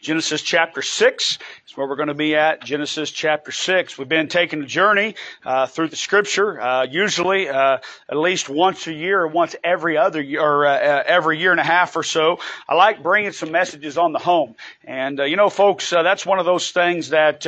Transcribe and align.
Genesis 0.00 0.42
chapter 0.42 0.82
6 0.82 1.38
is 1.66 1.76
where 1.76 1.86
we're 1.86 1.96
going 1.96 2.08
to 2.08 2.14
be 2.14 2.34
at. 2.36 2.62
Genesis 2.64 3.10
chapter 3.10 3.52
6. 3.52 3.98
We've 3.98 4.08
been 4.08 4.28
taking 4.28 4.62
a 4.62 4.66
journey 4.66 5.14
uh, 5.44 5.66
through 5.66 5.88
the 5.88 5.96
scripture, 5.96 6.60
uh, 6.60 6.86
usually 6.88 7.48
uh, 7.48 7.78
at 8.08 8.16
least 8.16 8.48
once 8.48 8.86
a 8.86 8.92
year 8.92 9.20
or 9.22 9.28
once 9.28 9.56
every 9.64 9.96
other 9.96 10.20
year, 10.20 10.40
or 10.40 10.66
uh, 10.66 10.74
uh, 10.74 11.02
every 11.06 11.38
year 11.38 11.50
and 11.50 11.60
a 11.60 11.64
half 11.64 11.96
or 11.96 12.02
so. 12.02 12.38
I 12.68 12.74
like 12.74 13.02
bringing 13.02 13.32
some 13.32 13.50
messages 13.50 13.98
on 13.98 14.12
the 14.12 14.18
home. 14.18 14.54
And, 14.84 15.20
uh, 15.20 15.24
you 15.24 15.36
know, 15.36 15.50
folks, 15.50 15.90
that's 15.90 16.24
one 16.24 16.38
of 16.38 16.46
those 16.46 16.70
things 16.70 17.10
that 17.10 17.46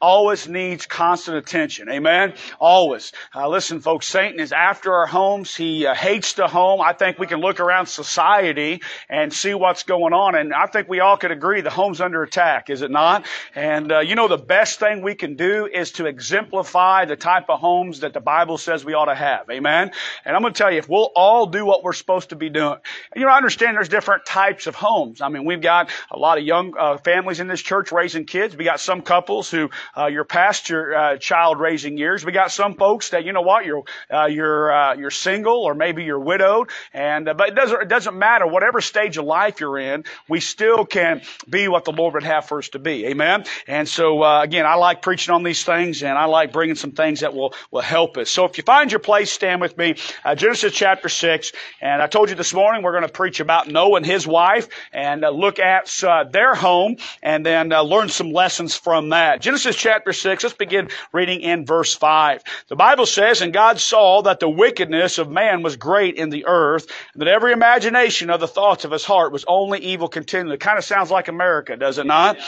always 0.00 0.48
needs 0.48 0.86
constant 0.86 1.36
attention. 1.36 1.90
Amen? 1.90 2.34
Always. 2.58 3.12
listen, 3.48 3.80
folks, 3.80 4.06
Satan 4.06 4.40
is 4.40 4.52
after 4.52 4.94
our 4.94 5.06
homes. 5.06 5.54
He 5.54 5.84
hates 5.84 6.32
the 6.34 6.48
home. 6.48 6.80
I 6.80 6.92
think 6.94 7.18
we 7.18 7.26
can 7.26 7.40
look 7.40 7.60
around 7.60 7.86
society 7.86 8.80
and 9.08 9.32
see 9.32 9.54
what's 9.54 9.82
going 9.82 10.12
on. 10.12 10.34
And 10.34 10.54
I 10.54 10.66
think 10.66 10.88
we 10.88 11.00
all 11.00 11.16
could 11.16 11.30
agree 11.40 11.62
the 11.62 11.70
home's 11.70 12.02
under 12.02 12.22
attack, 12.22 12.68
is 12.68 12.82
it 12.82 12.90
not? 12.90 13.24
And 13.54 13.90
uh, 13.90 14.00
you 14.00 14.14
know, 14.14 14.28
the 14.28 14.36
best 14.36 14.78
thing 14.78 15.00
we 15.00 15.14
can 15.14 15.36
do 15.36 15.66
is 15.66 15.92
to 15.92 16.04
exemplify 16.04 17.06
the 17.06 17.16
type 17.16 17.48
of 17.48 17.60
homes 17.60 18.00
that 18.00 18.12
the 18.12 18.20
Bible 18.20 18.58
says 18.58 18.84
we 18.84 18.92
ought 18.92 19.06
to 19.06 19.14
have. 19.14 19.48
Amen. 19.48 19.90
And 20.26 20.36
I'm 20.36 20.42
going 20.42 20.52
to 20.52 20.58
tell 20.58 20.70
you, 20.70 20.76
if 20.76 20.88
we'll 20.88 21.10
all 21.16 21.46
do 21.46 21.64
what 21.64 21.82
we're 21.82 21.94
supposed 21.94 22.28
to 22.28 22.36
be 22.36 22.50
doing, 22.50 22.76
you 23.16 23.22
know, 23.22 23.28
I 23.28 23.38
understand 23.38 23.74
there's 23.74 23.88
different 23.88 24.26
types 24.26 24.66
of 24.66 24.74
homes. 24.74 25.22
I 25.22 25.30
mean, 25.30 25.46
we've 25.46 25.62
got 25.62 25.88
a 26.10 26.18
lot 26.18 26.36
of 26.36 26.44
young 26.44 26.74
uh, 26.78 26.98
families 26.98 27.40
in 27.40 27.48
this 27.48 27.62
church 27.62 27.90
raising 27.90 28.26
kids. 28.26 28.54
We 28.54 28.64
got 28.64 28.80
some 28.80 29.00
couples 29.00 29.50
who 29.50 29.70
uh, 29.96 30.06
you're 30.06 30.24
past 30.24 30.68
your 30.68 30.94
uh, 30.94 31.16
child 31.16 31.58
raising 31.58 31.96
years. 31.96 32.22
We 32.22 32.32
got 32.32 32.52
some 32.52 32.74
folks 32.74 33.10
that 33.10 33.24
you 33.24 33.32
know 33.32 33.40
what 33.40 33.64
you're 33.64 33.84
uh, 34.12 34.26
you're 34.26 34.70
uh, 34.70 34.94
you're 34.94 35.10
single 35.10 35.62
or 35.62 35.74
maybe 35.74 36.04
you're 36.04 36.20
widowed, 36.20 36.68
and 36.92 37.24
but 37.24 37.48
it 37.48 37.54
doesn't 37.54 37.82
it 37.82 37.88
doesn't 37.88 38.18
matter 38.18 38.46
whatever 38.46 38.82
stage 38.82 39.16
of 39.16 39.24
life 39.24 39.60
you're 39.60 39.78
in. 39.78 40.04
We 40.28 40.40
still 40.40 40.84
can 40.84 41.22
be 41.48 41.68
what 41.68 41.84
the 41.84 41.92
Lord 41.92 42.14
would 42.14 42.22
have 42.22 42.46
for 42.46 42.58
us 42.58 42.68
to 42.70 42.78
be. 42.78 43.06
Amen. 43.06 43.44
And 43.66 43.88
so, 43.88 44.22
uh, 44.22 44.42
again, 44.42 44.66
I 44.66 44.74
like 44.74 45.02
preaching 45.02 45.34
on 45.34 45.42
these 45.42 45.64
things 45.64 46.02
and 46.02 46.16
I 46.16 46.24
like 46.26 46.52
bringing 46.52 46.76
some 46.76 46.92
things 46.92 47.20
that 47.20 47.34
will, 47.34 47.54
will 47.70 47.82
help 47.82 48.16
us. 48.16 48.30
So 48.30 48.44
if 48.44 48.58
you 48.58 48.64
find 48.64 48.90
your 48.90 49.00
place, 49.00 49.30
stand 49.30 49.60
with 49.60 49.76
me. 49.76 49.96
Uh, 50.24 50.34
Genesis 50.34 50.72
chapter 50.72 51.08
6. 51.08 51.52
And 51.80 52.02
I 52.02 52.06
told 52.06 52.30
you 52.30 52.36
this 52.36 52.54
morning 52.54 52.82
we're 52.82 52.92
going 52.92 53.02
to 53.02 53.08
preach 53.08 53.40
about 53.40 53.68
Noah 53.68 53.96
and 53.96 54.06
his 54.06 54.26
wife 54.26 54.68
and 54.92 55.24
uh, 55.24 55.30
look 55.30 55.58
at 55.58 56.02
uh, 56.04 56.24
their 56.24 56.54
home 56.54 56.96
and 57.22 57.44
then 57.44 57.72
uh, 57.72 57.82
learn 57.82 58.08
some 58.08 58.32
lessons 58.32 58.76
from 58.76 59.10
that. 59.10 59.40
Genesis 59.40 59.76
chapter 59.76 60.12
6. 60.12 60.42
Let's 60.42 60.56
begin 60.56 60.88
reading 61.12 61.40
in 61.40 61.66
verse 61.66 61.94
5. 61.94 62.42
The 62.68 62.76
Bible 62.76 63.06
says, 63.06 63.40
And 63.40 63.52
God 63.52 63.80
saw 63.80 64.22
that 64.22 64.40
the 64.40 64.48
wickedness 64.48 65.18
of 65.18 65.30
man 65.30 65.62
was 65.62 65.76
great 65.76 66.16
in 66.16 66.30
the 66.30 66.46
earth, 66.46 66.86
and 67.12 67.22
that 67.22 67.28
every 67.28 67.52
imagination 67.52 68.30
of 68.30 68.40
the 68.40 68.48
thoughts 68.48 68.84
of 68.84 68.90
his 68.90 69.04
heart 69.04 69.32
was 69.32 69.44
only 69.46 69.80
evil 69.80 70.08
continually. 70.08 70.54
It 70.54 70.60
kind 70.60 70.78
of 70.78 70.84
sounds 70.84 71.10
like 71.10 71.19
America, 71.28 71.76
does 71.76 71.98
it 71.98 72.06
not? 72.06 72.38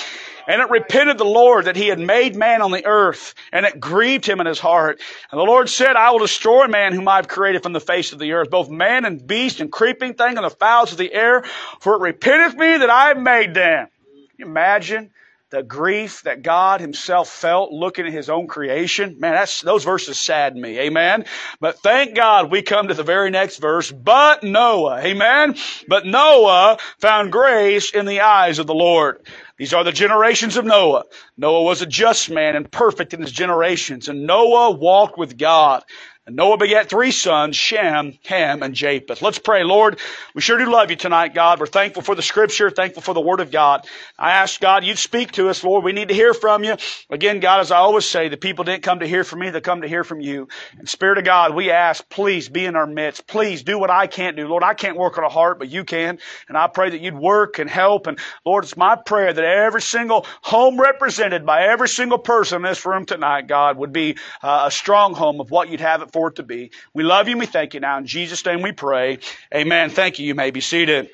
And 0.47 0.61
it 0.61 0.71
repented 0.71 1.19
the 1.19 1.25
Lord 1.25 1.67
that 1.67 1.77
he 1.77 1.87
had 1.87 2.01
made 2.01 2.35
man 2.35 2.63
on 2.63 2.73
the 2.73 2.85
earth, 2.85 3.35
and 3.53 3.65
it 3.65 3.79
grieved 3.79 4.27
him 4.27 4.41
in 4.41 4.47
his 4.47 4.59
heart. 4.59 5.01
And 5.31 5.39
the 5.39 5.45
Lord 5.45 5.69
said, 5.69 5.95
I 5.95 6.11
will 6.11 6.19
destroy 6.19 6.67
man 6.67 6.93
whom 6.93 7.07
I 7.07 7.17
have 7.17 7.29
created 7.29 7.63
from 7.63 7.73
the 7.73 7.81
face 7.81 8.13
of 8.13 8.19
the 8.19 8.33
earth, 8.33 8.51
both 8.51 8.69
man 8.69 9.05
and 9.05 9.25
beast 9.25 9.61
and 9.61 9.71
creeping 9.71 10.15
thing 10.15 10.37
and 10.37 10.45
the 10.45 10.51
fowls 10.51 10.91
of 10.91 10.99
the 10.99 11.13
air, 11.13 11.45
for 11.81 11.95
it 11.95 12.01
repenteth 12.01 12.57
me 12.57 12.79
that 12.79 12.91
I 12.91 13.09
have 13.09 13.19
made 13.19 13.55
them. 13.55 13.87
Can 14.05 14.29
you 14.39 14.47
imagine 14.47 15.12
the 15.53 15.63
grief 15.63 16.23
that 16.23 16.43
God 16.43 16.81
himself 16.81 17.29
felt 17.29 17.73
looking 17.73 18.07
at 18.07 18.13
his 18.13 18.31
own 18.31 18.49
creation. 18.49 19.17
Man, 19.21 19.35
that's, 19.35 19.61
those 19.61 19.85
verses 19.85 20.19
sadden 20.19 20.61
me. 20.61 20.79
Amen. 20.81 21.27
But 21.61 21.79
thank 21.79 22.17
God 22.17 22.51
we 22.51 22.63
come 22.63 22.89
to 22.89 22.95
the 22.95 23.03
very 23.03 23.31
next 23.31 23.59
verse. 23.59 23.93
But 23.93 24.43
Noah. 24.43 25.01
Amen. 25.03 25.55
But 25.87 26.07
Noah 26.07 26.79
found 26.99 27.33
grace 27.33 27.93
in 27.93 28.07
the 28.07 28.23
eyes 28.23 28.59
of 28.59 28.67
the 28.67 28.75
Lord. 28.75 29.27
These 29.59 29.75
are 29.75 29.85
the 29.85 29.93
generations 29.93 30.57
of 30.57 30.65
Noah. 30.65 31.05
Noah 31.37 31.63
was 31.63 31.83
a 31.83 31.87
just 31.87 32.31
man 32.31 32.57
and 32.57 32.71
perfect 32.71 33.15
in 33.15 33.21
his 33.21 33.31
generations. 33.31 34.09
And 34.09 34.27
Noah 34.27 34.71
walked 34.73 35.19
with 35.19 35.37
God. 35.39 35.85
And 36.25 36.37
Noah 36.37 36.57
begat 36.57 36.89
three 36.89 37.11
sons, 37.11 37.57
Shem, 37.57 38.17
Ham, 38.27 38.63
and 38.63 38.77
Japheth. 38.77 39.23
Let's 39.23 39.41
pray. 39.41 39.65
Lord, 39.65 39.99
we 40.37 40.41
sure 40.41 40.57
do 40.57 40.71
love 40.71 40.89
you 40.89 40.95
tonight, 40.95 41.35
God. 41.35 41.59
We're 41.59 41.67
thankful 41.67 42.03
for 42.03 42.15
the 42.15 42.23
scripture, 42.23 42.71
thankful 42.71 43.03
for 43.03 43.13
the 43.13 43.21
word 43.21 43.41
of 43.41 43.51
God. 43.51 43.85
I 44.17 44.31
ask 44.31 44.61
God, 44.61 44.85
you'd 44.85 44.99
speak 44.99 45.33
to 45.33 45.49
us, 45.49 45.65
Lord. 45.65 45.83
We 45.83 45.91
need 45.91 46.09
to 46.09 46.15
hear 46.15 46.33
from 46.33 46.63
you. 46.63 46.77
Again, 47.11 47.41
God, 47.41 47.59
as 47.59 47.73
I 47.73 47.79
always 47.79 48.05
say, 48.05 48.29
the 48.29 48.37
people 48.37 48.63
didn't 48.63 48.85
come 48.85 49.01
to 49.01 49.09
hear 49.09 49.25
from 49.25 49.41
me, 49.41 49.51
they 49.51 49.61
come 49.61 49.83
to 49.83 49.89
hear 49.89 50.05
from 50.05 50.21
you. 50.21 50.47
And 50.79 50.89
Spirit 50.89 51.19
of 51.19 51.25
God, 51.25 51.57
we 51.57 51.73
ask, 51.73 52.09
please 52.09 52.49
be 52.49 52.67
in 52.67 52.77
our 52.77 52.87
midst. 52.87 53.27
Please 53.27 53.65
do 53.65 53.77
what 53.77 53.91
I 53.91 54.07
can't 54.07 54.37
do. 54.37 54.47
Lord, 54.47 54.63
I 54.63 54.75
can't 54.75 54.97
work 54.97 55.19
on 55.19 55.25
a 55.25 55.29
heart, 55.29 55.59
but 55.59 55.71
you 55.71 55.83
can. 55.83 56.21
And 56.47 56.57
I 56.57 56.69
pray 56.69 56.91
that 56.91 57.01
you'd 57.01 57.19
work 57.19 57.59
and 57.59 57.69
help. 57.69 58.07
And 58.07 58.21
Lord, 58.47 58.63
it's 58.63 58.77
my 58.77 58.95
prayer 58.95 59.33
that 59.33 59.45
every 59.45 59.83
single 59.83 60.25
home 60.41 60.81
represented 60.81 61.45
by 61.45 61.65
every 61.65 61.89
single 61.89 62.19
person 62.19 62.59
in 62.59 62.63
this 62.63 62.87
room 62.87 63.07
tonight, 63.07 63.49
God, 63.49 63.77
would 63.77 63.93
be 63.93 64.19
uh, 64.41 64.67
a 64.67 64.71
strong 64.71 65.15
home 65.15 65.41
of 65.41 65.51
what 65.51 65.69
you'd 65.69 65.81
have 65.81 66.01
it 66.01 66.12
for 66.13 66.29
it 66.29 66.37
to 66.37 66.43
be. 66.43 66.71
We 66.95 67.03
love 67.03 67.29
you 67.29 67.33
and 67.33 67.41
we 67.41 67.47
thank 67.47 67.75
you 67.75 67.81
now. 67.81 67.99
In 67.99 68.07
Jesus' 68.07 68.45
name 68.45 68.63
we 68.63 68.73
pray. 68.73 69.19
Amen. 69.55 69.91
Thank 69.91 70.19
you. 70.19 70.27
You 70.27 70.35
may 70.35 70.51
be 70.51 70.61
seated. 70.61 71.11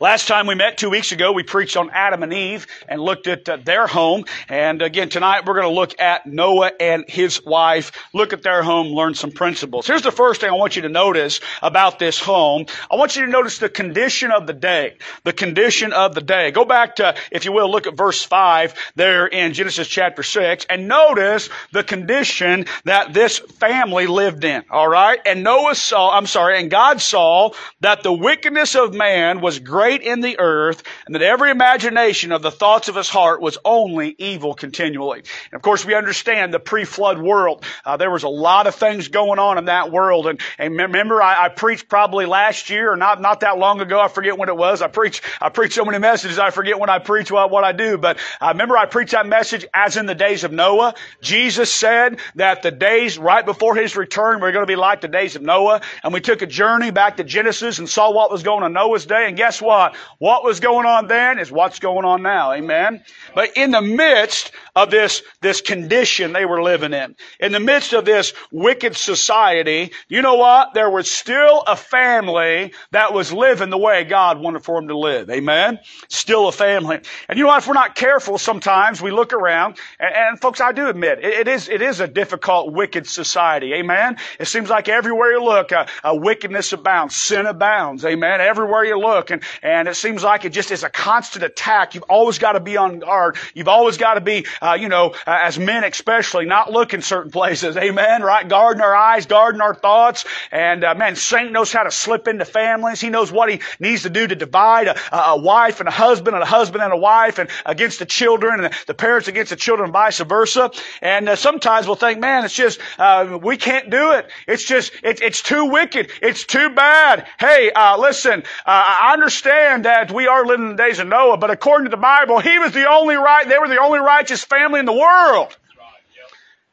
Last 0.00 0.28
time 0.28 0.46
we 0.46 0.54
met 0.54 0.78
two 0.78 0.90
weeks 0.90 1.12
ago, 1.12 1.32
we 1.32 1.42
preached 1.42 1.76
on 1.76 1.90
Adam 1.90 2.22
and 2.22 2.32
Eve 2.32 2.66
and 2.88 3.00
looked 3.00 3.26
at 3.26 3.48
uh, 3.48 3.56
their 3.56 3.86
home. 3.86 4.24
And 4.48 4.82
again, 4.82 5.08
tonight 5.08 5.46
we're 5.46 5.54
going 5.54 5.68
to 5.68 5.74
look 5.74 5.98
at 6.00 6.26
Noah 6.26 6.72
and 6.78 7.04
his 7.08 7.44
wife, 7.44 7.92
look 8.12 8.32
at 8.32 8.42
their 8.42 8.62
home, 8.62 8.88
learn 8.88 9.14
some 9.14 9.30
principles. 9.30 9.86
Here's 9.86 10.02
the 10.02 10.12
first 10.12 10.40
thing 10.40 10.50
I 10.50 10.54
want 10.54 10.76
you 10.76 10.82
to 10.82 10.88
notice 10.88 11.40
about 11.62 11.98
this 11.98 12.18
home. 12.18 12.66
I 12.90 12.96
want 12.96 13.16
you 13.16 13.24
to 13.24 13.30
notice 13.30 13.58
the 13.58 13.68
condition 13.68 14.30
of 14.30 14.46
the 14.46 14.52
day. 14.52 14.96
The 15.24 15.32
condition 15.32 15.92
of 15.92 16.14
the 16.14 16.20
day. 16.20 16.50
Go 16.50 16.64
back 16.64 16.96
to, 16.96 17.14
if 17.30 17.44
you 17.44 17.52
will, 17.52 17.70
look 17.70 17.86
at 17.86 17.96
verse 17.96 18.22
5 18.22 18.74
there 18.96 19.26
in 19.26 19.52
Genesis 19.52 19.88
chapter 19.88 20.22
6 20.22 20.66
and 20.68 20.88
notice 20.88 21.48
the 21.72 21.84
condition 21.84 22.66
that 22.84 23.12
this 23.12 23.38
family 23.38 24.06
lived 24.06 24.44
in. 24.44 24.64
All 24.70 24.88
right? 24.88 25.20
And 25.24 25.42
Noah 25.42 25.74
saw, 25.74 26.10
I'm 26.10 26.26
sorry, 26.26 26.60
and 26.60 26.70
God 26.70 27.00
saw 27.00 27.50
that 27.80 28.02
the 28.02 28.12
wickedness 28.12 28.74
of 28.74 28.94
man 28.94 29.40
was 29.40 29.58
great 29.66 30.02
in 30.02 30.20
the 30.20 30.38
earth, 30.38 30.82
and 31.04 31.14
that 31.14 31.22
every 31.22 31.50
imagination 31.50 32.32
of 32.32 32.42
the 32.42 32.50
thoughts 32.50 32.88
of 32.88 32.94
his 32.94 33.08
heart 33.08 33.40
was 33.40 33.58
only 33.64 34.14
evil 34.18 34.54
continually. 34.54 35.18
And 35.18 35.54
of 35.54 35.62
course, 35.62 35.84
we 35.84 35.94
understand 35.94 36.54
the 36.54 36.60
pre-flood 36.60 37.20
world. 37.20 37.64
Uh, 37.84 37.96
there 37.96 38.10
was 38.10 38.22
a 38.22 38.28
lot 38.28 38.66
of 38.66 38.74
things 38.74 39.08
going 39.08 39.38
on 39.38 39.58
in 39.58 39.66
that 39.66 39.90
world, 39.90 40.26
and, 40.26 40.40
and 40.58 40.76
remember, 40.76 41.20
I, 41.20 41.46
I, 41.46 41.48
preached 41.48 41.88
probably 41.88 42.26
last 42.26 42.70
year, 42.70 42.92
or 42.92 42.96
not 42.96 43.20
not 43.20 43.40
that 43.40 43.58
long 43.58 43.80
ago. 43.80 44.00
I 44.00 44.08
forget 44.08 44.38
when 44.38 44.48
it 44.48 44.56
was. 44.56 44.82
I 44.82 44.88
preached 44.88 45.22
I 45.40 45.48
preached 45.48 45.74
so 45.74 45.84
many 45.84 45.98
messages. 45.98 46.38
I 46.38 46.50
forget 46.50 46.78
when 46.78 46.90
I 46.90 46.98
preach 46.98 47.30
what, 47.30 47.50
what 47.50 47.64
I 47.64 47.72
do. 47.72 47.98
But 47.98 48.18
I 48.40 48.50
remember 48.50 48.76
I 48.76 48.86
preached 48.86 49.12
that 49.12 49.26
message 49.26 49.66
as 49.74 49.96
in 49.96 50.06
the 50.06 50.14
days 50.14 50.44
of 50.44 50.52
Noah. 50.52 50.94
Jesus 51.20 51.72
said 51.72 52.18
that 52.36 52.62
the 52.62 52.70
days 52.70 53.18
right 53.18 53.44
before 53.44 53.74
His 53.74 53.96
return 53.96 54.40
were 54.40 54.52
going 54.52 54.62
to 54.62 54.70
be 54.70 54.76
like 54.76 55.00
the 55.00 55.08
days 55.08 55.36
of 55.36 55.42
Noah, 55.42 55.80
and 56.02 56.12
we 56.12 56.20
took 56.20 56.42
a 56.42 56.46
journey 56.46 56.90
back 56.90 57.16
to 57.16 57.24
Genesis 57.24 57.78
and 57.78 57.88
saw 57.88 58.12
what 58.12 58.30
was 58.30 58.42
going 58.42 58.62
on 58.62 58.72
Noah's 58.72 59.06
day, 59.06 59.26
and 59.26 59.36
guess 59.36 59.55
guess 59.56 59.62
what? 59.62 59.96
What 60.18 60.44
was 60.44 60.60
going 60.60 60.86
on 60.86 61.08
then 61.08 61.38
is 61.38 61.50
what's 61.50 61.78
going 61.78 62.04
on 62.04 62.22
now. 62.22 62.52
Amen. 62.52 63.02
But 63.34 63.56
in 63.56 63.70
the 63.70 63.80
midst 63.80 64.52
of 64.74 64.90
this, 64.90 65.22
this 65.40 65.60
condition 65.60 66.32
they 66.32 66.44
were 66.44 66.62
living 66.62 66.92
in. 66.92 67.16
In 67.40 67.52
the 67.52 67.60
midst 67.60 67.92
of 67.94 68.04
this 68.04 68.34
wicked 68.52 68.96
society, 68.96 69.92
you 70.08 70.20
know 70.22 70.34
what? 70.34 70.74
There 70.74 70.90
was 70.90 71.10
still 71.10 71.62
a 71.66 71.76
family 71.76 72.72
that 72.90 73.14
was 73.14 73.32
living 73.32 73.70
the 73.70 73.78
way 73.78 74.04
God 74.04 74.38
wanted 74.38 74.64
for 74.64 74.78
them 74.78 74.88
to 74.88 74.98
live. 74.98 75.30
Amen? 75.30 75.78
Still 76.08 76.48
a 76.48 76.52
family. 76.52 77.00
And 77.28 77.38
you 77.38 77.44
know 77.44 77.48
what? 77.48 77.62
If 77.62 77.68
we're 77.68 77.74
not 77.74 77.94
careful, 77.94 78.36
sometimes 78.36 79.00
we 79.00 79.10
look 79.10 79.32
around, 79.32 79.78
and, 79.98 80.14
and 80.14 80.40
folks, 80.40 80.60
I 80.60 80.72
do 80.72 80.88
admit, 80.88 81.20
it, 81.20 81.46
it 81.46 81.48
is, 81.48 81.68
it 81.68 81.80
is 81.80 82.00
a 82.00 82.06
difficult, 82.06 82.72
wicked 82.72 83.06
society. 83.06 83.72
Amen? 83.74 84.16
It 84.38 84.46
seems 84.46 84.68
like 84.68 84.88
everywhere 84.88 85.32
you 85.32 85.42
look, 85.42 85.72
a, 85.72 85.86
wickedness 86.04 86.72
abounds, 86.72 87.16
sin 87.16 87.46
abounds. 87.46 88.04
Amen? 88.04 88.40
Everywhere 88.40 88.84
you 88.84 88.98
look, 88.98 89.30
and, 89.30 89.42
and 89.62 89.88
it 89.88 89.96
seems 89.96 90.22
like 90.22 90.44
it 90.44 90.50
just 90.50 90.70
is 90.70 90.84
a 90.84 90.90
constant 90.90 91.44
attack. 91.44 91.94
You've 91.94 92.04
always 92.04 92.38
got 92.38 92.52
to 92.52 92.60
be 92.60 92.76
on 92.76 92.98
guard. 92.98 93.36
You've 93.54 93.68
always 93.68 93.96
got 93.96 94.14
to 94.14 94.20
be, 94.20 94.46
uh, 94.60 94.76
you 94.80 94.88
know, 94.88 95.14
uh, 95.26 95.38
as 95.42 95.58
men 95.58 95.84
especially, 95.84 96.46
not 96.46 96.72
look 96.72 96.94
in 96.94 97.02
certain 97.02 97.30
places. 97.30 97.76
Amen. 97.76 98.22
Right? 98.22 98.48
Guarding 98.48 98.82
our 98.82 98.94
eyes, 98.94 99.26
guarding 99.26 99.60
our 99.60 99.74
thoughts. 99.74 100.24
And 100.50 100.84
uh, 100.84 100.94
man, 100.94 101.16
Satan 101.16 101.52
knows 101.52 101.72
how 101.72 101.82
to 101.82 101.90
slip 101.90 102.28
into 102.28 102.44
families. 102.44 103.00
He 103.00 103.10
knows 103.10 103.30
what 103.30 103.50
he 103.50 103.60
needs 103.78 104.02
to 104.02 104.10
do 104.10 104.26
to 104.26 104.34
divide 104.34 104.88
a, 104.88 104.96
a 105.12 105.40
wife 105.40 105.80
and 105.80 105.88
a 105.88 105.92
husband 105.92 106.34
and 106.34 106.42
a 106.42 106.46
husband 106.46 106.82
and 106.82 106.92
a 106.92 106.96
wife 106.96 107.38
and 107.38 107.48
against 107.64 107.98
the 107.98 108.06
children 108.06 108.64
and 108.64 108.74
the 108.86 108.94
parents 108.94 109.28
against 109.28 109.50
the 109.50 109.56
children 109.56 109.86
and 109.86 109.92
vice 109.92 110.18
versa. 110.18 110.70
And 111.02 111.28
uh, 111.28 111.36
sometimes 111.36 111.86
we'll 111.86 111.96
think, 111.96 112.20
man, 112.20 112.44
it's 112.44 112.54
just, 112.54 112.80
uh, 112.98 113.38
we 113.42 113.56
can't 113.56 113.90
do 113.90 114.12
it. 114.12 114.28
It's 114.46 114.64
just, 114.64 114.92
it, 115.02 115.20
it's 115.20 115.42
too 115.42 115.66
wicked. 115.66 116.10
It's 116.22 116.44
too 116.44 116.70
bad. 116.70 117.26
Hey, 117.38 117.70
uh, 117.70 117.98
listen, 117.98 118.42
I 118.64 119.12
understand 119.12 119.25
that 119.28 120.12
we 120.12 120.26
are 120.26 120.44
living 120.46 120.70
in 120.70 120.76
the 120.76 120.82
days 120.82 120.98
of 120.98 121.08
Noah, 121.08 121.36
but 121.36 121.50
according 121.50 121.86
to 121.86 121.90
the 121.90 121.96
Bible, 121.96 122.38
he 122.38 122.58
was 122.58 122.72
the 122.72 122.88
only 122.88 123.16
right, 123.16 123.48
they 123.48 123.58
were 123.58 123.68
the 123.68 123.80
only 123.80 123.98
righteous 123.98 124.44
family 124.44 124.80
in 124.80 124.86
the 124.86 124.92
world. 124.92 125.56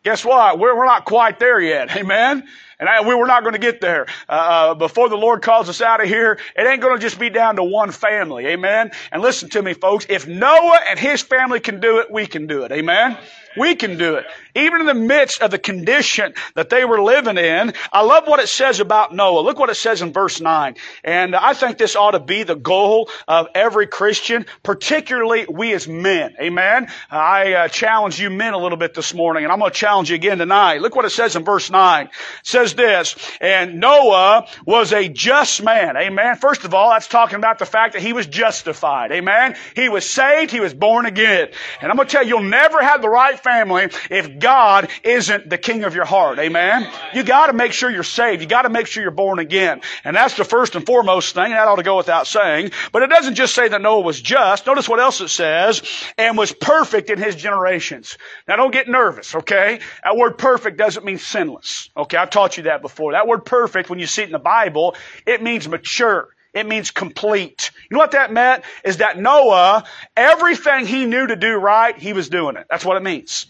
Guess 0.04 0.26
what? 0.26 0.60
We're, 0.60 0.78
we're 0.78 0.86
not 0.86 1.06
quite 1.06 1.40
there 1.40 1.60
yet. 1.60 1.96
Amen. 1.98 2.44
And 2.80 2.90
I, 2.90 3.08
we 3.08 3.16
were 3.16 3.28
not 3.28 3.44
going 3.44 3.54
to 3.54 3.60
get 3.60 3.80
there. 3.80 4.08
Uh, 4.28 4.32
uh, 4.32 4.74
before 4.74 5.08
the 5.08 5.16
Lord 5.16 5.42
calls 5.42 5.70
us 5.70 5.80
out 5.80 6.02
of 6.02 6.08
here, 6.08 6.38
it 6.56 6.68
ain't 6.68 6.82
going 6.82 6.98
to 6.98 7.02
just 7.02 7.18
be 7.18 7.30
down 7.30 7.56
to 7.56 7.64
one 7.64 7.92
family. 7.92 8.46
Amen. 8.48 8.92
And 9.12 9.22
listen 9.22 9.50
to 9.52 9.62
me, 9.62 9.74
folks. 9.74 10.06
If 10.10 10.28
Noah 10.28 10.80
and 10.90 11.00
his 11.00 11.22
family 11.22 11.62
can 11.62 11.80
do 11.80 12.00
it, 12.00 12.12
we 12.12 12.26
can 12.26 12.48
do 12.48 12.64
it. 12.64 12.72
Amen. 12.74 13.18
We 13.56 13.76
can 13.76 13.98
do 13.98 14.16
it. 14.16 14.26
Even 14.56 14.82
in 14.82 14.88
the 14.88 14.94
midst 14.94 15.42
of 15.42 15.52
the 15.52 15.58
condition 15.58 16.34
that 16.56 16.70
they 16.70 16.86
were 16.86 17.02
living 17.02 17.38
in, 17.38 17.74
I 17.92 18.02
love 18.04 18.28
what 18.28 18.40
it 18.40 18.48
says 18.48 18.80
about 18.80 19.14
Noah. 19.14 19.42
Look 19.42 19.58
what 19.58 19.70
it 19.70 19.76
says 19.76 20.02
in 20.02 20.14
verse 20.14 20.40
9. 20.40 20.76
And 21.04 21.36
I 21.36 21.54
think 21.54 21.78
this 21.78 21.96
ought 21.96 22.12
to 22.12 22.20
be 22.20 22.44
the 22.44 22.56
goal 22.56 23.10
of 23.28 23.48
every 23.56 23.88
Christian, 23.88 24.46
particularly 24.62 25.46
we 25.50 25.74
as 25.74 25.88
men. 25.88 26.36
Amen. 26.40 26.88
I 27.10 27.54
uh, 27.54 27.68
challenge 27.68 28.20
you 28.20 28.30
men 28.30 28.54
a 28.54 28.58
little 28.58 28.78
bit 28.78 28.94
this 28.94 29.14
morning, 29.14 29.44
and 29.44 29.52
I'm 29.52 29.60
going 29.60 29.72
to 29.72 29.78
challenge 29.78 30.10
you 30.10 30.16
again 30.16 30.38
tonight. 30.38 30.82
Look 30.82 30.96
what 30.96 31.06
it 31.06 31.12
says 31.12 31.36
in 31.36 31.44
verse 31.44 31.70
9. 31.70 32.06
It 32.06 32.12
says 32.44 32.76
this, 32.76 33.16
and 33.42 33.80
Noah 33.80 34.48
was 34.66 34.94
a 34.94 35.10
just 35.10 35.64
man. 35.64 35.98
Amen. 35.98 36.36
First 36.36 36.64
of 36.64 36.74
all, 36.74 36.92
that's 36.92 37.08
talking 37.08 37.38
about 37.38 37.60
the 37.60 37.66
fact 37.66 37.94
that 37.94 38.02
he 38.02 38.14
was 38.14 38.28
justified. 38.28 39.12
Amen. 39.12 39.56
He 39.76 39.90
was 39.90 40.10
saved. 40.10 40.52
He 40.52 40.60
was 40.60 40.74
born 40.74 41.06
again. 41.06 41.50
And 41.82 41.90
I'm 41.90 41.96
going 41.96 42.08
to 42.08 42.12
tell 42.12 42.24
you, 42.24 42.30
you'll 42.30 42.50
never 42.50 42.82
have 42.82 43.02
the 43.02 43.10
right 43.10 43.40
family 43.40 43.90
if 44.10 44.40
God 44.44 44.90
isn't 45.04 45.50
the 45.50 45.58
king 45.58 45.86
of 45.86 45.96
your 45.96 46.04
heart. 46.04 46.38
Amen. 46.38 46.86
You 47.14 47.24
got 47.24 47.48
to 47.48 47.54
make 47.54 47.72
sure 47.72 47.90
you're 47.90 48.04
saved. 48.04 48.42
You 48.42 48.48
got 48.48 48.64
to 48.64 48.70
make 48.70 48.88
sure 48.88 49.02
you're 49.02 49.12
born 49.12 49.40
again. 49.40 49.80
And 50.04 50.16
that's 50.16 50.36
the 50.36 50.44
first 50.44 50.76
and 50.76 50.86
foremost 50.86 51.34
thing. 51.34 51.52
That 51.52 51.68
ought 51.68 51.78
to 51.78 51.84
go 51.84 51.96
without 51.96 52.28
saying. 52.28 52.72
But 52.92 53.04
it 53.04 53.10
doesn't 53.10 53.36
just 53.36 53.56
say 53.56 53.70
that 53.70 53.82
Noah 53.82 54.02
was 54.02 54.22
just. 54.22 54.68
Notice 54.68 54.90
what 54.90 55.00
else 55.00 55.22
it 55.22 55.30
says. 55.30 55.82
And 56.18 56.38
was 56.38 56.52
perfect 56.52 57.10
in 57.10 57.18
his 57.18 57.38
generations. 57.38 58.18
Now 58.46 58.58
don't 58.58 58.72
get 58.72 58.90
nervous, 58.90 59.34
okay? 59.34 59.80
That 60.04 60.18
word 60.18 60.38
perfect 60.38 60.78
doesn't 60.78 61.06
mean 61.06 61.20
sinless. 61.20 61.90
Okay, 61.96 62.18
I've 62.18 62.30
taught 62.30 62.58
you 62.58 62.64
that 62.64 62.82
before. 62.82 63.14
That 63.14 63.28
word 63.28 63.46
perfect, 63.46 63.90
when 63.90 64.00
you 64.00 64.08
see 64.08 64.24
it 64.24 64.26
in 64.26 64.34
the 64.34 64.40
Bible, 64.40 64.96
it 65.26 65.42
means 65.42 65.70
mature. 65.70 66.28
It 66.54 66.68
means 66.68 66.92
complete. 66.92 67.72
You 67.90 67.96
know 67.96 68.00
what 68.00 68.12
that 68.12 68.32
meant? 68.32 68.66
Is 68.84 68.98
that 68.98 69.18
Noah, 69.18 69.86
everything 70.18 70.86
he 70.86 71.06
knew 71.06 71.28
to 71.28 71.36
do 71.38 71.56
right, 71.56 71.98
he 71.98 72.12
was 72.14 72.28
doing 72.28 72.58
it. 72.58 72.68
That's 72.70 72.86
what 72.86 72.98
it 72.98 73.04
means. 73.04 73.48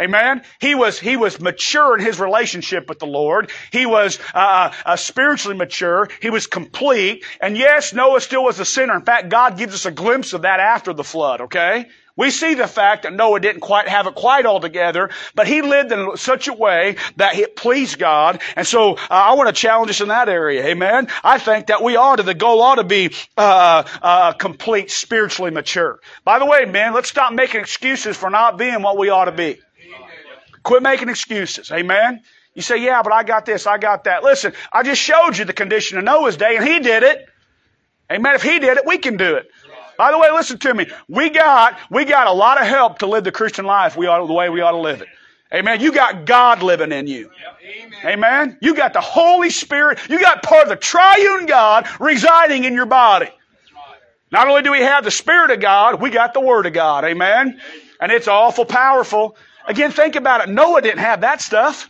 Amen. 0.00 0.42
He 0.60 0.74
was 0.74 0.98
he 0.98 1.16
was 1.16 1.40
mature 1.40 1.98
in 1.98 2.04
his 2.04 2.18
relationship 2.18 2.88
with 2.88 2.98
the 2.98 3.06
Lord. 3.06 3.50
He 3.70 3.84
was 3.84 4.18
uh, 4.34 4.72
uh, 4.86 4.96
spiritually 4.96 5.56
mature. 5.56 6.08
He 6.22 6.30
was 6.30 6.46
complete. 6.46 7.24
And 7.40 7.56
yes, 7.56 7.92
Noah 7.92 8.20
still 8.20 8.44
was 8.44 8.58
a 8.60 8.64
sinner. 8.64 8.96
In 8.96 9.04
fact, 9.04 9.28
God 9.28 9.58
gives 9.58 9.74
us 9.74 9.84
a 9.84 9.90
glimpse 9.90 10.32
of 10.32 10.42
that 10.42 10.60
after 10.60 10.92
the 10.92 11.04
flood. 11.04 11.42
Okay. 11.42 11.86
We 12.16 12.30
see 12.30 12.52
the 12.52 12.66
fact 12.66 13.04
that 13.04 13.14
Noah 13.14 13.40
didn't 13.40 13.62
quite 13.62 13.88
have 13.88 14.06
it 14.06 14.14
quite 14.14 14.44
all 14.44 14.60
together, 14.60 15.08
but 15.34 15.46
he 15.46 15.62
lived 15.62 15.90
in 15.90 16.18
such 16.18 16.48
a 16.48 16.52
way 16.52 16.96
that 17.16 17.38
it 17.38 17.56
pleased 17.56 17.98
God. 17.98 18.42
And 18.56 18.66
so 18.66 18.96
uh, 18.96 18.98
I 19.08 19.34
want 19.34 19.48
to 19.48 19.54
challenge 19.54 19.90
us 19.90 20.02
in 20.02 20.08
that 20.08 20.28
area. 20.28 20.66
Amen. 20.66 21.08
I 21.24 21.38
think 21.38 21.68
that 21.68 21.82
we 21.82 21.96
ought 21.96 22.16
to, 22.16 22.22
the 22.22 22.34
goal 22.34 22.60
ought 22.60 22.74
to 22.74 22.84
be 22.84 23.14
uh, 23.38 23.84
uh, 24.02 24.32
complete, 24.32 24.90
spiritually 24.90 25.50
mature. 25.50 25.98
By 26.22 26.38
the 26.40 26.44
way, 26.46 26.66
man, 26.66 26.92
let's 26.92 27.08
stop 27.08 27.32
making 27.32 27.60
excuses 27.60 28.18
for 28.18 28.28
not 28.28 28.58
being 28.58 28.82
what 28.82 28.98
we 28.98 29.08
ought 29.08 29.26
to 29.26 29.32
be. 29.32 29.58
Quit 30.62 30.82
making 30.82 31.08
excuses. 31.08 31.70
Amen. 31.70 32.20
You 32.54 32.62
say, 32.62 32.78
yeah, 32.78 33.02
but 33.02 33.12
I 33.12 33.22
got 33.22 33.46
this, 33.46 33.66
I 33.66 33.78
got 33.78 34.04
that. 34.04 34.22
Listen, 34.22 34.52
I 34.72 34.82
just 34.82 35.00
showed 35.00 35.38
you 35.38 35.44
the 35.44 35.52
condition 35.52 35.98
of 35.98 36.04
Noah's 36.04 36.36
day, 36.36 36.56
and 36.56 36.66
he 36.66 36.80
did 36.80 37.02
it. 37.02 37.28
Amen. 38.10 38.34
If 38.34 38.42
he 38.42 38.58
did 38.58 38.76
it, 38.76 38.84
we 38.84 38.98
can 38.98 39.16
do 39.16 39.36
it. 39.36 39.48
By 39.96 40.10
the 40.10 40.18
way, 40.18 40.30
listen 40.32 40.58
to 40.58 40.74
me. 40.74 40.86
We 41.08 41.30
got, 41.30 41.78
we 41.90 42.04
got 42.04 42.26
a 42.26 42.32
lot 42.32 42.60
of 42.60 42.66
help 42.66 43.00
to 43.00 43.06
live 43.06 43.22
the 43.22 43.32
Christian 43.32 43.66
life 43.66 43.96
we 43.96 44.06
ought, 44.06 44.26
the 44.26 44.32
way 44.32 44.48
we 44.48 44.60
ought 44.62 44.72
to 44.72 44.78
live 44.78 45.02
it. 45.02 45.08
Amen. 45.52 45.80
You 45.80 45.92
got 45.92 46.24
God 46.24 46.62
living 46.62 46.92
in 46.92 47.06
you. 47.06 47.30
Amen. 48.04 48.56
You 48.60 48.74
got 48.74 48.92
the 48.92 49.00
Holy 49.00 49.50
Spirit. 49.50 49.98
You 50.08 50.20
got 50.20 50.42
part 50.42 50.64
of 50.64 50.68
the 50.70 50.76
triune 50.76 51.46
God 51.46 51.88
residing 51.98 52.64
in 52.64 52.72
your 52.72 52.86
body. 52.86 53.28
Not 54.32 54.48
only 54.48 54.62
do 54.62 54.70
we 54.70 54.80
have 54.80 55.04
the 55.04 55.10
Spirit 55.10 55.50
of 55.50 55.60
God, 55.60 56.00
we 56.00 56.10
got 56.10 56.34
the 56.34 56.40
Word 56.40 56.66
of 56.66 56.72
God. 56.72 57.04
Amen. 57.04 57.60
And 58.00 58.12
it's 58.12 58.28
awful 58.28 58.64
powerful. 58.64 59.36
Again, 59.66 59.90
think 59.90 60.16
about 60.16 60.42
it. 60.42 60.52
Noah 60.52 60.82
didn't 60.82 61.00
have 61.00 61.22
that 61.22 61.40
stuff. 61.40 61.88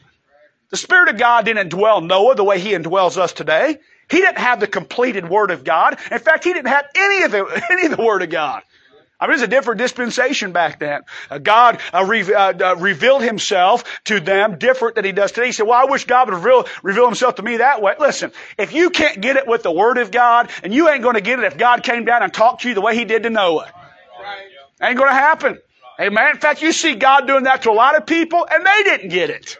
The 0.70 0.76
Spirit 0.76 1.08
of 1.08 1.18
God 1.18 1.44
didn't 1.44 1.70
indwell 1.70 2.04
Noah 2.04 2.34
the 2.34 2.44
way 2.44 2.60
He 2.60 2.70
indwells 2.70 3.16
us 3.16 3.32
today. 3.32 3.78
He 4.10 4.18
didn't 4.18 4.38
have 4.38 4.60
the 4.60 4.66
completed 4.66 5.28
Word 5.28 5.50
of 5.50 5.64
God. 5.64 5.98
In 6.10 6.18
fact, 6.18 6.44
he 6.44 6.52
didn't 6.52 6.68
have 6.68 6.86
any 6.94 7.22
of 7.22 7.30
the, 7.30 7.64
any 7.70 7.86
of 7.86 7.96
the 7.96 8.02
Word 8.02 8.22
of 8.22 8.30
God. 8.30 8.62
I 9.20 9.26
mean, 9.26 9.34
it's 9.34 9.42
a 9.42 9.48
different 9.48 9.78
dispensation 9.78 10.52
back 10.52 10.78
then. 10.78 11.02
Uh, 11.30 11.36
God 11.36 11.78
uh, 11.92 12.04
re- 12.06 12.32
uh, 12.32 12.54
uh, 12.58 12.76
revealed 12.76 13.22
himself 13.22 13.84
to 14.04 14.18
them 14.18 14.58
different 14.58 14.94
than 14.94 15.04
he 15.04 15.12
does 15.12 15.32
today. 15.32 15.46
He 15.46 15.52
said, 15.52 15.66
well, 15.66 15.78
I 15.78 15.90
wish 15.90 16.06
God 16.06 16.30
would 16.30 16.36
reveal, 16.36 16.66
reveal 16.82 17.04
himself 17.04 17.34
to 17.34 17.42
me 17.42 17.58
that 17.58 17.82
way. 17.82 17.94
Listen, 18.00 18.32
if 18.56 18.72
you 18.72 18.88
can't 18.88 19.20
get 19.20 19.36
it 19.36 19.46
with 19.46 19.62
the 19.62 19.70
Word 19.70 19.98
of 19.98 20.10
God, 20.10 20.50
and 20.62 20.72
you 20.72 20.88
ain't 20.88 21.02
going 21.02 21.16
to 21.16 21.20
get 21.20 21.38
it 21.38 21.44
if 21.44 21.58
God 21.58 21.82
came 21.82 22.06
down 22.06 22.22
and 22.22 22.32
talked 22.32 22.62
to 22.62 22.68
you 22.68 22.74
the 22.74 22.80
way 22.80 22.96
he 22.96 23.04
did 23.04 23.24
to 23.24 23.30
Noah. 23.30 23.70
Right. 24.22 24.88
Ain't 24.88 24.96
going 24.96 25.10
to 25.10 25.14
happen. 25.14 25.58
Amen. 26.00 26.30
In 26.30 26.38
fact, 26.38 26.62
you 26.62 26.72
see 26.72 26.94
God 26.94 27.26
doing 27.26 27.44
that 27.44 27.62
to 27.62 27.70
a 27.70 27.72
lot 27.72 27.96
of 27.96 28.06
people, 28.06 28.46
and 28.50 28.64
they 28.64 28.82
didn't 28.84 29.10
get 29.10 29.28
it. 29.30 29.58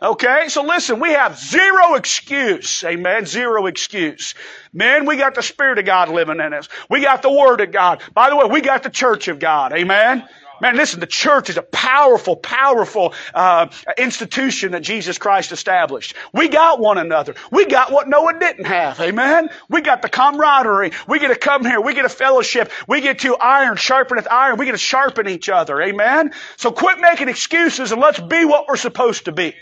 Okay, 0.00 0.44
so 0.48 0.62
listen, 0.62 1.00
we 1.00 1.10
have 1.10 1.36
zero 1.38 1.94
excuse. 1.94 2.84
Amen. 2.84 3.26
Zero 3.26 3.66
excuse. 3.66 4.34
Men, 4.72 5.06
we 5.06 5.16
got 5.16 5.34
the 5.34 5.42
Spirit 5.42 5.78
of 5.78 5.86
God 5.86 6.08
living 6.08 6.40
in 6.40 6.52
us. 6.52 6.68
We 6.88 7.00
got 7.00 7.22
the 7.22 7.32
Word 7.32 7.60
of 7.60 7.72
God. 7.72 8.02
By 8.14 8.30
the 8.30 8.36
way, 8.36 8.46
we 8.46 8.60
got 8.60 8.84
the 8.84 8.90
church 8.90 9.26
of 9.28 9.40
God. 9.40 9.72
Amen. 9.72 10.28
Man, 10.60 10.76
listen, 10.76 11.00
the 11.00 11.06
church 11.06 11.50
is 11.50 11.56
a 11.56 11.62
powerful, 11.62 12.36
powerful 12.36 13.14
uh, 13.34 13.68
institution 13.96 14.72
that 14.72 14.82
Jesus 14.82 15.18
Christ 15.18 15.52
established. 15.52 16.14
We 16.32 16.48
got 16.48 16.80
one 16.80 16.98
another. 16.98 17.34
We 17.50 17.66
got 17.66 17.92
what 17.92 18.08
Noah 18.08 18.38
didn't 18.38 18.66
have. 18.66 19.00
Amen? 19.00 19.50
We 19.68 19.80
got 19.80 20.02
the 20.02 20.08
camaraderie. 20.08 20.92
We 21.06 21.18
get 21.20 21.28
to 21.28 21.36
come 21.36 21.64
here. 21.64 21.80
We 21.80 21.94
get 21.94 22.04
a 22.04 22.10
fellowship. 22.10 22.72
We 22.86 23.00
get 23.00 23.20
to 23.20 23.36
iron 23.36 23.76
sharpeneth 23.76 24.26
iron. 24.30 24.58
We 24.58 24.66
get 24.66 24.72
to 24.72 24.78
sharpen 24.78 25.28
each 25.28 25.48
other. 25.48 25.80
Amen? 25.80 26.32
So 26.56 26.72
quit 26.72 26.98
making 26.98 27.28
excuses 27.28 27.92
and 27.92 28.00
let's 28.00 28.20
be 28.20 28.44
what 28.44 28.66
we're 28.68 28.76
supposed 28.76 29.26
to 29.26 29.32
be. 29.32 29.54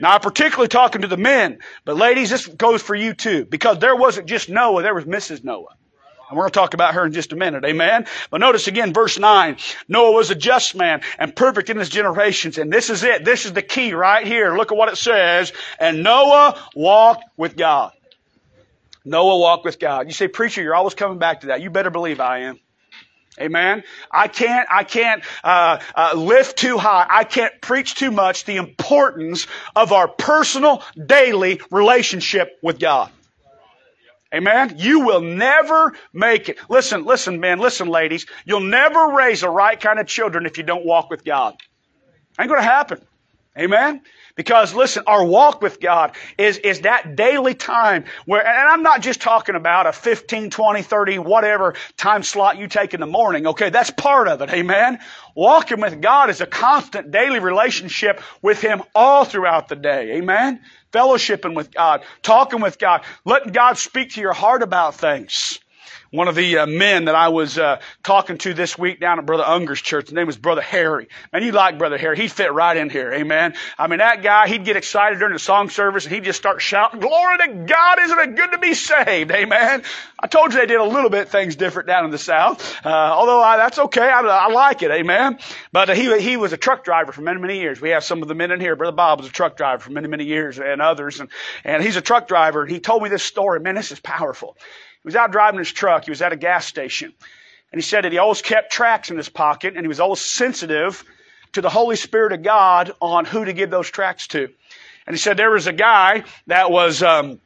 Now, 0.00 0.14
I'm 0.14 0.20
particularly 0.20 0.68
talking 0.68 1.02
to 1.02 1.08
the 1.08 1.16
men, 1.16 1.60
but 1.84 1.96
ladies, 1.96 2.30
this 2.30 2.46
goes 2.46 2.82
for 2.82 2.94
you 2.94 3.14
too, 3.14 3.44
because 3.44 3.78
there 3.78 3.94
wasn't 3.94 4.26
just 4.26 4.48
Noah, 4.48 4.82
there 4.82 4.94
was 4.94 5.04
Mrs. 5.04 5.44
Noah. 5.44 5.76
And 6.32 6.38
we're 6.38 6.44
going 6.44 6.52
to 6.52 6.58
talk 6.60 6.72
about 6.72 6.94
her 6.94 7.04
in 7.04 7.12
just 7.12 7.34
a 7.34 7.36
minute. 7.36 7.62
Amen. 7.62 8.06
But 8.30 8.40
notice 8.40 8.66
again, 8.66 8.94
verse 8.94 9.18
9. 9.18 9.58
Noah 9.86 10.12
was 10.12 10.30
a 10.30 10.34
just 10.34 10.74
man 10.74 11.02
and 11.18 11.36
perfect 11.36 11.68
in 11.68 11.76
his 11.76 11.90
generations. 11.90 12.56
And 12.56 12.72
this 12.72 12.88
is 12.88 13.04
it. 13.04 13.22
This 13.22 13.44
is 13.44 13.52
the 13.52 13.60
key 13.60 13.92
right 13.92 14.26
here. 14.26 14.56
Look 14.56 14.72
at 14.72 14.78
what 14.78 14.88
it 14.88 14.96
says. 14.96 15.52
And 15.78 16.02
Noah 16.02 16.58
walked 16.74 17.24
with 17.36 17.54
God. 17.54 17.92
Noah 19.04 19.36
walked 19.36 19.66
with 19.66 19.78
God. 19.78 20.06
You 20.06 20.14
say, 20.14 20.26
preacher, 20.26 20.62
you're 20.62 20.74
always 20.74 20.94
coming 20.94 21.18
back 21.18 21.42
to 21.42 21.48
that. 21.48 21.60
You 21.60 21.68
better 21.68 21.90
believe 21.90 22.18
I 22.18 22.38
am. 22.44 22.58
Amen. 23.38 23.82
I 24.10 24.28
can't, 24.28 24.66
I 24.70 24.84
can't 24.84 25.22
uh, 25.44 25.80
uh, 25.94 26.14
lift 26.16 26.56
too 26.56 26.78
high. 26.78 27.06
I 27.10 27.24
can't 27.24 27.60
preach 27.60 27.94
too 27.94 28.10
much 28.10 28.46
the 28.46 28.56
importance 28.56 29.46
of 29.76 29.92
our 29.92 30.08
personal, 30.08 30.82
daily 30.96 31.60
relationship 31.70 32.58
with 32.62 32.78
God. 32.78 33.10
Amen. 34.34 34.74
You 34.78 35.00
will 35.00 35.20
never 35.22 35.94
make 36.12 36.48
it. 36.48 36.58
Listen, 36.68 37.04
listen, 37.04 37.40
men, 37.40 37.58
listen, 37.58 37.88
ladies. 37.88 38.26
You'll 38.46 38.60
never 38.60 39.08
raise 39.08 39.42
the 39.42 39.50
right 39.50 39.78
kind 39.80 39.98
of 40.00 40.06
children 40.06 40.46
if 40.46 40.58
you 40.58 40.64
don't 40.64 40.86
walk 40.86 41.10
with 41.10 41.24
God. 41.24 41.56
Ain't 42.40 42.48
going 42.48 42.60
to 42.60 42.66
happen. 42.66 43.00
Amen. 43.58 44.00
Because 44.34 44.72
listen, 44.72 45.02
our 45.06 45.22
walk 45.22 45.60
with 45.60 45.78
God 45.78 46.16
is, 46.38 46.56
is 46.58 46.80
that 46.80 47.16
daily 47.16 47.54
time 47.54 48.04
where, 48.24 48.46
and 48.46 48.68
I'm 48.68 48.82
not 48.82 49.02
just 49.02 49.20
talking 49.20 49.54
about 49.54 49.86
a 49.86 49.92
15, 49.92 50.48
20, 50.48 50.82
30, 50.82 51.18
whatever 51.18 51.74
time 51.98 52.22
slot 52.22 52.56
you 52.56 52.66
take 52.66 52.94
in 52.94 53.00
the 53.00 53.06
morning. 53.06 53.46
Okay. 53.48 53.68
That's 53.68 53.90
part 53.90 54.26
of 54.28 54.40
it. 54.40 54.48
Amen. 54.50 54.98
Walking 55.34 55.82
with 55.82 56.00
God 56.00 56.30
is 56.30 56.40
a 56.40 56.46
constant 56.46 57.10
daily 57.10 57.40
relationship 57.40 58.22
with 58.40 58.60
Him 58.62 58.82
all 58.94 59.26
throughout 59.26 59.68
the 59.68 59.76
day. 59.76 60.12
Amen. 60.16 60.60
Fellowshipping 60.92 61.54
with 61.54 61.70
God, 61.72 62.04
talking 62.22 62.60
with 62.60 62.78
God, 62.78 63.02
letting 63.26 63.52
God 63.52 63.76
speak 63.76 64.12
to 64.12 64.20
your 64.20 64.32
heart 64.32 64.62
about 64.62 64.94
things. 64.94 65.58
One 66.12 66.28
of 66.28 66.34
the 66.34 66.58
uh, 66.58 66.66
men 66.66 67.06
that 67.06 67.14
I 67.14 67.28
was 67.28 67.56
uh, 67.56 67.80
talking 68.02 68.36
to 68.36 68.52
this 68.52 68.76
week 68.76 69.00
down 69.00 69.18
at 69.18 69.24
Brother 69.24 69.44
Unger's 69.44 69.80
church, 69.80 70.08
his 70.08 70.12
name 70.12 70.26
was 70.26 70.36
Brother 70.36 70.60
Harry. 70.60 71.08
And 71.32 71.42
you 71.42 71.52
like 71.52 71.78
Brother 71.78 71.96
Harry. 71.96 72.18
He'd 72.18 72.30
fit 72.30 72.52
right 72.52 72.76
in 72.76 72.90
here. 72.90 73.10
Amen. 73.14 73.54
I 73.78 73.86
mean, 73.86 74.00
that 74.00 74.22
guy, 74.22 74.46
he'd 74.46 74.66
get 74.66 74.76
excited 74.76 75.20
during 75.20 75.32
the 75.32 75.38
song 75.38 75.70
service 75.70 76.04
and 76.04 76.14
he'd 76.14 76.24
just 76.24 76.38
start 76.38 76.60
shouting, 76.60 77.00
Glory 77.00 77.38
to 77.38 77.48
God, 77.66 77.98
isn't 78.00 78.18
it 78.18 78.36
good 78.36 78.52
to 78.52 78.58
be 78.58 78.74
saved? 78.74 79.30
Amen. 79.30 79.84
I 80.20 80.26
told 80.26 80.52
you 80.52 80.60
they 80.60 80.66
did 80.66 80.80
a 80.80 80.84
little 80.84 81.08
bit 81.08 81.30
things 81.30 81.56
different 81.56 81.88
down 81.88 82.04
in 82.04 82.10
the 82.10 82.18
South. 82.18 82.84
Uh, 82.84 82.90
although 82.90 83.40
I, 83.40 83.56
that's 83.56 83.78
okay. 83.78 84.06
I, 84.06 84.20
I, 84.20 84.52
like 84.52 84.82
it. 84.82 84.90
Amen. 84.90 85.38
But 85.72 85.96
he, 85.96 86.20
he 86.20 86.36
was 86.36 86.52
a 86.52 86.58
truck 86.58 86.84
driver 86.84 87.12
for 87.12 87.22
many, 87.22 87.40
many 87.40 87.58
years. 87.58 87.80
We 87.80 87.88
have 87.88 88.04
some 88.04 88.20
of 88.20 88.28
the 88.28 88.34
men 88.34 88.50
in 88.50 88.60
here. 88.60 88.76
Brother 88.76 88.94
Bob 88.94 89.20
was 89.20 89.28
a 89.30 89.32
truck 89.32 89.56
driver 89.56 89.82
for 89.82 89.90
many, 89.90 90.08
many 90.08 90.24
years 90.24 90.58
and 90.58 90.82
others. 90.82 91.20
And, 91.20 91.30
and 91.64 91.82
he's 91.82 91.96
a 91.96 92.02
truck 92.02 92.28
driver. 92.28 92.64
And 92.64 92.70
he 92.70 92.80
told 92.80 93.02
me 93.02 93.08
this 93.08 93.22
story. 93.22 93.60
Man, 93.60 93.76
this 93.76 93.92
is 93.92 93.98
powerful. 93.98 94.58
He 95.02 95.08
was 95.08 95.16
out 95.16 95.32
driving 95.32 95.58
his 95.58 95.72
truck. 95.72 96.04
He 96.04 96.10
was 96.10 96.22
at 96.22 96.32
a 96.32 96.36
gas 96.36 96.66
station. 96.66 97.12
And 97.72 97.80
he 97.80 97.82
said 97.82 98.04
that 98.04 98.12
he 98.12 98.18
always 98.18 98.42
kept 98.42 98.72
tracts 98.72 99.10
in 99.10 99.16
his 99.16 99.28
pocket 99.28 99.74
and 99.74 99.84
he 99.84 99.88
was 99.88 99.98
always 99.98 100.20
sensitive 100.20 101.04
to 101.52 101.60
the 101.60 101.70
Holy 101.70 101.96
Spirit 101.96 102.32
of 102.32 102.42
God 102.42 102.92
on 103.00 103.24
who 103.24 103.44
to 103.44 103.52
give 103.52 103.70
those 103.70 103.90
tracts 103.90 104.26
to. 104.28 104.48
And 105.06 105.16
he 105.16 105.18
said 105.18 105.36
there 105.36 105.50
was 105.50 105.66
a 105.66 105.72
guy 105.72 106.24
that 106.46 106.70
was 106.70 107.02
um, 107.02 107.40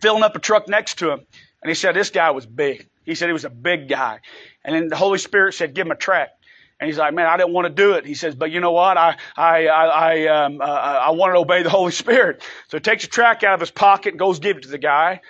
filling 0.00 0.22
up 0.22 0.34
a 0.34 0.38
truck 0.38 0.68
next 0.68 0.98
to 0.98 1.10
him. 1.10 1.20
And 1.62 1.68
he 1.68 1.74
said 1.74 1.94
this 1.94 2.10
guy 2.10 2.30
was 2.30 2.46
big. 2.46 2.88
He 3.04 3.14
said 3.14 3.28
he 3.28 3.32
was 3.32 3.44
a 3.44 3.50
big 3.50 3.88
guy. 3.88 4.20
And 4.64 4.74
then 4.74 4.88
the 4.88 4.96
Holy 4.96 5.18
Spirit 5.18 5.54
said, 5.54 5.74
give 5.74 5.86
him 5.86 5.92
a 5.92 5.96
tract. 5.96 6.38
And 6.80 6.88
he's 6.88 6.98
like, 6.98 7.14
man, 7.14 7.26
I 7.26 7.36
didn't 7.36 7.52
want 7.52 7.66
to 7.66 7.72
do 7.72 7.92
it. 7.92 8.04
He 8.04 8.14
says, 8.14 8.34
but 8.34 8.50
you 8.50 8.58
know 8.58 8.72
what? 8.72 8.96
I, 8.96 9.16
I, 9.36 9.66
I, 9.68 9.86
I, 9.86 10.26
um, 10.44 10.60
uh, 10.60 10.64
I 10.64 11.10
want 11.10 11.32
to 11.34 11.38
obey 11.38 11.62
the 11.62 11.70
Holy 11.70 11.92
Spirit. 11.92 12.42
So 12.68 12.78
he 12.78 12.80
takes 12.80 13.04
a 13.04 13.08
tract 13.08 13.44
out 13.44 13.54
of 13.54 13.60
his 13.60 13.70
pocket 13.70 14.10
and 14.10 14.18
goes 14.18 14.40
give 14.40 14.56
it 14.56 14.64
to 14.64 14.68
the 14.68 14.78
guy. 14.78 15.20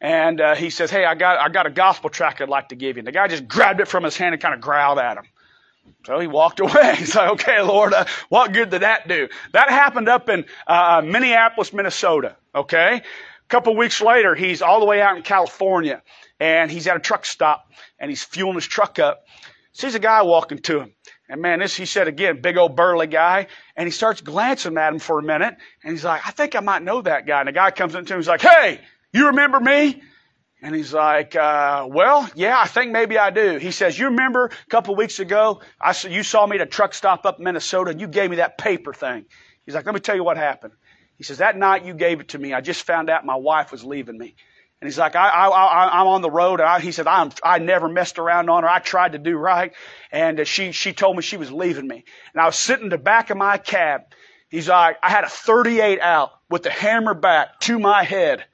And, 0.00 0.40
uh, 0.40 0.54
he 0.54 0.70
says, 0.70 0.90
hey, 0.90 1.04
I 1.04 1.14
got, 1.14 1.38
I 1.38 1.48
got 1.50 1.66
a 1.66 1.70
gospel 1.70 2.08
tract 2.08 2.40
I'd 2.40 2.48
like 2.48 2.70
to 2.70 2.76
give 2.76 2.96
you. 2.96 3.00
And 3.00 3.06
the 3.06 3.12
guy 3.12 3.28
just 3.28 3.46
grabbed 3.46 3.80
it 3.80 3.88
from 3.88 4.04
his 4.04 4.16
hand 4.16 4.34
and 4.34 4.42
kind 4.42 4.54
of 4.54 4.60
growled 4.60 4.98
at 4.98 5.18
him. 5.18 5.24
So 6.06 6.18
he 6.18 6.26
walked 6.26 6.60
away. 6.60 6.96
He's 6.96 7.14
like, 7.14 7.30
okay, 7.32 7.60
Lord, 7.60 7.92
uh, 7.92 8.04
what 8.28 8.52
good 8.52 8.70
did 8.70 8.82
that 8.82 9.08
do? 9.08 9.28
That 9.52 9.70
happened 9.70 10.08
up 10.08 10.28
in 10.28 10.44
uh, 10.66 11.02
Minneapolis, 11.04 11.72
Minnesota. 11.72 12.36
Okay. 12.54 12.96
A 12.96 13.48
couple 13.48 13.76
weeks 13.76 14.00
later, 14.00 14.34
he's 14.34 14.62
all 14.62 14.80
the 14.80 14.86
way 14.86 15.00
out 15.02 15.16
in 15.16 15.22
California 15.22 16.02
and 16.38 16.70
he's 16.70 16.86
at 16.86 16.96
a 16.96 17.00
truck 17.00 17.26
stop 17.26 17.70
and 17.98 18.10
he's 18.10 18.22
fueling 18.22 18.54
his 18.54 18.66
truck 18.66 18.98
up. 18.98 19.24
Sees 19.72 19.94
a 19.94 19.98
guy 19.98 20.22
walking 20.22 20.58
to 20.58 20.80
him. 20.80 20.92
And 21.28 21.42
man, 21.42 21.60
this, 21.60 21.76
he 21.76 21.86
said 21.86 22.08
again, 22.08 22.40
big 22.40 22.56
old 22.56 22.74
burly 22.74 23.06
guy. 23.06 23.46
And 23.76 23.86
he 23.86 23.92
starts 23.92 24.20
glancing 24.20 24.76
at 24.78 24.92
him 24.92 24.98
for 24.98 25.18
a 25.18 25.22
minute. 25.22 25.56
And 25.84 25.92
he's 25.92 26.04
like, 26.04 26.26
I 26.26 26.32
think 26.32 26.56
I 26.56 26.60
might 26.60 26.82
know 26.82 27.02
that 27.02 27.26
guy. 27.26 27.40
And 27.40 27.48
the 27.48 27.52
guy 27.52 27.70
comes 27.70 27.94
up 27.94 28.04
to 28.06 28.14
him. 28.14 28.18
He's 28.18 28.28
like, 28.28 28.40
Hey, 28.40 28.80
you 29.12 29.28
remember 29.28 29.60
me? 29.60 30.02
And 30.62 30.74
he's 30.74 30.92
like, 30.92 31.34
uh, 31.36 31.86
well, 31.88 32.28
yeah, 32.34 32.58
I 32.58 32.66
think 32.66 32.92
maybe 32.92 33.16
I 33.18 33.30
do. 33.30 33.56
He 33.56 33.70
says, 33.70 33.98
you 33.98 34.06
remember 34.06 34.46
a 34.46 34.70
couple 34.70 34.94
weeks 34.94 35.18
ago, 35.18 35.62
I 35.80 35.92
saw, 35.92 36.08
you 36.08 36.22
saw 36.22 36.46
me 36.46 36.56
at 36.56 36.62
a 36.62 36.66
truck 36.66 36.92
stop 36.92 37.24
up 37.24 37.38
in 37.38 37.44
Minnesota 37.44 37.92
and 37.92 38.00
you 38.00 38.06
gave 38.06 38.28
me 38.28 38.36
that 38.36 38.58
paper 38.58 38.92
thing. 38.92 39.24
He's 39.64 39.74
like, 39.74 39.86
let 39.86 39.94
me 39.94 40.00
tell 40.00 40.16
you 40.16 40.24
what 40.24 40.36
happened. 40.36 40.74
He 41.16 41.24
says, 41.24 41.38
that 41.38 41.56
night 41.56 41.86
you 41.86 41.94
gave 41.94 42.20
it 42.20 42.28
to 42.28 42.38
me, 42.38 42.52
I 42.52 42.60
just 42.60 42.82
found 42.82 43.08
out 43.08 43.24
my 43.24 43.36
wife 43.36 43.72
was 43.72 43.84
leaving 43.84 44.18
me. 44.18 44.34
And 44.80 44.88
he's 44.88 44.98
like, 44.98 45.14
I, 45.14 45.28
I, 45.28 45.48
I, 45.48 46.00
I'm 46.00 46.06
on 46.06 46.22
the 46.22 46.30
road. 46.30 46.60
And 46.60 46.68
I, 46.68 46.80
he 46.80 46.92
said, 46.92 47.06
I'm, 47.06 47.30
I 47.44 47.58
never 47.58 47.88
messed 47.88 48.18
around 48.18 48.48
on 48.48 48.62
her. 48.62 48.68
I 48.68 48.78
tried 48.78 49.12
to 49.12 49.18
do 49.18 49.36
right. 49.36 49.72
And 50.10 50.40
uh, 50.40 50.44
she, 50.44 50.72
she 50.72 50.94
told 50.94 51.16
me 51.16 51.22
she 51.22 51.36
was 51.36 51.52
leaving 51.52 51.86
me. 51.86 52.04
And 52.32 52.40
I 52.40 52.46
was 52.46 52.56
sitting 52.56 52.84
in 52.84 52.90
the 52.90 52.98
back 52.98 53.28
of 53.28 53.36
my 53.36 53.58
cab. 53.58 54.02
He's 54.48 54.68
like, 54.68 54.96
I 55.02 55.10
had 55.10 55.24
a 55.24 55.28
38 55.28 56.00
out 56.00 56.30
with 56.48 56.62
the 56.62 56.70
hammer 56.70 57.12
back 57.12 57.60
to 57.60 57.78
my 57.78 58.04
head. 58.04 58.44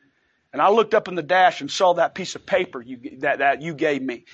And 0.56 0.62
I 0.62 0.70
looked 0.70 0.94
up 0.94 1.06
in 1.06 1.16
the 1.16 1.22
dash 1.22 1.60
and 1.60 1.70
saw 1.70 1.92
that 1.92 2.14
piece 2.14 2.34
of 2.34 2.46
paper 2.46 2.80
you, 2.80 3.18
that, 3.18 3.40
that 3.40 3.60
you 3.60 3.75
gave 3.75 4.00
me. 4.00 4.25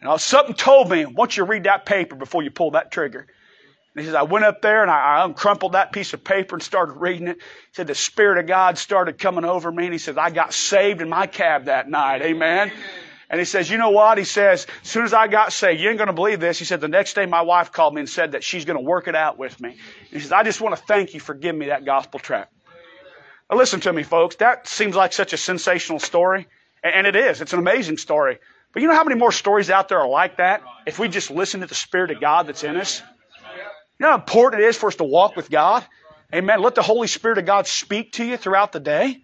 And 0.00 0.08
was, 0.08 0.24
something 0.24 0.54
told 0.54 0.90
me, 0.90 1.04
once 1.04 1.36
you 1.36 1.44
read 1.44 1.64
that 1.64 1.84
paper 1.84 2.16
before 2.16 2.42
you 2.42 2.50
pull 2.50 2.70
that 2.70 2.90
trigger. 2.90 3.26
And 3.94 4.00
he 4.00 4.06
says, 4.06 4.14
I 4.14 4.22
went 4.22 4.46
up 4.46 4.62
there 4.62 4.80
and 4.80 4.90
I, 4.90 5.18
I 5.18 5.28
uncrumpled 5.28 5.72
that 5.72 5.92
piece 5.92 6.14
of 6.14 6.24
paper 6.24 6.56
and 6.56 6.62
started 6.62 6.94
reading 6.94 7.28
it. 7.28 7.36
He 7.36 7.74
said, 7.74 7.88
the 7.88 7.94
Spirit 7.94 8.38
of 8.38 8.46
God 8.46 8.78
started 8.78 9.18
coming 9.18 9.44
over 9.44 9.70
me. 9.70 9.84
And 9.84 9.92
he 9.92 9.98
says, 9.98 10.16
I 10.16 10.30
got 10.30 10.54
saved 10.54 11.02
in 11.02 11.10
my 11.10 11.26
cab 11.26 11.66
that 11.66 11.90
night. 11.90 12.22
Amen. 12.22 12.72
And 13.28 13.38
he 13.38 13.44
says, 13.44 13.68
you 13.68 13.76
know 13.76 13.90
what? 13.90 14.16
He 14.16 14.24
says, 14.24 14.66
as 14.82 14.88
soon 14.88 15.04
as 15.04 15.12
I 15.12 15.28
got 15.28 15.52
saved, 15.52 15.78
you 15.78 15.90
ain't 15.90 15.98
going 15.98 16.06
to 16.06 16.14
believe 16.14 16.40
this. 16.40 16.58
He 16.58 16.64
said, 16.64 16.80
the 16.80 16.88
next 16.88 17.12
day 17.12 17.26
my 17.26 17.42
wife 17.42 17.70
called 17.70 17.92
me 17.92 18.00
and 18.00 18.08
said 18.08 18.32
that 18.32 18.42
she's 18.42 18.64
going 18.64 18.78
to 18.78 18.82
work 18.82 19.08
it 19.08 19.14
out 19.14 19.36
with 19.36 19.60
me. 19.60 19.76
He 20.10 20.20
says, 20.20 20.32
I 20.32 20.42
just 20.42 20.62
want 20.62 20.74
to 20.74 20.82
thank 20.84 21.12
you 21.12 21.20
for 21.20 21.34
giving 21.34 21.58
me 21.58 21.66
that 21.66 21.84
gospel 21.84 22.18
tract. 22.18 22.54
Now 23.50 23.56
listen 23.56 23.80
to 23.80 23.92
me, 23.92 24.02
folks. 24.02 24.36
That 24.36 24.66
seems 24.66 24.96
like 24.96 25.12
such 25.12 25.32
a 25.32 25.36
sensational 25.36 25.98
story. 25.98 26.46
And 26.82 27.06
it 27.06 27.16
is. 27.16 27.40
It's 27.40 27.52
an 27.52 27.58
amazing 27.58 27.98
story. 27.98 28.38
But 28.72 28.82
you 28.82 28.88
know 28.88 28.94
how 28.94 29.04
many 29.04 29.18
more 29.18 29.32
stories 29.32 29.70
out 29.70 29.88
there 29.88 30.00
are 30.00 30.08
like 30.08 30.36
that 30.36 30.62
if 30.86 30.98
we 30.98 31.08
just 31.08 31.30
listen 31.30 31.60
to 31.60 31.66
the 31.66 31.74
Spirit 31.74 32.10
of 32.10 32.20
God 32.20 32.46
that's 32.46 32.62
in 32.62 32.76
us? 32.76 33.02
You 33.98 34.04
know 34.04 34.10
how 34.10 34.16
important 34.16 34.62
it 34.62 34.66
is 34.66 34.76
for 34.76 34.88
us 34.88 34.96
to 34.96 35.04
walk 35.04 35.36
with 35.36 35.50
God? 35.50 35.84
Amen. 36.34 36.60
Let 36.60 36.74
the 36.74 36.82
Holy 36.82 37.06
Spirit 37.06 37.38
of 37.38 37.46
God 37.46 37.66
speak 37.66 38.12
to 38.12 38.24
you 38.24 38.36
throughout 38.36 38.72
the 38.72 38.80
day. 38.80 39.22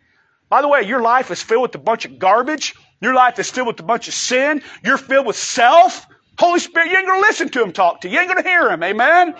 By 0.48 0.62
the 0.62 0.68
way, 0.68 0.82
your 0.82 1.02
life 1.02 1.30
is 1.30 1.42
filled 1.42 1.62
with 1.62 1.74
a 1.74 1.78
bunch 1.78 2.04
of 2.04 2.18
garbage. 2.18 2.74
Your 3.00 3.14
life 3.14 3.38
is 3.38 3.50
filled 3.50 3.66
with 3.66 3.80
a 3.80 3.84
bunch 3.84 4.08
of 4.08 4.14
sin. 4.14 4.62
You're 4.84 4.98
filled 4.98 5.26
with 5.26 5.36
self. 5.36 6.06
Holy 6.38 6.60
Spirit, 6.60 6.90
you 6.90 6.96
ain't 6.96 7.06
going 7.06 7.20
to 7.20 7.28
listen 7.28 7.48
to 7.50 7.62
him 7.62 7.72
talk 7.72 8.00
to 8.02 8.08
you. 8.08 8.14
You 8.14 8.20
ain't 8.20 8.30
going 8.30 8.42
to 8.42 8.48
hear 8.48 8.70
him. 8.70 8.82
Amen. 8.82 9.34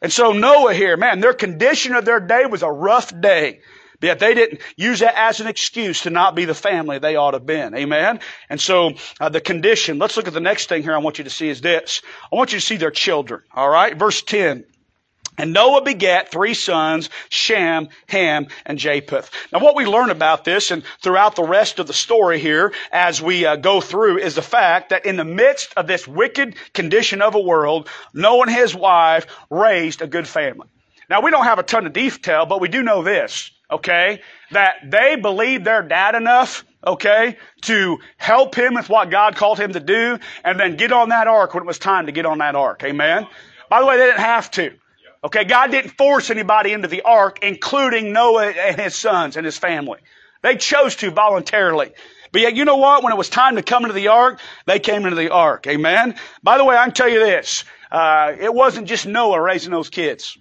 And 0.00 0.12
so 0.12 0.32
Noah 0.32 0.74
here, 0.74 0.96
man, 0.96 1.20
their 1.20 1.32
condition 1.32 1.94
of 1.94 2.04
their 2.04 2.20
day 2.20 2.44
was 2.46 2.62
a 2.62 2.70
rough 2.70 3.18
day. 3.20 3.60
Yet 4.02 4.18
they 4.18 4.34
didn't 4.34 4.60
use 4.76 5.00
that 5.00 5.14
as 5.16 5.40
an 5.40 5.46
excuse 5.46 6.02
to 6.02 6.10
not 6.10 6.34
be 6.34 6.44
the 6.44 6.54
family 6.54 6.98
they 6.98 7.16
ought 7.16 7.30
to 7.30 7.36
have 7.36 7.46
been. 7.46 7.74
Amen. 7.74 8.20
And 8.50 8.60
so 8.60 8.92
uh, 9.20 9.28
the 9.28 9.40
condition. 9.40 9.98
Let's 9.98 10.16
look 10.16 10.26
at 10.26 10.34
the 10.34 10.40
next 10.40 10.68
thing 10.68 10.82
here. 10.82 10.94
I 10.94 10.98
want 10.98 11.18
you 11.18 11.24
to 11.24 11.30
see 11.30 11.48
is 11.48 11.60
this. 11.60 12.02
I 12.32 12.36
want 12.36 12.52
you 12.52 12.58
to 12.58 12.66
see 12.66 12.76
their 12.76 12.90
children. 12.90 13.42
All 13.54 13.68
right, 13.68 13.96
verse 13.96 14.22
ten. 14.22 14.64
And 15.38 15.54
Noah 15.54 15.82
begat 15.82 16.30
three 16.30 16.52
sons, 16.52 17.08
Shem, 17.30 17.88
Ham, 18.08 18.48
and 18.66 18.78
Japheth. 18.78 19.30
Now 19.50 19.60
what 19.60 19.76
we 19.76 19.86
learn 19.86 20.10
about 20.10 20.44
this 20.44 20.70
and 20.70 20.82
throughout 21.00 21.36
the 21.36 21.42
rest 21.42 21.78
of 21.78 21.86
the 21.86 21.94
story 21.94 22.38
here 22.38 22.74
as 22.92 23.22
we 23.22 23.46
uh, 23.46 23.56
go 23.56 23.80
through 23.80 24.18
is 24.18 24.34
the 24.34 24.42
fact 24.42 24.90
that 24.90 25.06
in 25.06 25.16
the 25.16 25.24
midst 25.24 25.72
of 25.74 25.86
this 25.86 26.06
wicked 26.06 26.56
condition 26.74 27.22
of 27.22 27.34
a 27.34 27.40
world, 27.40 27.88
Noah 28.12 28.42
and 28.42 28.50
his 28.50 28.74
wife 28.74 29.26
raised 29.48 30.02
a 30.02 30.06
good 30.06 30.28
family. 30.28 30.68
Now 31.08 31.22
we 31.22 31.30
don't 31.30 31.44
have 31.44 31.58
a 31.58 31.62
ton 31.62 31.86
of 31.86 31.94
detail, 31.94 32.44
but 32.44 32.60
we 32.60 32.68
do 32.68 32.82
know 32.82 33.02
this 33.02 33.52
okay, 33.72 34.20
that 34.50 34.76
they 34.84 35.16
believed 35.16 35.64
their 35.64 35.82
dad 35.82 36.14
enough, 36.14 36.64
okay, 36.86 37.36
to 37.62 37.98
help 38.16 38.54
him 38.54 38.74
with 38.74 38.88
what 38.88 39.10
God 39.10 39.36
called 39.36 39.58
him 39.58 39.72
to 39.72 39.80
do, 39.80 40.18
and 40.44 40.60
then 40.60 40.76
get 40.76 40.92
on 40.92 41.08
that 41.08 41.26
ark 41.26 41.54
when 41.54 41.62
it 41.62 41.66
was 41.66 41.78
time 41.78 42.06
to 42.06 42.12
get 42.12 42.26
on 42.26 42.38
that 42.38 42.54
ark. 42.54 42.82
Amen. 42.84 43.26
By 43.68 43.80
the 43.80 43.86
way, 43.86 43.98
they 43.98 44.06
didn't 44.06 44.20
have 44.20 44.50
to. 44.52 44.74
Okay, 45.24 45.44
God 45.44 45.70
didn't 45.70 45.92
force 45.92 46.30
anybody 46.30 46.72
into 46.72 46.88
the 46.88 47.02
ark, 47.02 47.38
including 47.42 48.12
Noah 48.12 48.50
and 48.50 48.80
his 48.80 48.94
sons 48.96 49.36
and 49.36 49.46
his 49.46 49.56
family. 49.56 50.00
They 50.42 50.56
chose 50.56 50.96
to 50.96 51.10
voluntarily. 51.10 51.92
But 52.32 52.40
yet, 52.40 52.56
you 52.56 52.64
know 52.64 52.76
what? 52.76 53.04
When 53.04 53.12
it 53.12 53.16
was 53.16 53.28
time 53.28 53.56
to 53.56 53.62
come 53.62 53.84
into 53.84 53.94
the 53.94 54.08
ark, 54.08 54.40
they 54.66 54.80
came 54.80 55.04
into 55.04 55.16
the 55.16 55.30
ark. 55.30 55.66
Amen. 55.68 56.16
By 56.42 56.58
the 56.58 56.64
way, 56.64 56.76
I 56.76 56.84
can 56.84 56.94
tell 56.94 57.08
you 57.08 57.20
this. 57.20 57.64
Uh, 57.90 58.32
it 58.40 58.52
wasn't 58.52 58.88
just 58.88 59.06
Noah 59.06 59.40
raising 59.40 59.70
those 59.70 59.90
kids. 59.90 60.38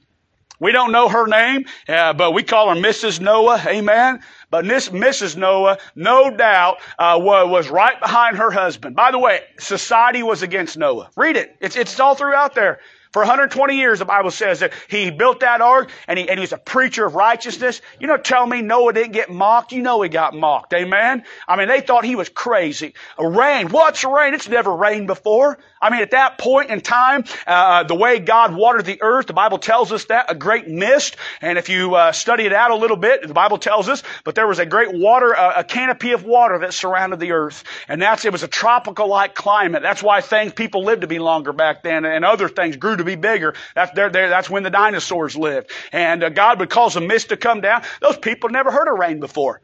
We 0.62 0.72
don't 0.72 0.92
know 0.92 1.10
her 1.10 1.26
name, 1.26 1.66
uh, 1.90 2.14
but 2.14 2.32
we 2.32 2.44
call 2.44 2.70
her 2.70 2.80
Mrs. 2.80 3.20
Noah. 3.20 3.62
Amen. 3.68 4.22
But 4.52 4.68
this 4.68 4.90
Mrs. 4.90 5.36
Noah, 5.36 5.80
no 5.96 6.30
doubt, 6.30 6.78
uh, 7.00 7.18
was 7.20 7.70
right 7.70 8.00
behind 8.00 8.38
her 8.38 8.52
husband. 8.52 8.96
By 8.96 9.10
the 9.10 9.18
way, 9.18 9.42
society 9.58 10.22
was 10.22 10.44
against 10.44 10.78
Noah. 10.78 11.10
Read 11.18 11.36
it. 11.36 11.58
It's, 11.62 11.76
it's 11.76 12.00
all 12.00 12.14
throughout 12.14 12.54
there. 12.54 12.80
For 13.12 13.22
120 13.22 13.76
years, 13.76 14.00
the 14.00 14.06
Bible 14.06 14.32
says 14.32 14.62
that 14.62 14.72
he 14.90 15.12
built 15.12 15.42
that 15.42 15.60
ark 15.60 15.90
and 16.08 16.18
he, 16.18 16.30
and 16.30 16.40
he 16.40 16.42
was 16.42 16.54
a 16.54 16.58
preacher 16.58 17.06
of 17.06 17.14
righteousness. 17.14 17.82
You 18.00 18.08
know, 18.08 18.16
tell 18.16 18.46
me 18.48 18.62
Noah 18.62 18.94
didn't 18.94 19.12
get 19.12 19.30
mocked. 19.30 19.74
You 19.74 19.82
know 19.82 20.02
he 20.02 20.08
got 20.08 20.34
mocked. 20.34 20.74
Amen. 20.74 21.24
I 21.46 21.58
mean, 21.58 21.68
they 21.68 21.82
thought 21.82 22.06
he 22.06 22.16
was 22.16 22.30
crazy. 22.30 22.94
Rain. 23.20 23.68
What's 23.68 24.06
rain? 24.06 24.34
It's 24.34 24.48
never 24.48 24.74
rained 24.74 25.08
before. 25.08 25.60
I 25.82 25.90
mean, 25.90 26.02
at 26.02 26.12
that 26.12 26.38
point 26.38 26.70
in 26.70 26.80
time, 26.80 27.26
uh, 27.46 27.84
the 27.84 27.96
way 27.96 28.20
God 28.20 28.56
watered 28.56 28.86
the 28.86 29.02
earth, 29.02 29.28
the 29.28 29.34
Bible 29.34 29.58
tells 29.58 29.92
us 29.92 30.06
that 30.06 30.32
a 30.32 30.36
great 30.36 30.68
mist. 30.68 31.18
And 31.42 31.58
if 31.58 31.68
you 31.68 31.96
uh, 31.96 32.14
study 32.14 32.46
it 32.46 32.54
out 32.54 32.72
a 32.72 32.76
little 32.76 32.98
bit, 32.98 33.28
the 33.28 33.34
Bible 33.34 33.58
tells 33.58 33.90
us, 33.90 34.04
but 34.24 34.36
there 34.36 34.48
was 34.48 34.60
a 34.60 34.66
great 34.66 34.94
water, 34.94 35.36
uh, 35.36 35.60
a 35.60 35.64
canopy 35.64 36.12
of 36.12 36.24
water 36.24 36.60
that 36.60 36.74
surrounded 36.74 37.20
the 37.20 37.32
earth, 37.32 37.64
and 37.88 38.02
that's 38.02 38.24
it 38.24 38.32
was 38.32 38.44
a 38.44 38.48
tropical-like 38.48 39.36
climate. 39.36 39.82
That's 39.82 40.02
why 40.02 40.22
things 40.22 40.54
people 40.54 40.86
lived 40.86 41.02
to 41.02 41.08
be 41.08 41.20
longer 41.20 41.52
back 41.52 41.84
then, 41.84 42.06
and 42.06 42.24
other 42.24 42.48
things 42.48 42.78
grew 42.78 43.01
to 43.02 43.06
be 43.06 43.16
bigger. 43.16 43.56
That's 43.76 43.92
there, 43.94 44.10
there. 44.10 44.30
That's 44.30 44.50
when 44.50 44.64
the 44.64 44.70
dinosaurs 44.70 45.36
lived, 45.36 45.72
and 45.92 46.24
uh, 46.24 46.30
God 46.30 46.60
would 46.60 46.70
cause 46.70 46.96
a 46.96 47.02
mist 47.02 47.30
to 47.30 47.38
come 47.38 47.62
down. 47.62 47.84
Those 48.02 48.18
people 48.18 48.50
never 48.50 48.72
heard 48.72 48.92
of 48.92 48.98
rain 48.98 49.20
before. 49.20 49.62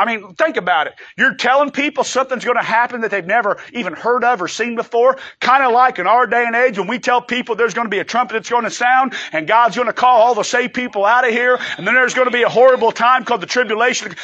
I 0.00 0.06
mean, 0.06 0.34
think 0.34 0.56
about 0.56 0.86
it. 0.86 0.94
You're 1.18 1.34
telling 1.34 1.72
people 1.72 2.04
something's 2.04 2.42
going 2.42 2.56
to 2.56 2.62
happen 2.62 3.02
that 3.02 3.10
they've 3.10 3.26
never 3.26 3.58
even 3.74 3.92
heard 3.92 4.24
of 4.24 4.40
or 4.40 4.48
seen 4.48 4.74
before. 4.74 5.18
Kind 5.40 5.62
of 5.62 5.72
like 5.72 5.98
in 5.98 6.06
our 6.06 6.26
day 6.26 6.46
and 6.46 6.56
age 6.56 6.78
when 6.78 6.88
we 6.88 6.98
tell 6.98 7.20
people 7.20 7.54
there's 7.54 7.74
going 7.74 7.84
to 7.84 7.90
be 7.90 7.98
a 7.98 8.04
trumpet 8.04 8.32
that's 8.32 8.48
going 8.48 8.64
to 8.64 8.70
sound 8.70 9.12
and 9.32 9.46
God's 9.46 9.76
going 9.76 9.88
to 9.88 9.92
call 9.92 10.22
all 10.22 10.34
the 10.34 10.42
saved 10.42 10.72
people 10.72 11.04
out 11.04 11.26
of 11.26 11.34
here 11.34 11.58
and 11.76 11.86
then 11.86 11.94
there's 11.94 12.14
going 12.14 12.28
to 12.28 12.32
be 12.32 12.44
a 12.44 12.48
horrible 12.48 12.92
time 12.92 13.26
called 13.26 13.42
the 13.42 13.46
tribulation. 13.46 14.14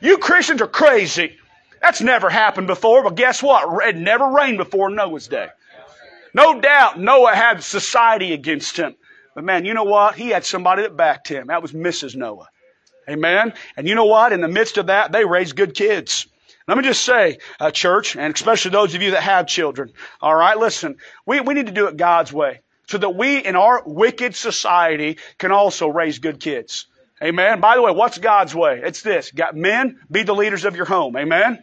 You 0.00 0.18
Christians 0.18 0.62
are 0.62 0.68
crazy. 0.68 1.36
That's 1.82 2.00
never 2.00 2.30
happened 2.30 2.68
before, 2.68 3.02
but 3.02 3.16
guess 3.16 3.42
what? 3.42 3.88
It 3.88 3.96
never 3.96 4.28
rained 4.28 4.58
before 4.58 4.90
Noah's 4.90 5.26
day. 5.26 5.48
No 6.36 6.60
doubt 6.60 7.00
Noah 7.00 7.34
had 7.34 7.64
society 7.64 8.34
against 8.34 8.76
him. 8.76 8.94
But 9.34 9.44
man, 9.44 9.64
you 9.64 9.72
know 9.72 9.84
what? 9.84 10.16
He 10.16 10.28
had 10.28 10.44
somebody 10.44 10.82
that 10.82 10.94
backed 10.94 11.28
him. 11.28 11.46
That 11.46 11.62
was 11.62 11.72
Mrs. 11.72 12.14
Noah. 12.14 12.48
Amen. 13.08 13.54
And 13.74 13.88
you 13.88 13.94
know 13.94 14.04
what? 14.04 14.34
In 14.34 14.42
the 14.42 14.48
midst 14.48 14.76
of 14.76 14.88
that, 14.88 15.12
they 15.12 15.24
raised 15.24 15.56
good 15.56 15.72
kids. 15.72 16.26
Let 16.68 16.76
me 16.76 16.84
just 16.84 17.04
say, 17.04 17.38
uh, 17.58 17.70
church, 17.70 18.16
and 18.16 18.34
especially 18.34 18.72
those 18.72 18.94
of 18.94 19.00
you 19.00 19.12
that 19.12 19.22
have 19.22 19.46
children, 19.46 19.92
all 20.20 20.34
right, 20.34 20.58
listen, 20.58 20.96
we, 21.24 21.40
we 21.40 21.54
need 21.54 21.66
to 21.66 21.72
do 21.72 21.86
it 21.86 21.96
God's 21.96 22.34
way 22.34 22.60
so 22.86 22.98
that 22.98 23.14
we 23.14 23.38
in 23.38 23.56
our 23.56 23.82
wicked 23.86 24.34
society 24.34 25.16
can 25.38 25.52
also 25.52 25.88
raise 25.88 26.18
good 26.18 26.38
kids. 26.38 26.86
Amen. 27.22 27.60
By 27.60 27.76
the 27.76 27.82
way, 27.82 27.92
what's 27.92 28.18
God's 28.18 28.54
way? 28.54 28.82
It's 28.84 29.00
this. 29.00 29.30
Got 29.30 29.56
men, 29.56 30.00
be 30.10 30.22
the 30.22 30.34
leaders 30.34 30.66
of 30.66 30.76
your 30.76 30.84
home. 30.84 31.16
Amen. 31.16 31.62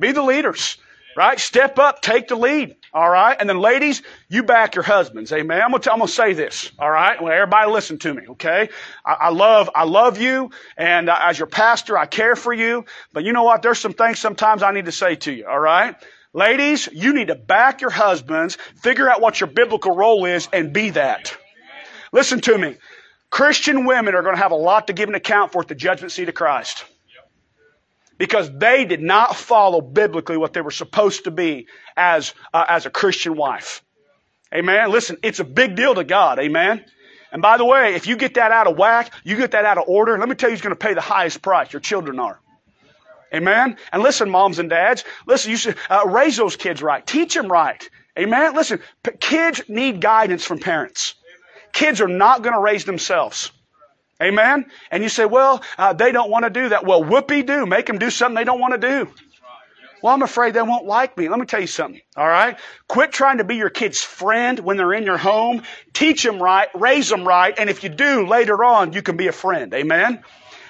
Be 0.00 0.12
the 0.12 0.22
leaders. 0.22 0.78
Right? 1.16 1.38
Step 1.38 1.78
up, 1.78 2.02
take 2.02 2.28
the 2.28 2.36
lead. 2.36 2.76
All 2.92 3.10
right? 3.10 3.36
And 3.38 3.48
then 3.48 3.58
ladies, 3.58 4.02
you 4.28 4.42
back 4.42 4.74
your 4.74 4.84
husbands. 4.84 5.32
Amen. 5.32 5.60
I'm 5.60 5.70
gonna, 5.70 5.82
t- 5.82 5.90
I'm 5.90 5.98
gonna 5.98 6.08
say 6.08 6.32
this. 6.32 6.70
All 6.78 6.90
right? 6.90 7.20
Well, 7.20 7.32
everybody 7.32 7.70
listen 7.70 7.98
to 7.98 8.14
me, 8.14 8.22
okay? 8.30 8.68
I, 9.04 9.12
I 9.12 9.28
love, 9.30 9.68
I 9.74 9.84
love 9.84 10.18
you, 10.18 10.50
and 10.76 11.08
uh, 11.08 11.18
as 11.20 11.38
your 11.38 11.48
pastor, 11.48 11.98
I 11.98 12.06
care 12.06 12.36
for 12.36 12.52
you, 12.52 12.84
but 13.12 13.24
you 13.24 13.32
know 13.32 13.42
what? 13.42 13.62
There's 13.62 13.80
some 13.80 13.92
things 13.92 14.18
sometimes 14.18 14.62
I 14.62 14.72
need 14.72 14.84
to 14.84 14.92
say 14.92 15.16
to 15.16 15.32
you, 15.32 15.46
all 15.46 15.58
right? 15.58 15.96
Ladies, 16.32 16.88
you 16.92 17.12
need 17.12 17.28
to 17.28 17.36
back 17.36 17.80
your 17.80 17.90
husbands, 17.90 18.56
figure 18.76 19.08
out 19.08 19.20
what 19.20 19.40
your 19.40 19.48
biblical 19.48 19.94
role 19.94 20.24
is, 20.24 20.48
and 20.52 20.72
be 20.72 20.90
that. 20.90 21.36
Listen 22.12 22.40
to 22.42 22.56
me. 22.56 22.76
Christian 23.30 23.84
women 23.84 24.14
are 24.14 24.22
going 24.22 24.36
to 24.36 24.40
have 24.40 24.52
a 24.52 24.56
lot 24.56 24.86
to 24.86 24.92
give 24.92 25.08
an 25.08 25.16
account 25.16 25.50
for 25.50 25.62
at 25.62 25.68
the 25.68 25.74
judgment 25.74 26.12
seat 26.12 26.28
of 26.28 26.34
Christ 26.36 26.84
because 28.18 28.50
they 28.56 28.84
did 28.84 29.02
not 29.02 29.36
follow 29.36 29.80
biblically 29.80 30.36
what 30.36 30.52
they 30.52 30.60
were 30.60 30.70
supposed 30.70 31.24
to 31.24 31.30
be 31.30 31.66
as, 31.96 32.34
uh, 32.52 32.64
as 32.68 32.86
a 32.86 32.90
Christian 32.90 33.36
wife. 33.36 33.82
Amen. 34.54 34.90
Listen, 34.90 35.16
it's 35.22 35.40
a 35.40 35.44
big 35.44 35.74
deal 35.74 35.94
to 35.94 36.04
God. 36.04 36.38
Amen. 36.38 36.84
And 37.32 37.42
by 37.42 37.56
the 37.56 37.64
way, 37.64 37.94
if 37.94 38.06
you 38.06 38.16
get 38.16 38.34
that 38.34 38.52
out 38.52 38.68
of 38.68 38.78
whack, 38.78 39.12
you 39.24 39.36
get 39.36 39.50
that 39.50 39.64
out 39.64 39.78
of 39.78 39.84
order, 39.88 40.16
let 40.18 40.28
me 40.28 40.36
tell 40.36 40.48
you 40.48 40.54
who's 40.54 40.62
going 40.62 40.70
to 40.70 40.76
pay 40.76 40.94
the 40.94 41.00
highest 41.00 41.42
price. 41.42 41.72
Your 41.72 41.80
children 41.80 42.20
are. 42.20 42.38
Amen. 43.34 43.76
And 43.92 44.02
listen, 44.02 44.30
moms 44.30 44.60
and 44.60 44.70
dads, 44.70 45.02
listen, 45.26 45.50
you 45.50 45.56
should 45.56 45.76
uh, 45.90 46.04
raise 46.06 46.36
those 46.36 46.54
kids 46.54 46.80
right. 46.80 47.04
Teach 47.04 47.34
them 47.34 47.48
right. 47.48 47.82
Amen. 48.16 48.54
Listen, 48.54 48.78
p- 49.02 49.16
kids 49.18 49.62
need 49.66 50.00
guidance 50.00 50.44
from 50.44 50.60
parents. 50.60 51.14
Kids 51.72 52.00
are 52.00 52.06
not 52.06 52.42
going 52.42 52.54
to 52.54 52.60
raise 52.60 52.84
themselves. 52.84 53.50
Amen? 54.24 54.66
And 54.90 55.02
you 55.02 55.08
say, 55.08 55.24
well, 55.24 55.62
uh, 55.78 55.92
they 55.92 56.12
don't 56.12 56.30
want 56.30 56.44
to 56.44 56.50
do 56.50 56.70
that. 56.70 56.84
Well, 56.84 57.04
whoopee 57.04 57.42
do. 57.42 57.66
Make 57.66 57.86
them 57.86 57.98
do 57.98 58.10
something 58.10 58.34
they 58.34 58.44
don't 58.44 58.60
want 58.60 58.80
to 58.80 58.88
do. 58.88 59.10
Well, 60.02 60.12
I'm 60.12 60.22
afraid 60.22 60.52
they 60.52 60.60
won't 60.60 60.84
like 60.84 61.16
me. 61.16 61.30
Let 61.30 61.38
me 61.38 61.46
tell 61.46 61.62
you 61.62 61.66
something. 61.66 62.00
All 62.14 62.28
right? 62.28 62.58
Quit 62.88 63.10
trying 63.10 63.38
to 63.38 63.44
be 63.44 63.56
your 63.56 63.70
kid's 63.70 64.02
friend 64.02 64.58
when 64.58 64.76
they're 64.76 64.92
in 64.92 65.04
your 65.04 65.16
home. 65.16 65.62
Teach 65.94 66.22
them 66.22 66.42
right. 66.42 66.68
Raise 66.74 67.08
them 67.08 67.26
right. 67.26 67.54
And 67.56 67.70
if 67.70 67.82
you 67.84 67.88
do, 67.88 68.26
later 68.26 68.62
on, 68.64 68.92
you 68.92 69.00
can 69.00 69.16
be 69.16 69.28
a 69.28 69.32
friend. 69.32 69.72
Amen? 69.72 70.22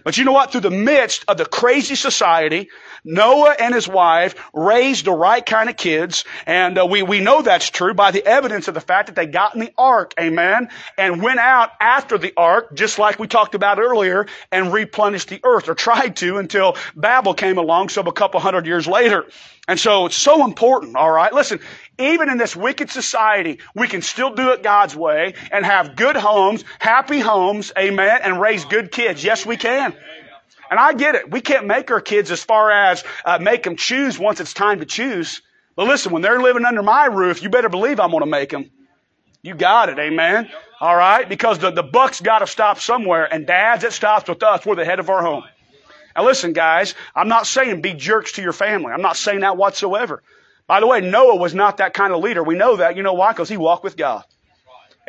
But 0.05 0.19
you 0.19 0.25
know 0.25 0.33
what? 0.33 0.53
Through 0.53 0.61
the 0.61 0.71
midst 0.71 1.25
of 1.29 1.39
the 1.39 1.47
crazy 1.47 1.95
society, 1.95 2.69
Noah 3.05 3.57
and 3.59 3.75
his 3.75 3.89
wife 3.89 4.35
raised 4.55 5.07
the 5.07 5.13
right 5.13 5.45
kind 5.45 5.69
of 5.69 5.77
kids, 5.77 6.25
and 6.47 6.79
uh, 6.79 6.87
we, 6.87 7.03
we 7.03 7.21
know 7.21 7.43
that's 7.43 7.69
true 7.71 7.95
by 7.95 8.11
the 8.11 8.25
evidence 8.25 8.69
of 8.69 8.75
the 8.75 8.81
fact 8.81 9.07
that 9.07 9.17
they 9.17 9.27
got 9.27 9.55
in 9.55 9.61
the 9.61 9.73
ark, 9.77 10.15
amen, 10.19 10.69
and 10.97 11.23
went 11.23 11.39
out 11.39 11.71
after 11.81 12.17
the 12.19 12.33
ark, 12.37 12.75
just 12.75 12.99
like 12.99 13.19
we 13.19 13.27
talked 13.27 13.55
about 13.55 13.79
earlier, 13.79 14.27
and 14.53 14.73
replenished 14.73 15.29
the 15.29 15.41
earth, 15.43 15.69
or 15.69 15.75
tried 15.75 16.17
to 16.17 16.39
until 16.39 16.77
Babel 16.95 17.35
came 17.35 17.59
along 17.59 17.89
some 17.89 18.07
a 18.07 18.13
couple 18.13 18.41
hundred 18.41 18.67
years 18.67 18.87
later. 18.87 19.27
And 19.67 19.81
so 19.81 20.07
it's 20.07 20.17
so 20.17 20.45
important, 20.45 20.95
all 20.97 21.11
right? 21.11 21.33
Listen, 21.33 21.59
even 21.99 22.29
in 22.29 22.37
this 22.37 22.55
wicked 22.55 22.91
society, 22.91 23.61
we 23.75 23.89
can 23.89 24.03
still 24.03 24.35
do 24.35 24.51
it 24.51 24.63
God's 24.63 24.95
way 24.95 25.35
and 25.51 25.65
have 25.65 25.97
good 25.97 26.17
homes, 26.17 26.65
happy 26.79 27.21
homes, 27.21 27.73
amen, 27.79 28.21
and 28.23 28.41
raise 28.41 28.65
good 28.67 28.93
kids. 28.93 29.25
Yes, 29.25 29.47
we 29.47 29.57
can. 29.57 29.97
And 30.71 30.79
I 30.79 30.93
get 30.93 31.15
it. 31.15 31.31
We 31.31 31.41
can't 31.41 31.67
make 31.67 31.91
our 31.91 32.01
kids 32.01 32.31
as 32.31 32.43
far 32.43 32.71
as 32.71 33.05
uh, 33.25 33.39
make 33.39 33.63
them 33.63 33.77
choose 33.77 34.19
once 34.19 34.41
it's 34.41 34.53
time 34.53 34.81
to 34.81 34.87
choose. 34.87 35.41
But 35.77 35.87
listen, 35.87 36.13
when 36.13 36.21
they're 36.21 36.41
living 36.41 36.65
under 36.65 36.83
my 36.83 37.07
roof, 37.07 37.43
you 37.43 37.49
better 37.49 37.69
believe 37.69 38.01
I'm 38.01 38.11
going 38.11 38.23
to 38.23 38.27
make 38.27 38.51
them. 38.51 38.71
You 39.43 39.55
got 39.55 39.89
it, 39.89 39.99
amen? 39.99 40.51
All 40.81 40.97
right? 40.97 41.29
Because 41.29 41.59
the, 41.59 41.71
the 41.71 41.83
buck's 41.83 42.21
got 42.21 42.41
to 42.41 42.47
stop 42.47 42.81
somewhere, 42.81 43.33
and 43.33 43.47
dads, 43.47 43.85
it 43.85 43.93
stops 43.93 44.29
with 44.29 44.43
us. 44.43 44.65
We're 44.67 44.75
the 44.75 44.85
head 44.85 45.01
of 45.01 45.11
our 45.11 45.23
home. 45.23 45.45
Now 46.17 46.25
listen, 46.25 46.53
guys, 46.53 46.95
I'm 47.15 47.29
not 47.29 47.47
saying 47.47 47.81
be 47.81 47.95
jerks 47.95 48.33
to 48.33 48.43
your 48.43 48.53
family. 48.53 48.93
I'm 48.93 49.03
not 49.03 49.17
saying 49.17 49.41
that 49.41 49.57
whatsoever. 49.57 50.23
By 50.67 50.81
the 50.81 50.87
way, 50.87 51.01
Noah 51.01 51.37
was 51.37 51.55
not 51.55 51.79
that 51.79 51.93
kind 51.93 52.13
of 52.13 52.23
leader. 52.23 52.43
We 52.43 52.55
know 52.55 52.77
that. 52.77 52.97
You 52.97 53.03
know 53.03 53.15
why? 53.15 53.33
Because 53.33 53.49
he 53.49 53.57
walked 53.57 53.85
with 53.85 53.97
God. 53.97 54.25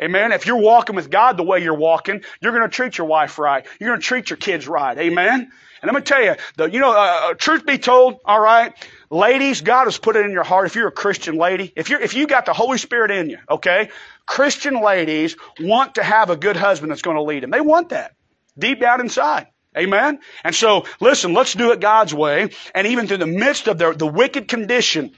Amen. 0.00 0.32
If 0.32 0.46
you're 0.46 0.56
walking 0.60 0.94
with 0.94 1.10
God 1.10 1.38
the 1.38 1.42
way 1.42 1.62
you're 1.62 1.74
walking, 1.74 2.22
you're 2.40 2.52
going 2.52 2.68
to 2.68 2.74
treat 2.74 2.98
your 2.98 3.06
wife 3.06 3.38
right. 3.38 3.64
You're 3.80 3.90
going 3.90 4.00
to 4.00 4.06
treat 4.06 4.28
your 4.28 4.36
kids 4.36 4.68
right. 4.68 4.96
Amen. 4.98 5.50
And 5.80 5.90
I'm 5.90 5.94
going 5.94 6.04
to 6.04 6.08
tell 6.08 6.22
you, 6.22 6.34
the, 6.56 6.70
you 6.70 6.80
know, 6.80 6.92
uh, 6.92 7.30
uh, 7.30 7.34
truth 7.34 7.64
be 7.64 7.78
told, 7.78 8.18
all 8.24 8.40
right, 8.40 8.74
ladies, 9.08 9.62
God 9.62 9.84
has 9.84 9.96
put 9.96 10.16
it 10.16 10.26
in 10.26 10.32
your 10.32 10.42
heart. 10.42 10.66
If 10.66 10.74
you're 10.74 10.88
a 10.88 10.92
Christian 10.92 11.36
lady, 11.36 11.72
if 11.76 11.88
you're, 11.88 12.00
if 12.00 12.14
you 12.14 12.26
got 12.26 12.44
the 12.44 12.52
Holy 12.52 12.76
Spirit 12.76 13.10
in 13.10 13.30
you, 13.30 13.38
okay, 13.48 13.90
Christian 14.26 14.82
ladies 14.82 15.36
want 15.60 15.94
to 15.94 16.02
have 16.02 16.28
a 16.28 16.36
good 16.36 16.56
husband 16.56 16.90
that's 16.90 17.02
going 17.02 17.16
to 17.16 17.22
lead 17.22 17.42
them. 17.42 17.50
They 17.50 17.60
want 17.60 17.90
that 17.90 18.14
deep 18.58 18.80
down 18.80 19.00
inside. 19.00 19.46
Amen. 19.76 20.18
And 20.42 20.54
so, 20.54 20.86
listen, 21.00 21.34
let's 21.34 21.52
do 21.52 21.72
it 21.72 21.80
God's 21.80 22.14
way. 22.14 22.50
And 22.74 22.86
even 22.86 23.06
through 23.06 23.18
the 23.18 23.26
midst 23.26 23.68
of 23.68 23.78
their, 23.78 23.92
the 23.92 24.06
wicked 24.06 24.48
condition, 24.48 25.12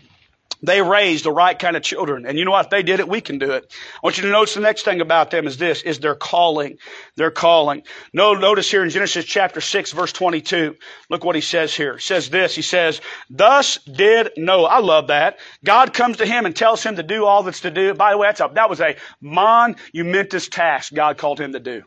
they 0.62 0.82
raised 0.82 1.24
the 1.24 1.32
right 1.32 1.56
kind 1.56 1.76
of 1.76 1.82
children. 1.82 2.26
And 2.26 2.36
you 2.38 2.44
know 2.44 2.50
what? 2.50 2.70
they 2.70 2.82
did 2.82 3.00
it, 3.00 3.08
we 3.08 3.20
can 3.20 3.38
do 3.38 3.52
it. 3.52 3.72
I 3.94 3.98
want 4.02 4.16
you 4.16 4.24
to 4.24 4.30
notice 4.30 4.54
the 4.54 4.60
next 4.60 4.84
thing 4.84 5.00
about 5.00 5.30
them 5.30 5.46
is 5.46 5.56
this, 5.56 5.82
is 5.82 6.00
their 6.00 6.16
calling. 6.16 6.78
Their 7.16 7.30
calling. 7.30 7.82
No, 8.12 8.34
notice 8.34 8.70
here 8.70 8.82
in 8.82 8.90
Genesis 8.90 9.24
chapter 9.24 9.60
6 9.60 9.92
verse 9.92 10.12
22. 10.12 10.76
Look 11.10 11.24
what 11.24 11.36
he 11.36 11.40
says 11.40 11.74
here. 11.74 11.94
He 11.94 12.00
says 12.00 12.28
this. 12.30 12.54
He 12.56 12.62
says, 12.62 13.00
thus 13.30 13.78
did 13.84 14.32
Noah. 14.36 14.68
I 14.68 14.78
love 14.80 15.08
that. 15.08 15.38
God 15.64 15.94
comes 15.94 16.16
to 16.16 16.26
him 16.26 16.44
and 16.44 16.56
tells 16.56 16.82
him 16.82 16.96
to 16.96 17.02
do 17.02 17.24
all 17.24 17.44
that's 17.44 17.60
to 17.60 17.70
do. 17.70 17.94
By 17.94 18.12
the 18.12 18.18
way, 18.18 18.28
that's 18.28 18.40
a, 18.40 18.50
that 18.54 18.68
was 18.68 18.80
a 18.80 18.96
monumentous 19.20 20.48
task 20.48 20.92
God 20.92 21.18
called 21.18 21.40
him 21.40 21.52
to 21.52 21.60
do. 21.60 21.82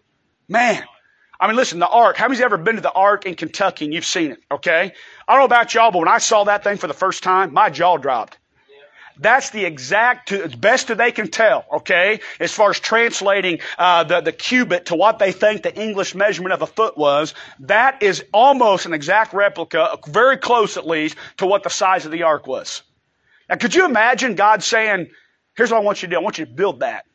Man. 0.48 0.84
I 1.42 1.48
mean, 1.48 1.56
listen, 1.56 1.80
the 1.80 1.88
ark. 1.88 2.18
How 2.18 2.28
many's 2.28 2.42
ever 2.42 2.58
been 2.58 2.76
to 2.76 2.82
the 2.82 2.92
ark 2.92 3.26
in 3.26 3.34
Kentucky 3.34 3.86
and 3.86 3.94
you've 3.94 4.06
seen 4.06 4.32
it? 4.32 4.44
Okay. 4.52 4.94
I 5.28 5.34
don't 5.34 5.42
know 5.42 5.46
about 5.46 5.74
y'all, 5.74 5.90
but 5.90 5.98
when 5.98 6.08
I 6.08 6.20
saw 6.20 6.44
that 6.44 6.64
thing 6.64 6.78
for 6.78 6.86
the 6.86 6.94
first 6.94 7.24
time, 7.24 7.52
my 7.52 7.72
jaw 7.72 7.98
dropped. 7.98 8.38
That's 9.18 9.50
the 9.50 9.66
exact, 9.66 10.30
to, 10.30 10.48
best 10.58 10.88
that 10.88 10.98
they 10.98 11.12
can 11.12 11.30
tell, 11.30 11.66
okay, 11.72 12.22
as 12.40 12.52
far 12.52 12.72
as 12.72 12.80
translating 12.80 13.60
uh, 13.78 14.04
the, 14.04 14.22
the 14.22 14.32
cubit 14.32 14.88
to 14.88 14.96
what 14.96 15.20
they 15.20 15.32
think 15.32 15.62
the 15.62 15.80
English 15.80 16.16
measurement 16.16 16.54
of 16.54 16.62
a 16.62 16.68
foot 16.68 16.98
was. 16.98 17.34
That 17.60 18.02
is 18.02 18.24
almost 18.34 18.86
an 18.86 18.94
exact 18.94 19.34
replica, 19.34 19.98
very 20.08 20.38
close 20.38 20.78
at 20.78 20.88
least, 20.88 21.18
to 21.38 21.46
what 21.46 21.64
the 21.64 21.70
size 21.70 22.06
of 22.06 22.12
the 22.12 22.24
ark 22.24 22.48
was. 22.48 22.82
Now, 23.50 23.58
could 23.58 23.76
you 23.76 23.86
imagine 23.86 24.36
God 24.36 24.64
saying, 24.64 25.10
here's 25.56 25.72
what 25.72 25.78
I 25.78 25.82
want 25.82 26.02
you 26.02 26.08
to 26.08 26.16
do. 26.16 26.20
I 26.20 26.24
want 26.24 26.38
you 26.40 26.46
to 26.46 26.52
build 26.52 26.80
that. 26.80 27.06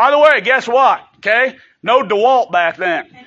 By 0.00 0.10
the 0.10 0.18
way, 0.18 0.40
guess 0.40 0.66
what? 0.66 1.06
Okay? 1.16 1.58
No 1.82 2.02
DeWalt 2.02 2.50
back 2.50 2.78
then. 2.78 3.06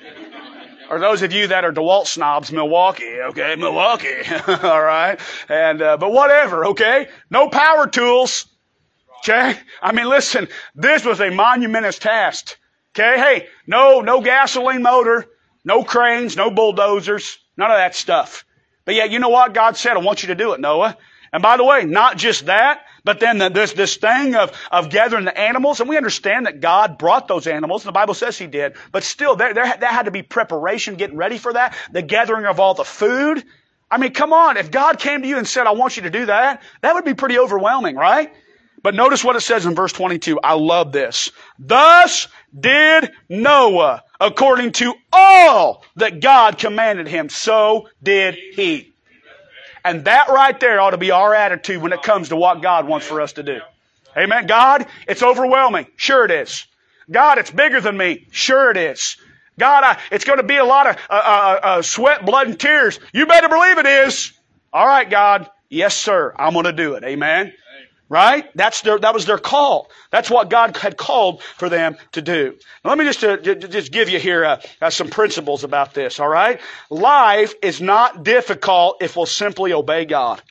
Or 0.90 0.98
those 1.00 1.22
of 1.22 1.32
you 1.32 1.46
that 1.46 1.64
are 1.64 1.72
DeWalt 1.72 2.06
snobs, 2.06 2.52
Milwaukee, 2.52 3.18
okay, 3.30 3.56
Milwaukee, 3.56 4.20
all 4.46 4.82
right, 4.82 5.18
and 5.48 5.80
uh, 5.80 5.96
but 5.96 6.12
whatever, 6.12 6.66
okay, 6.66 7.08
no 7.30 7.48
power 7.48 7.86
tools, 7.86 8.44
okay. 9.20 9.56
I 9.80 9.92
mean, 9.92 10.06
listen, 10.06 10.46
this 10.74 11.02
was 11.06 11.22
a 11.22 11.30
monumentous 11.30 11.98
task, 11.98 12.58
okay. 12.92 13.18
Hey, 13.18 13.48
no, 13.66 14.02
no 14.02 14.20
gasoline 14.20 14.82
motor, 14.82 15.24
no 15.64 15.84
cranes, 15.84 16.36
no 16.36 16.50
bulldozers, 16.50 17.38
none 17.56 17.70
of 17.70 17.78
that 17.78 17.94
stuff. 17.94 18.44
But 18.84 18.94
yet, 18.94 19.10
you 19.10 19.20
know 19.20 19.30
what 19.30 19.54
God 19.54 19.78
said? 19.78 19.96
I 19.96 20.00
want 20.00 20.22
you 20.22 20.26
to 20.28 20.34
do 20.34 20.52
it, 20.52 20.60
Noah. 20.60 20.98
And 21.32 21.42
by 21.42 21.56
the 21.56 21.64
way, 21.64 21.86
not 21.86 22.18
just 22.18 22.44
that, 22.44 22.82
but 23.04 23.20
then 23.20 23.38
the, 23.38 23.50
this, 23.50 23.74
this 23.74 23.96
thing 23.96 24.34
of, 24.34 24.50
of 24.72 24.90
gathering 24.90 25.26
the 25.26 25.38
animals, 25.38 25.80
and 25.80 25.88
we 25.88 25.96
understand 25.96 26.46
that 26.46 26.60
God 26.60 26.98
brought 26.98 27.28
those 27.28 27.46
animals, 27.46 27.82
and 27.82 27.88
the 27.88 27.92
Bible 27.92 28.14
says 28.14 28.38
He 28.38 28.46
did, 28.46 28.74
but 28.92 29.04
still, 29.04 29.36
there, 29.36 29.52
there, 29.54 29.76
there 29.78 29.90
had 29.90 30.06
to 30.06 30.10
be 30.10 30.22
preparation, 30.22 30.96
getting 30.96 31.16
ready 31.16 31.38
for 31.38 31.52
that, 31.52 31.76
the 31.92 32.02
gathering 32.02 32.46
of 32.46 32.58
all 32.58 32.74
the 32.74 32.84
food. 32.84 33.44
I 33.90 33.98
mean, 33.98 34.12
come 34.12 34.32
on, 34.32 34.56
if 34.56 34.70
God 34.70 34.98
came 34.98 35.22
to 35.22 35.28
you 35.28 35.36
and 35.38 35.46
said, 35.46 35.66
I 35.66 35.72
want 35.72 35.96
you 35.96 36.02
to 36.04 36.10
do 36.10 36.26
that, 36.26 36.62
that 36.80 36.94
would 36.94 37.04
be 37.04 37.14
pretty 37.14 37.38
overwhelming, 37.38 37.96
right? 37.96 38.32
But 38.82 38.94
notice 38.94 39.24
what 39.24 39.36
it 39.36 39.40
says 39.40 39.64
in 39.66 39.74
verse 39.74 39.92
22. 39.92 40.40
I 40.42 40.54
love 40.54 40.92
this. 40.92 41.30
Thus 41.58 42.28
did 42.58 43.12
Noah 43.30 44.02
according 44.20 44.72
to 44.72 44.94
all 45.12 45.84
that 45.96 46.20
God 46.20 46.58
commanded 46.58 47.08
him. 47.08 47.28
So 47.28 47.88
did 48.02 48.34
he. 48.34 48.93
And 49.84 50.04
that 50.06 50.28
right 50.28 50.58
there 50.58 50.80
ought 50.80 50.90
to 50.90 50.98
be 50.98 51.10
our 51.10 51.34
attitude 51.34 51.82
when 51.82 51.92
it 51.92 52.02
comes 52.02 52.30
to 52.30 52.36
what 52.36 52.62
God 52.62 52.88
wants 52.88 53.06
for 53.06 53.20
us 53.20 53.34
to 53.34 53.42
do. 53.42 53.60
Amen. 54.16 54.46
God, 54.46 54.86
it's 55.06 55.22
overwhelming. 55.22 55.86
Sure 55.96 56.24
it 56.24 56.30
is. 56.30 56.66
God, 57.10 57.38
it's 57.38 57.50
bigger 57.50 57.80
than 57.80 57.96
me. 57.96 58.26
Sure 58.30 58.70
it 58.70 58.76
is. 58.76 59.16
God, 59.58 59.84
I, 59.84 59.98
it's 60.10 60.24
going 60.24 60.38
to 60.38 60.44
be 60.44 60.56
a 60.56 60.64
lot 60.64 60.88
of 60.88 60.96
uh, 61.10 61.12
uh, 61.12 61.60
uh, 61.62 61.82
sweat, 61.82 62.24
blood, 62.24 62.48
and 62.48 62.58
tears. 62.58 62.98
You 63.12 63.26
better 63.26 63.48
believe 63.48 63.78
it 63.78 63.86
is. 63.86 64.32
All 64.72 64.86
right, 64.86 65.08
God. 65.08 65.50
Yes, 65.68 65.96
sir. 65.96 66.34
I'm 66.36 66.52
going 66.52 66.64
to 66.64 66.72
do 66.72 66.94
it. 66.94 67.04
Amen. 67.04 67.52
Right? 68.08 68.50
That's 68.54 68.82
their, 68.82 68.98
that 68.98 69.14
was 69.14 69.24
their 69.24 69.38
call. 69.38 69.90
That's 70.10 70.30
what 70.30 70.50
God 70.50 70.76
had 70.76 70.96
called 70.96 71.42
for 71.42 71.68
them 71.68 71.96
to 72.12 72.22
do. 72.22 72.54
Now, 72.84 72.90
let 72.90 72.98
me 72.98 73.04
just, 73.04 73.24
uh, 73.24 73.38
just 73.38 73.92
give 73.92 74.08
you 74.10 74.18
here 74.18 74.44
uh, 74.44 74.60
uh, 74.82 74.90
some 74.90 75.08
principles 75.08 75.64
about 75.64 75.94
this, 75.94 76.20
all 76.20 76.28
right? 76.28 76.60
Life 76.90 77.54
is 77.62 77.80
not 77.80 78.22
difficult 78.22 78.98
if 79.00 79.16
we'll 79.16 79.26
simply 79.26 79.72
obey 79.72 80.04
God. 80.04 80.42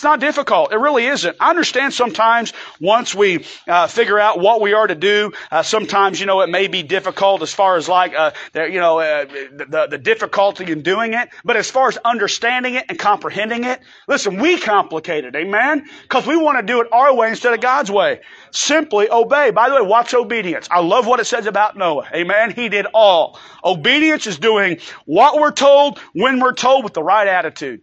It's 0.00 0.04
not 0.04 0.18
difficult. 0.18 0.72
It 0.72 0.78
really 0.78 1.04
isn't. 1.04 1.36
I 1.38 1.50
understand 1.50 1.92
sometimes 1.92 2.54
once 2.80 3.14
we 3.14 3.44
uh, 3.68 3.86
figure 3.86 4.18
out 4.18 4.40
what 4.40 4.62
we 4.62 4.72
are 4.72 4.86
to 4.86 4.94
do, 4.94 5.32
uh, 5.50 5.62
sometimes, 5.62 6.18
you 6.18 6.24
know, 6.24 6.40
it 6.40 6.48
may 6.48 6.68
be 6.68 6.82
difficult 6.82 7.42
as 7.42 7.52
far 7.52 7.76
as 7.76 7.86
like, 7.86 8.14
uh, 8.14 8.30
the, 8.54 8.64
you 8.64 8.80
know, 8.80 8.98
uh, 9.00 9.26
the, 9.26 9.88
the 9.90 9.98
difficulty 9.98 10.72
in 10.72 10.80
doing 10.80 11.12
it. 11.12 11.28
But 11.44 11.58
as 11.58 11.70
far 11.70 11.88
as 11.88 11.98
understanding 11.98 12.76
it 12.76 12.86
and 12.88 12.98
comprehending 12.98 13.64
it, 13.64 13.80
listen, 14.08 14.40
we 14.40 14.58
complicate 14.58 15.26
it. 15.26 15.36
Amen? 15.36 15.84
Because 16.00 16.26
we 16.26 16.38
want 16.38 16.58
to 16.58 16.64
do 16.64 16.80
it 16.80 16.86
our 16.90 17.14
way 17.14 17.28
instead 17.28 17.52
of 17.52 17.60
God's 17.60 17.90
way. 17.90 18.22
Simply 18.52 19.10
obey. 19.10 19.50
By 19.50 19.68
the 19.68 19.74
way, 19.74 19.82
watch 19.82 20.14
obedience? 20.14 20.66
I 20.70 20.80
love 20.80 21.06
what 21.06 21.20
it 21.20 21.26
says 21.26 21.44
about 21.44 21.76
Noah. 21.76 22.08
Amen? 22.14 22.52
He 22.52 22.70
did 22.70 22.86
all. 22.94 23.38
Obedience 23.62 24.26
is 24.26 24.38
doing 24.38 24.78
what 25.04 25.38
we're 25.38 25.52
told, 25.52 25.98
when 26.14 26.40
we're 26.40 26.54
told, 26.54 26.84
with 26.84 26.94
the 26.94 27.02
right 27.02 27.28
attitude. 27.28 27.82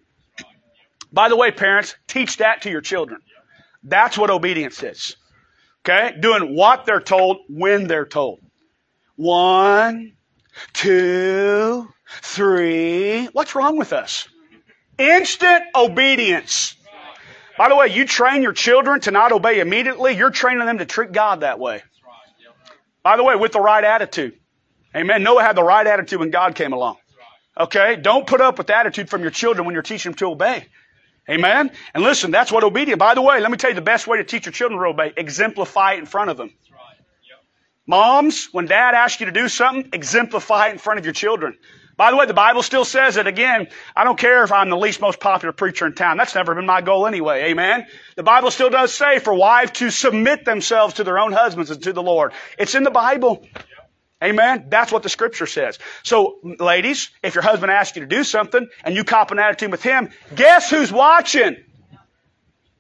By 1.12 1.30
the 1.30 1.36
way, 1.36 1.52
parents, 1.52 1.96
teach 2.08 2.38
that 2.38 2.64
to 2.64 2.70
your 2.70 2.82
children. 2.82 3.22
That's 3.84 4.18
what 4.18 4.30
obedience 4.30 4.82
is. 4.84 5.16
Okay? 5.86 6.16
Doing 6.20 6.56
what 6.56 6.86
they're 6.86 7.00
told 7.00 7.38
when 7.50 7.88
they're 7.88 8.06
told. 8.06 8.40
One, 9.16 10.14
two, 10.74 11.88
three. 12.22 13.26
What's 13.28 13.56
wrong 13.56 13.78
with 13.78 13.94
us? 13.94 14.28
Instant 14.98 15.64
obedience. 15.76 16.76
By 17.58 17.70
the 17.70 17.76
way, 17.76 17.88
you 17.88 18.06
train 18.06 18.44
your 18.44 18.54
children 18.54 19.00
to 19.02 19.12
not 19.12 19.32
obey 19.32 19.60
immediately, 19.60 20.16
you're 20.16 20.30
training 20.30 20.66
them 20.66 20.78
to 20.78 20.86
treat 20.86 21.12
God 21.12 21.42
that 21.42 21.60
way. 21.60 21.82
By 23.02 23.18
the 23.18 23.24
way, 23.24 23.36
with 23.36 23.54
the 23.54 23.62
right 23.62 23.84
attitude. 23.84 24.38
Amen. 24.96 25.24
Noah 25.24 25.42
had 25.42 25.56
the 25.56 25.64
right 25.64 25.86
attitude 25.86 26.20
when 26.20 26.30
God 26.30 26.56
came 26.56 26.74
along. 26.74 26.98
Okay? 27.58 27.96
Don't 27.96 28.28
put 28.28 28.42
up 28.42 28.58
with 28.58 28.70
attitude 28.70 29.10
from 29.10 29.22
your 29.22 29.32
children 29.32 29.66
when 29.66 29.74
you're 29.74 29.84
teaching 29.84 30.12
them 30.12 30.18
to 30.18 30.26
obey. 30.28 30.68
Amen? 31.30 31.72
And 31.94 32.04
listen, 32.04 32.32
that's 32.32 32.52
what 32.52 32.64
obedience. 32.64 33.00
By 33.00 33.14
the 33.14 33.22
way, 33.22 33.40
let 33.42 33.52
me 33.52 33.58
tell 33.58 33.70
you 33.70 33.76
the 33.76 33.82
best 33.82 34.08
way 34.08 34.18
to 34.18 34.24
teach 34.24 34.46
your 34.46 34.54
children 34.54 34.80
to 34.80 34.88
obey. 34.88 35.14
Exemplify 35.18 35.94
it 35.94 36.00
in 36.00 36.06
front 36.06 36.30
of 36.30 36.38
them. 36.38 36.54
Moms, 37.86 38.50
when 38.52 38.66
dad 38.66 38.94
asks 38.96 39.20
you 39.20 39.28
to 39.28 39.32
do 39.32 39.48
something, 39.48 39.90
exemplify 39.94 40.68
it 40.68 40.72
in 40.74 40.78
front 40.78 41.00
of 41.00 41.06
your 41.06 41.14
children. 41.14 41.58
By 41.96 42.12
the 42.12 42.18
way, 42.18 42.28
the 42.28 42.34
Bible 42.34 42.62
still 42.62 42.86
says 42.86 43.18
it 43.18 43.26
again. 43.26 43.68
I 43.96 44.04
don't 44.04 44.20
care 44.20 44.44
if 44.44 44.52
I'm 44.52 44.70
the 44.70 44.78
least 44.78 45.02
most 45.02 45.20
popular 45.20 45.52
preacher 45.52 45.88
in 45.88 45.96
town. 45.96 46.18
That's 46.18 46.36
never 46.36 46.54
been 46.54 46.68
my 46.68 46.82
goal 46.82 47.08
anyway. 47.08 47.46
Amen. 47.46 47.88
The 48.16 48.24
Bible 48.24 48.52
still 48.52 48.70
does 48.70 48.94
say 48.94 49.18
for 49.18 49.34
wives 49.34 49.72
to 49.80 49.90
submit 49.90 50.46
themselves 50.46 50.96
to 50.96 51.04
their 51.04 51.18
own 51.18 51.32
husbands 51.32 51.72
and 51.72 51.82
to 51.84 51.94
the 51.94 52.04
Lord. 52.04 52.34
It's 52.60 52.76
in 52.76 52.84
the 52.84 52.92
Bible. 52.92 53.44
Amen. 54.24 54.66
That's 54.70 54.92
what 54.92 55.04
the 55.04 55.10
scripture 55.10 55.46
says. 55.46 55.78
So, 56.04 56.40
ladies, 56.60 57.12
if 57.22 57.36
your 57.36 57.44
husband 57.44 57.72
asks 57.72 57.96
you 57.96 58.02
to 58.02 58.08
do 58.08 58.24
something 58.24 58.68
and 58.84 58.96
you 58.96 59.04
cop 59.04 59.32
an 59.32 59.38
attitude 59.38 59.72
with 59.72 59.84
him, 59.84 60.10
guess 60.36 60.70
who's 60.70 60.92
watching? 60.92 61.58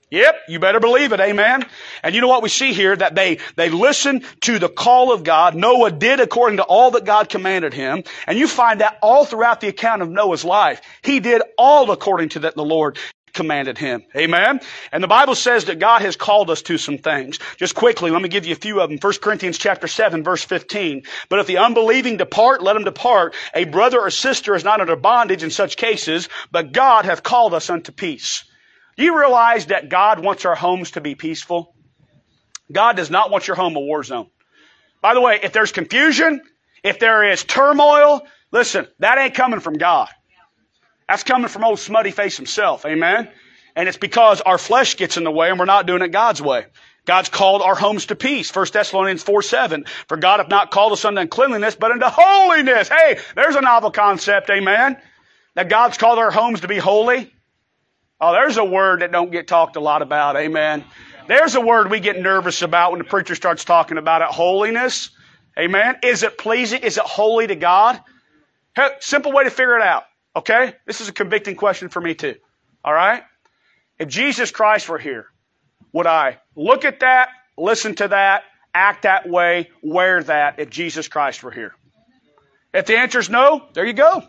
Yep, 0.09 0.35
you 0.47 0.59
better 0.59 0.79
believe 0.79 1.11
it, 1.11 1.19
amen. 1.19 1.65
And 2.01 2.15
you 2.15 2.21
know 2.21 2.29
what 2.29 2.41
we 2.41 2.47
see 2.47 2.71
here? 2.71 2.95
That 2.95 3.13
they, 3.13 3.39
they 3.57 3.69
listened 3.69 4.23
to 4.41 4.57
the 4.57 4.69
call 4.69 5.11
of 5.11 5.23
God. 5.25 5.53
Noah 5.53 5.91
did 5.91 6.21
according 6.21 6.57
to 6.57 6.63
all 6.63 6.91
that 6.91 7.03
God 7.03 7.27
commanded 7.27 7.73
him. 7.73 8.03
And 8.25 8.39
you 8.39 8.47
find 8.47 8.79
that 8.79 8.97
all 9.01 9.25
throughout 9.25 9.59
the 9.59 9.67
account 9.67 10.01
of 10.01 10.09
Noah's 10.09 10.45
life. 10.45 10.81
He 11.03 11.19
did 11.19 11.41
all 11.57 11.91
according 11.91 12.29
to 12.29 12.39
that 12.39 12.55
the 12.55 12.63
Lord 12.63 12.97
commanded 13.37 13.77
him. 13.77 14.03
Amen. 14.17 14.59
And 14.91 15.01
the 15.01 15.07
Bible 15.07 15.35
says 15.35 15.65
that 15.65 15.79
God 15.79 16.01
has 16.01 16.17
called 16.17 16.49
us 16.49 16.63
to 16.63 16.77
some 16.77 16.97
things. 16.97 17.39
Just 17.55 17.75
quickly, 17.75 18.11
let 18.11 18.21
me 18.21 18.27
give 18.27 18.45
you 18.45 18.53
a 18.53 18.57
few 18.57 18.81
of 18.81 18.89
them. 18.89 18.97
1 18.99 19.13
Corinthians 19.21 19.57
chapter 19.57 19.87
7 19.87 20.23
verse 20.23 20.43
15. 20.43 21.03
But 21.29 21.39
if 21.39 21.47
the 21.47 21.59
unbelieving 21.59 22.17
depart, 22.17 22.63
let 22.63 22.73
them 22.73 22.83
depart. 22.83 23.35
A 23.53 23.63
brother 23.63 24.01
or 24.01 24.09
sister 24.09 24.55
is 24.55 24.65
not 24.65 24.81
under 24.81 24.95
bondage 24.95 25.43
in 25.43 25.51
such 25.51 25.77
cases, 25.77 26.27
but 26.51 26.73
God 26.73 27.05
hath 27.05 27.23
called 27.23 27.53
us 27.53 27.69
unto 27.69 27.91
peace. 27.91 28.43
Do 28.97 29.03
you 29.03 29.17
realize 29.17 29.67
that 29.67 29.89
God 29.89 30.19
wants 30.19 30.43
our 30.43 30.55
homes 30.55 30.91
to 30.91 31.01
be 31.01 31.13
peaceful? 31.13 31.75
God 32.71 32.97
does 32.97 33.11
not 33.11 33.29
want 33.29 33.47
your 33.47 33.55
home 33.55 33.75
a 33.75 33.79
war 33.79 34.03
zone. 34.03 34.29
By 35.01 35.13
the 35.13 35.21
way, 35.21 35.39
if 35.43 35.53
there's 35.53 35.71
confusion, 35.71 36.41
if 36.83 36.99
there 36.99 37.23
is 37.31 37.43
turmoil, 37.43 38.25
listen, 38.51 38.87
that 38.97 39.19
ain't 39.19 39.35
coming 39.35 39.59
from 39.59 39.75
God. 39.75 40.09
That's 41.07 41.23
coming 41.23 41.47
from 41.47 41.63
old 41.63 41.79
smutty 41.79 42.11
face 42.11 42.37
himself. 42.37 42.85
Amen. 42.85 43.29
And 43.75 43.87
it's 43.87 43.97
because 43.97 44.41
our 44.41 44.57
flesh 44.57 44.97
gets 44.97 45.17
in 45.17 45.23
the 45.23 45.31
way 45.31 45.49
and 45.49 45.59
we're 45.59 45.65
not 45.65 45.85
doing 45.85 46.01
it 46.01 46.09
God's 46.09 46.41
way. 46.41 46.65
God's 47.05 47.29
called 47.29 47.61
our 47.61 47.75
homes 47.75 48.07
to 48.07 48.15
peace. 48.15 48.53
1 48.53 48.67
Thessalonians 48.73 49.23
4 49.23 49.41
7. 49.41 49.85
For 50.07 50.17
God 50.17 50.39
hath 50.39 50.49
not 50.49 50.71
called 50.71 50.91
us 50.91 51.05
unto 51.05 51.21
uncleanliness, 51.21 51.75
but 51.75 51.91
unto 51.91 52.05
holiness. 52.07 52.89
Hey, 52.89 53.17
there's 53.35 53.55
a 53.55 53.61
novel 53.61 53.91
concept, 53.91 54.49
amen. 54.49 54.97
That 55.55 55.69
God's 55.69 55.97
called 55.97 56.19
our 56.19 56.31
homes 56.31 56.61
to 56.61 56.67
be 56.67 56.77
holy. 56.77 57.33
Oh, 58.19 58.33
there's 58.33 58.57
a 58.57 58.65
word 58.65 59.01
that 59.01 59.11
don't 59.11 59.31
get 59.31 59.47
talked 59.47 59.77
a 59.77 59.79
lot 59.79 60.01
about, 60.01 60.35
amen. 60.35 60.83
There's 61.27 61.55
a 61.55 61.61
word 61.61 61.89
we 61.89 61.99
get 61.99 62.19
nervous 62.19 62.61
about 62.61 62.91
when 62.91 62.99
the 62.99 63.05
preacher 63.05 63.35
starts 63.35 63.63
talking 63.63 63.97
about 63.97 64.21
it. 64.21 64.29
Holiness. 64.29 65.09
Amen. 65.57 65.97
Is 66.03 66.23
it 66.23 66.37
pleasing? 66.37 66.81
Is 66.83 66.97
it 66.97 67.03
holy 67.03 67.47
to 67.47 67.55
God? 67.55 68.01
Simple 68.99 69.31
way 69.31 69.43
to 69.43 69.49
figure 69.49 69.77
it 69.77 69.81
out. 69.81 70.03
Okay? 70.37 70.75
This 70.85 71.01
is 71.01 71.09
a 71.09 71.11
convicting 71.11 71.55
question 71.55 71.89
for 71.89 71.99
me 71.99 72.13
too. 72.13 72.35
All 72.85 72.93
right? 72.93 73.23
If 73.97 74.07
Jesus 74.07 74.51
Christ 74.51 74.87
were 74.87 74.99
here, 74.99 75.25
would 75.91 76.05
I 76.05 76.37
look 76.55 76.85
at 76.85 76.99
that, 76.99 77.29
listen 77.57 77.95
to 77.95 78.09
that, 78.09 78.43
act 78.75 79.01
that 79.01 79.27
way, 79.27 79.71
wear 79.81 80.21
that 80.21 80.59
if 80.59 80.69
Jesus 80.69 81.07
Christ 81.07 81.41
were 81.41 81.51
here? 81.51 81.73
If 82.71 82.85
the 82.85 82.97
answer 82.97 83.17
is 83.17 83.31
no, 83.31 83.65
there 83.73 83.85
you 83.85 83.93
go. 83.93 84.23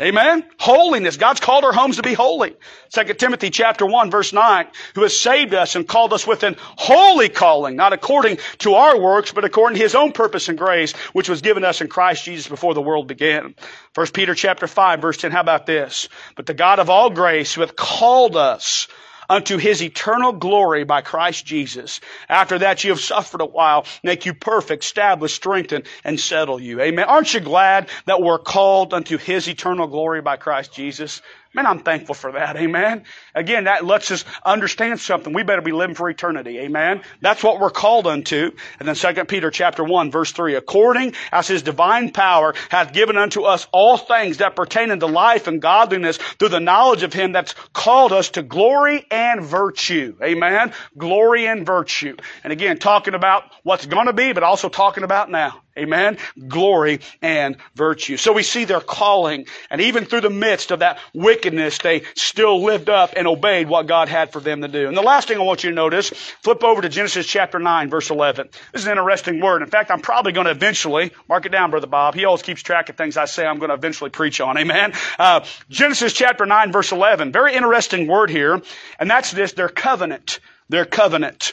Amen. 0.00 0.44
Holiness. 0.60 1.16
God's 1.16 1.40
called 1.40 1.64
our 1.64 1.72
homes 1.72 1.96
to 1.96 2.02
be 2.02 2.14
holy. 2.14 2.54
2 2.90 3.14
Timothy 3.14 3.50
chapter 3.50 3.84
1 3.84 4.10
verse 4.10 4.32
9, 4.32 4.66
who 4.94 5.02
has 5.02 5.18
saved 5.18 5.54
us 5.54 5.74
and 5.74 5.88
called 5.88 6.12
us 6.12 6.26
with 6.26 6.44
an 6.44 6.56
holy 6.58 7.28
calling, 7.28 7.74
not 7.74 7.92
according 7.92 8.38
to 8.58 8.74
our 8.74 9.00
works, 9.00 9.32
but 9.32 9.44
according 9.44 9.76
to 9.76 9.82
his 9.82 9.96
own 9.96 10.12
purpose 10.12 10.48
and 10.48 10.56
grace, 10.56 10.92
which 11.12 11.28
was 11.28 11.42
given 11.42 11.64
us 11.64 11.80
in 11.80 11.88
Christ 11.88 12.24
Jesus 12.24 12.46
before 12.46 12.74
the 12.74 12.82
world 12.82 13.08
began. 13.08 13.54
1 13.94 14.06
Peter 14.08 14.34
chapter 14.34 14.68
5 14.68 15.00
verse 15.00 15.16
10, 15.16 15.32
how 15.32 15.40
about 15.40 15.66
this? 15.66 16.08
But 16.36 16.46
the 16.46 16.54
God 16.54 16.78
of 16.78 16.90
all 16.90 17.10
grace 17.10 17.52
who 17.52 17.62
hath 17.62 17.74
called 17.74 18.36
us 18.36 18.86
unto 19.28 19.58
his 19.58 19.82
eternal 19.82 20.32
glory 20.32 20.84
by 20.84 21.02
Christ 21.02 21.44
Jesus. 21.44 22.00
After 22.28 22.58
that 22.58 22.84
you 22.84 22.90
have 22.90 23.00
suffered 23.00 23.40
a 23.40 23.46
while, 23.46 23.86
make 24.02 24.26
you 24.26 24.34
perfect, 24.34 24.84
establish, 24.84 25.34
strengthen, 25.34 25.82
and 26.04 26.18
settle 26.18 26.60
you. 26.60 26.80
Amen. 26.80 27.04
Aren't 27.06 27.34
you 27.34 27.40
glad 27.40 27.88
that 28.06 28.22
we're 28.22 28.38
called 28.38 28.94
unto 28.94 29.18
his 29.18 29.48
eternal 29.48 29.86
glory 29.86 30.22
by 30.22 30.36
Christ 30.36 30.72
Jesus? 30.72 31.20
Man, 31.58 31.66
I'm 31.66 31.80
thankful 31.80 32.14
for 32.14 32.30
that. 32.30 32.56
Amen. 32.56 33.02
Again, 33.34 33.64
that 33.64 33.84
lets 33.84 34.12
us 34.12 34.24
understand 34.46 35.00
something. 35.00 35.32
We 35.32 35.42
better 35.42 35.60
be 35.60 35.72
living 35.72 35.96
for 35.96 36.08
eternity. 36.08 36.56
Amen. 36.60 37.02
That's 37.20 37.42
what 37.42 37.58
we're 37.58 37.70
called 37.70 38.06
unto. 38.06 38.52
And 38.78 38.86
then 38.86 38.94
2 38.94 39.24
Peter 39.24 39.50
chapter 39.50 39.82
1 39.82 40.12
verse 40.12 40.30
3, 40.30 40.54
according 40.54 41.14
as 41.32 41.48
his 41.48 41.62
divine 41.62 42.12
power 42.12 42.54
hath 42.68 42.92
given 42.92 43.16
unto 43.16 43.42
us 43.42 43.66
all 43.72 43.96
things 43.96 44.36
that 44.36 44.54
pertain 44.54 44.92
unto 44.92 45.06
life 45.06 45.48
and 45.48 45.60
godliness 45.60 46.18
through 46.38 46.50
the 46.50 46.60
knowledge 46.60 47.02
of 47.02 47.12
him 47.12 47.32
that's 47.32 47.56
called 47.72 48.12
us 48.12 48.30
to 48.30 48.42
glory 48.44 49.04
and 49.10 49.42
virtue. 49.42 50.16
Amen. 50.22 50.72
Glory 50.96 51.48
and 51.48 51.66
virtue. 51.66 52.16
And 52.44 52.52
again, 52.52 52.78
talking 52.78 53.14
about 53.14 53.42
what's 53.64 53.86
going 53.86 54.06
to 54.06 54.12
be, 54.12 54.32
but 54.32 54.44
also 54.44 54.68
talking 54.68 55.02
about 55.02 55.28
now. 55.28 55.60
Amen. 55.78 56.18
Glory 56.48 57.00
and 57.22 57.56
virtue. 57.74 58.16
So 58.16 58.32
we 58.32 58.42
see 58.42 58.64
their 58.64 58.80
calling, 58.80 59.46
and 59.70 59.80
even 59.80 60.04
through 60.04 60.22
the 60.22 60.30
midst 60.30 60.70
of 60.70 60.80
that 60.80 60.98
wickedness, 61.14 61.78
they 61.78 62.02
still 62.14 62.62
lived 62.62 62.88
up 62.88 63.14
and 63.16 63.26
obeyed 63.26 63.68
what 63.68 63.86
God 63.86 64.08
had 64.08 64.32
for 64.32 64.40
them 64.40 64.62
to 64.62 64.68
do. 64.68 64.88
And 64.88 64.96
the 64.96 65.02
last 65.02 65.28
thing 65.28 65.38
I 65.38 65.42
want 65.42 65.64
you 65.64 65.70
to 65.70 65.76
notice, 65.76 66.10
flip 66.42 66.62
over 66.64 66.82
to 66.82 66.88
Genesis 66.88 67.26
chapter 67.26 67.58
9, 67.58 67.90
verse 67.90 68.10
11. 68.10 68.48
This 68.72 68.82
is 68.82 68.86
an 68.86 68.92
interesting 68.92 69.40
word. 69.40 69.62
In 69.62 69.68
fact, 69.68 69.90
I'm 69.90 70.00
probably 70.00 70.32
going 70.32 70.46
to 70.46 70.50
eventually, 70.50 71.12
mark 71.28 71.46
it 71.46 71.52
down, 71.52 71.70
Brother 71.70 71.86
Bob. 71.86 72.14
He 72.14 72.24
always 72.24 72.42
keeps 72.42 72.62
track 72.62 72.88
of 72.88 72.96
things 72.96 73.16
I 73.16 73.26
say 73.26 73.46
I'm 73.46 73.58
going 73.58 73.70
to 73.70 73.74
eventually 73.74 74.10
preach 74.10 74.40
on. 74.40 74.58
Amen. 74.58 74.92
Uh, 75.18 75.44
Genesis 75.68 76.12
chapter 76.12 76.46
9, 76.46 76.72
verse 76.72 76.92
11. 76.92 77.32
Very 77.32 77.54
interesting 77.54 78.06
word 78.06 78.30
here, 78.30 78.60
and 78.98 79.10
that's 79.10 79.30
this, 79.30 79.52
their 79.52 79.68
covenant. 79.68 80.40
Their 80.68 80.84
covenant. 80.84 81.52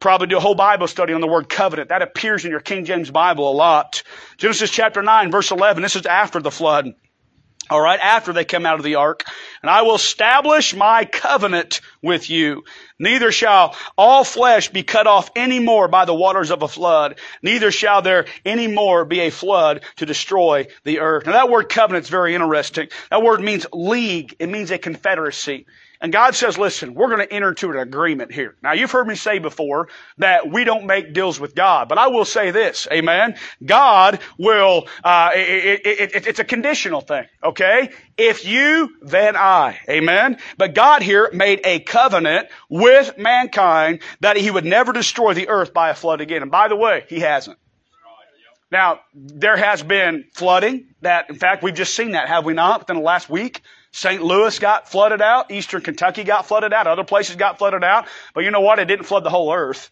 Probably 0.00 0.28
do 0.28 0.36
a 0.36 0.40
whole 0.40 0.54
Bible 0.54 0.86
study 0.86 1.12
on 1.12 1.20
the 1.20 1.26
word 1.26 1.48
covenant. 1.48 1.88
That 1.88 2.02
appears 2.02 2.44
in 2.44 2.52
your 2.52 2.60
King 2.60 2.84
James 2.84 3.10
Bible 3.10 3.50
a 3.50 3.52
lot. 3.52 4.02
Genesis 4.36 4.70
chapter 4.70 5.02
9, 5.02 5.30
verse 5.32 5.50
11. 5.50 5.82
This 5.82 5.96
is 5.96 6.06
after 6.06 6.40
the 6.40 6.52
flood. 6.52 6.94
All 7.70 7.80
right, 7.80 8.00
after 8.00 8.32
they 8.32 8.46
come 8.46 8.64
out 8.64 8.78
of 8.78 8.84
the 8.84 8.94
ark. 8.94 9.24
And 9.60 9.68
I 9.68 9.82
will 9.82 9.96
establish 9.96 10.74
my 10.74 11.04
covenant 11.04 11.80
with 12.00 12.30
you. 12.30 12.64
Neither 12.98 13.30
shall 13.30 13.76
all 13.98 14.24
flesh 14.24 14.68
be 14.70 14.84
cut 14.84 15.06
off 15.06 15.30
any 15.36 15.58
more 15.58 15.86
by 15.88 16.06
the 16.06 16.14
waters 16.14 16.50
of 16.50 16.62
a 16.62 16.68
flood. 16.68 17.18
Neither 17.42 17.70
shall 17.70 18.00
there 18.00 18.26
any 18.46 18.68
more 18.68 19.04
be 19.04 19.20
a 19.20 19.30
flood 19.30 19.82
to 19.96 20.06
destroy 20.06 20.68
the 20.84 21.00
earth. 21.00 21.26
Now 21.26 21.32
that 21.32 21.50
word 21.50 21.68
covenant 21.68 22.04
is 22.04 22.10
very 22.10 22.34
interesting. 22.34 22.88
That 23.10 23.22
word 23.22 23.40
means 23.40 23.66
league. 23.72 24.36
It 24.38 24.48
means 24.48 24.70
a 24.70 24.78
confederacy. 24.78 25.66
And 26.00 26.12
God 26.12 26.36
says, 26.36 26.56
listen, 26.56 26.94
we're 26.94 27.08
going 27.08 27.26
to 27.26 27.32
enter 27.32 27.48
into 27.48 27.70
an 27.70 27.78
agreement 27.78 28.32
here. 28.32 28.54
Now, 28.62 28.72
you've 28.72 28.92
heard 28.92 29.08
me 29.08 29.16
say 29.16 29.40
before 29.40 29.88
that 30.18 30.48
we 30.48 30.62
don't 30.62 30.86
make 30.86 31.12
deals 31.12 31.40
with 31.40 31.56
God, 31.56 31.88
but 31.88 31.98
I 31.98 32.06
will 32.06 32.24
say 32.24 32.52
this, 32.52 32.86
amen? 32.92 33.36
God 33.64 34.20
will, 34.38 34.86
uh, 35.02 35.30
it, 35.34 35.80
it, 35.84 36.14
it, 36.14 36.26
it's 36.28 36.38
a 36.38 36.44
conditional 36.44 37.00
thing, 37.00 37.26
okay? 37.42 37.90
If 38.16 38.46
you, 38.46 38.90
then 39.02 39.36
I, 39.36 39.80
amen? 39.88 40.38
But 40.56 40.74
God 40.74 41.02
here 41.02 41.30
made 41.32 41.62
a 41.64 41.80
covenant 41.80 42.48
with 42.68 43.18
mankind 43.18 44.00
that 44.20 44.36
he 44.36 44.52
would 44.52 44.64
never 44.64 44.92
destroy 44.92 45.34
the 45.34 45.48
earth 45.48 45.74
by 45.74 45.90
a 45.90 45.94
flood 45.94 46.20
again. 46.20 46.42
And 46.42 46.50
by 46.50 46.68
the 46.68 46.76
way, 46.76 47.06
he 47.08 47.18
hasn't. 47.20 47.58
Now, 48.70 49.00
there 49.14 49.56
has 49.56 49.82
been 49.82 50.26
flooding 50.34 50.88
that, 51.00 51.30
in 51.30 51.36
fact, 51.36 51.62
we've 51.62 51.74
just 51.74 51.96
seen 51.96 52.12
that, 52.12 52.28
have 52.28 52.44
we 52.44 52.52
not, 52.52 52.80
within 52.80 52.96
the 52.96 53.02
last 53.02 53.30
week? 53.30 53.62
St. 53.92 54.22
Louis 54.22 54.58
got 54.58 54.88
flooded 54.88 55.22
out. 55.22 55.50
Eastern 55.50 55.82
Kentucky 55.82 56.24
got 56.24 56.46
flooded 56.46 56.72
out. 56.72 56.86
Other 56.86 57.04
places 57.04 57.36
got 57.36 57.58
flooded 57.58 57.84
out. 57.84 58.06
But 58.34 58.44
you 58.44 58.50
know 58.50 58.60
what? 58.60 58.78
It 58.78 58.86
didn't 58.86 59.06
flood 59.06 59.24
the 59.24 59.30
whole 59.30 59.52
earth. 59.52 59.90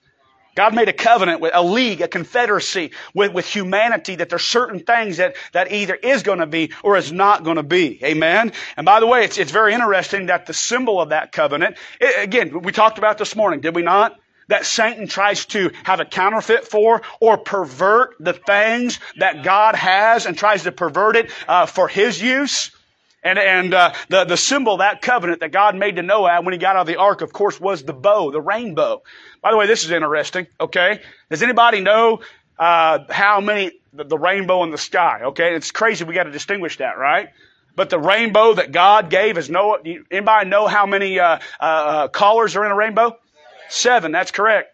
God 0.57 0.75
made 0.75 0.89
a 0.89 0.93
covenant 0.93 1.41
with 1.43 1.53
a 1.55 1.63
league, 1.63 2.01
a 2.01 2.09
confederacy 2.09 2.93
with, 3.15 3.33
with 3.35 3.47
humanity 3.47 4.17
that 4.17 4.31
there's 4.31 4.43
certain 4.43 4.81
things 4.81 5.19
that, 5.19 5.37
that 5.53 5.71
either 5.71 5.95
is 5.95 6.23
going 6.23 6.39
to 6.39 6.47
be 6.47 6.73
or 6.83 6.97
is 6.97 7.13
not 7.13 7.45
going 7.45 7.59
to 7.59 7.63
be. 7.63 8.03
Amen. 8.03 8.53
And 8.77 8.87
by 8.87 9.01
the 9.01 9.07
way, 9.07 9.25
it's, 9.25 9.37
it's 9.37 9.53
very 9.53 9.75
interesting 9.75 10.27
that 10.27 10.47
the 10.47 10.55
symbol 10.55 10.99
of 10.99 11.11
that 11.11 11.31
covenant, 11.31 11.77
it, 12.01 12.25
again, 12.25 12.63
we 12.63 12.73
talked 12.73 12.97
about 12.97 13.19
this 13.19 13.37
morning, 13.37 13.61
did 13.61 13.75
we 13.75 13.83
not? 13.83 14.19
That 14.49 14.65
Satan 14.65 15.09
tries 15.09 15.45
to 15.47 15.73
have 15.85 16.01
a 16.01 16.05
counterfeit 16.07 16.67
for 16.67 17.03
or 17.21 17.37
pervert 17.37 18.15
the 18.19 18.33
things 18.33 18.99
that 19.19 19.45
God 19.45 19.75
has 19.75 20.25
and 20.25 20.39
tries 20.39 20.63
to 20.63 20.73
pervert 20.73 21.17
it 21.17 21.31
uh, 21.47 21.67
for 21.67 21.87
his 21.87 22.23
use. 22.23 22.71
And, 23.27 23.41
and 23.41 23.75
uh, 23.75 23.93
the, 24.09 24.25
the 24.25 24.37
symbol, 24.37 24.77
that 24.77 25.03
covenant 25.03 25.41
that 25.41 25.51
God 25.51 25.75
made 25.75 25.97
to 25.97 26.03
Noah 26.03 26.41
when 26.43 26.53
he 26.53 26.59
got 26.59 26.77
out 26.77 26.83
of 26.83 26.87
the 26.87 26.95
ark, 26.95 27.23
of 27.23 27.33
course, 27.33 27.61
was 27.61 27.83
the 27.83 27.93
bow, 27.93 28.31
the 28.31 28.41
rainbow. 28.41 29.03
By 29.43 29.51
the 29.51 29.57
way, 29.57 29.67
this 29.67 29.83
is 29.83 29.91
interesting, 29.91 30.47
okay? 30.61 31.01
Does 31.29 31.43
anybody 31.43 31.81
know 31.81 32.21
uh, 32.57 33.01
how 33.11 33.41
many, 33.41 33.73
the, 33.93 34.05
the 34.05 34.17
rainbow 34.17 34.62
in 34.62 34.71
the 34.71 34.79
sky, 34.79 35.23
okay? 35.25 35.57
It's 35.57 35.73
crazy 35.73 36.05
we 36.05 36.15
got 36.15 36.25
to 36.25 36.31
distinguish 36.31 36.77
that, 36.77 36.99
right? 36.99 37.31
But 37.75 37.91
the 37.91 37.99
rainbow 37.99 38.55
that 38.55 38.71
God 38.71 39.11
gave 39.11 39.39
is 39.39 39.51
Noah. 39.51 39.79
Anybody 40.09 40.49
know 40.49 40.69
how 40.69 40.87
many 40.87 41.19
uh, 41.19 41.41
uh, 41.59 41.65
uh, 41.65 42.09
colors 42.09 42.55
are 42.55 42.65
in 42.65 42.71
a 42.71 42.77
rainbow? 42.77 43.19
Seven. 43.69 44.12
That's 44.12 44.31
correct. 44.31 44.73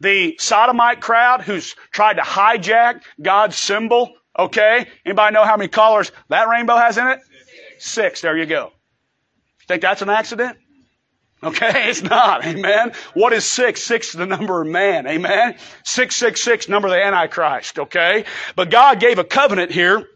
The 0.00 0.36
sodomite 0.38 1.02
crowd 1.02 1.42
who's 1.42 1.76
tried 1.92 2.14
to 2.14 2.22
hijack 2.22 3.02
God's 3.20 3.56
symbol. 3.56 4.14
Okay. 4.38 4.88
Anybody 5.04 5.34
know 5.34 5.44
how 5.44 5.58
many 5.58 5.68
colors 5.68 6.10
that 6.30 6.48
rainbow 6.48 6.76
has 6.76 6.96
in 6.96 7.06
it? 7.06 7.20
Six. 7.80 8.20
There 8.20 8.36
you 8.36 8.46
go. 8.46 8.72
Think 9.66 9.82
that's 9.82 10.02
an 10.02 10.10
accident? 10.10 10.58
Okay, 11.42 11.88
it's 11.88 12.02
not. 12.02 12.44
Amen. 12.44 12.92
What 13.14 13.32
is 13.32 13.44
six? 13.44 13.82
Six 13.82 14.08
is 14.08 14.12
the 14.14 14.26
number 14.26 14.60
of 14.60 14.68
man. 14.68 15.06
Amen. 15.06 15.56
Six, 15.84 16.16
six, 16.16 16.42
six, 16.42 16.68
number 16.68 16.88
of 16.88 16.92
the 16.92 17.02
Antichrist. 17.02 17.78
Okay. 17.78 18.24
But 18.54 18.70
God 18.70 19.00
gave 19.00 19.18
a 19.18 19.24
covenant 19.24 19.72
here 19.72 20.06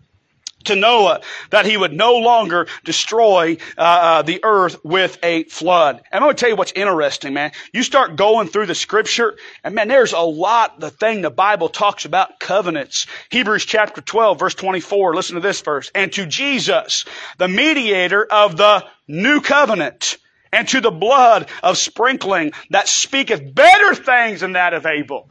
to 0.64 0.76
Noah 0.76 1.20
that 1.50 1.66
he 1.66 1.76
would 1.76 1.92
no 1.92 2.16
longer 2.16 2.66
destroy 2.84 3.56
uh, 3.76 3.80
uh, 3.80 4.22
the 4.22 4.40
earth 4.44 4.76
with 4.84 5.18
a 5.22 5.44
flood. 5.44 5.96
And 5.96 6.22
I'm 6.22 6.22
going 6.22 6.36
to 6.36 6.40
tell 6.40 6.48
you 6.48 6.56
what's 6.56 6.72
interesting, 6.72 7.34
man. 7.34 7.52
You 7.72 7.82
start 7.82 8.16
going 8.16 8.48
through 8.48 8.66
the 8.66 8.74
scripture, 8.74 9.36
and 9.62 9.74
man, 9.74 9.88
there's 9.88 10.12
a 10.12 10.20
lot 10.20 10.80
the 10.80 10.90
thing 10.90 11.22
the 11.22 11.30
Bible 11.30 11.68
talks 11.68 12.04
about 12.04 12.40
covenants. 12.40 13.06
Hebrews 13.30 13.64
chapter 13.64 14.00
12, 14.00 14.38
verse 14.38 14.54
24. 14.54 15.14
Listen 15.14 15.34
to 15.34 15.40
this 15.40 15.60
verse. 15.60 15.90
And 15.94 16.12
to 16.12 16.26
Jesus, 16.26 17.04
the 17.38 17.48
mediator 17.48 18.24
of 18.24 18.56
the 18.56 18.84
new 19.08 19.40
covenant, 19.40 20.18
and 20.52 20.68
to 20.68 20.80
the 20.80 20.90
blood 20.90 21.48
of 21.62 21.76
sprinkling 21.76 22.52
that 22.70 22.88
speaketh 22.88 23.54
better 23.54 23.94
things 23.94 24.40
than 24.40 24.52
that 24.52 24.72
of 24.72 24.86
Abel. 24.86 25.30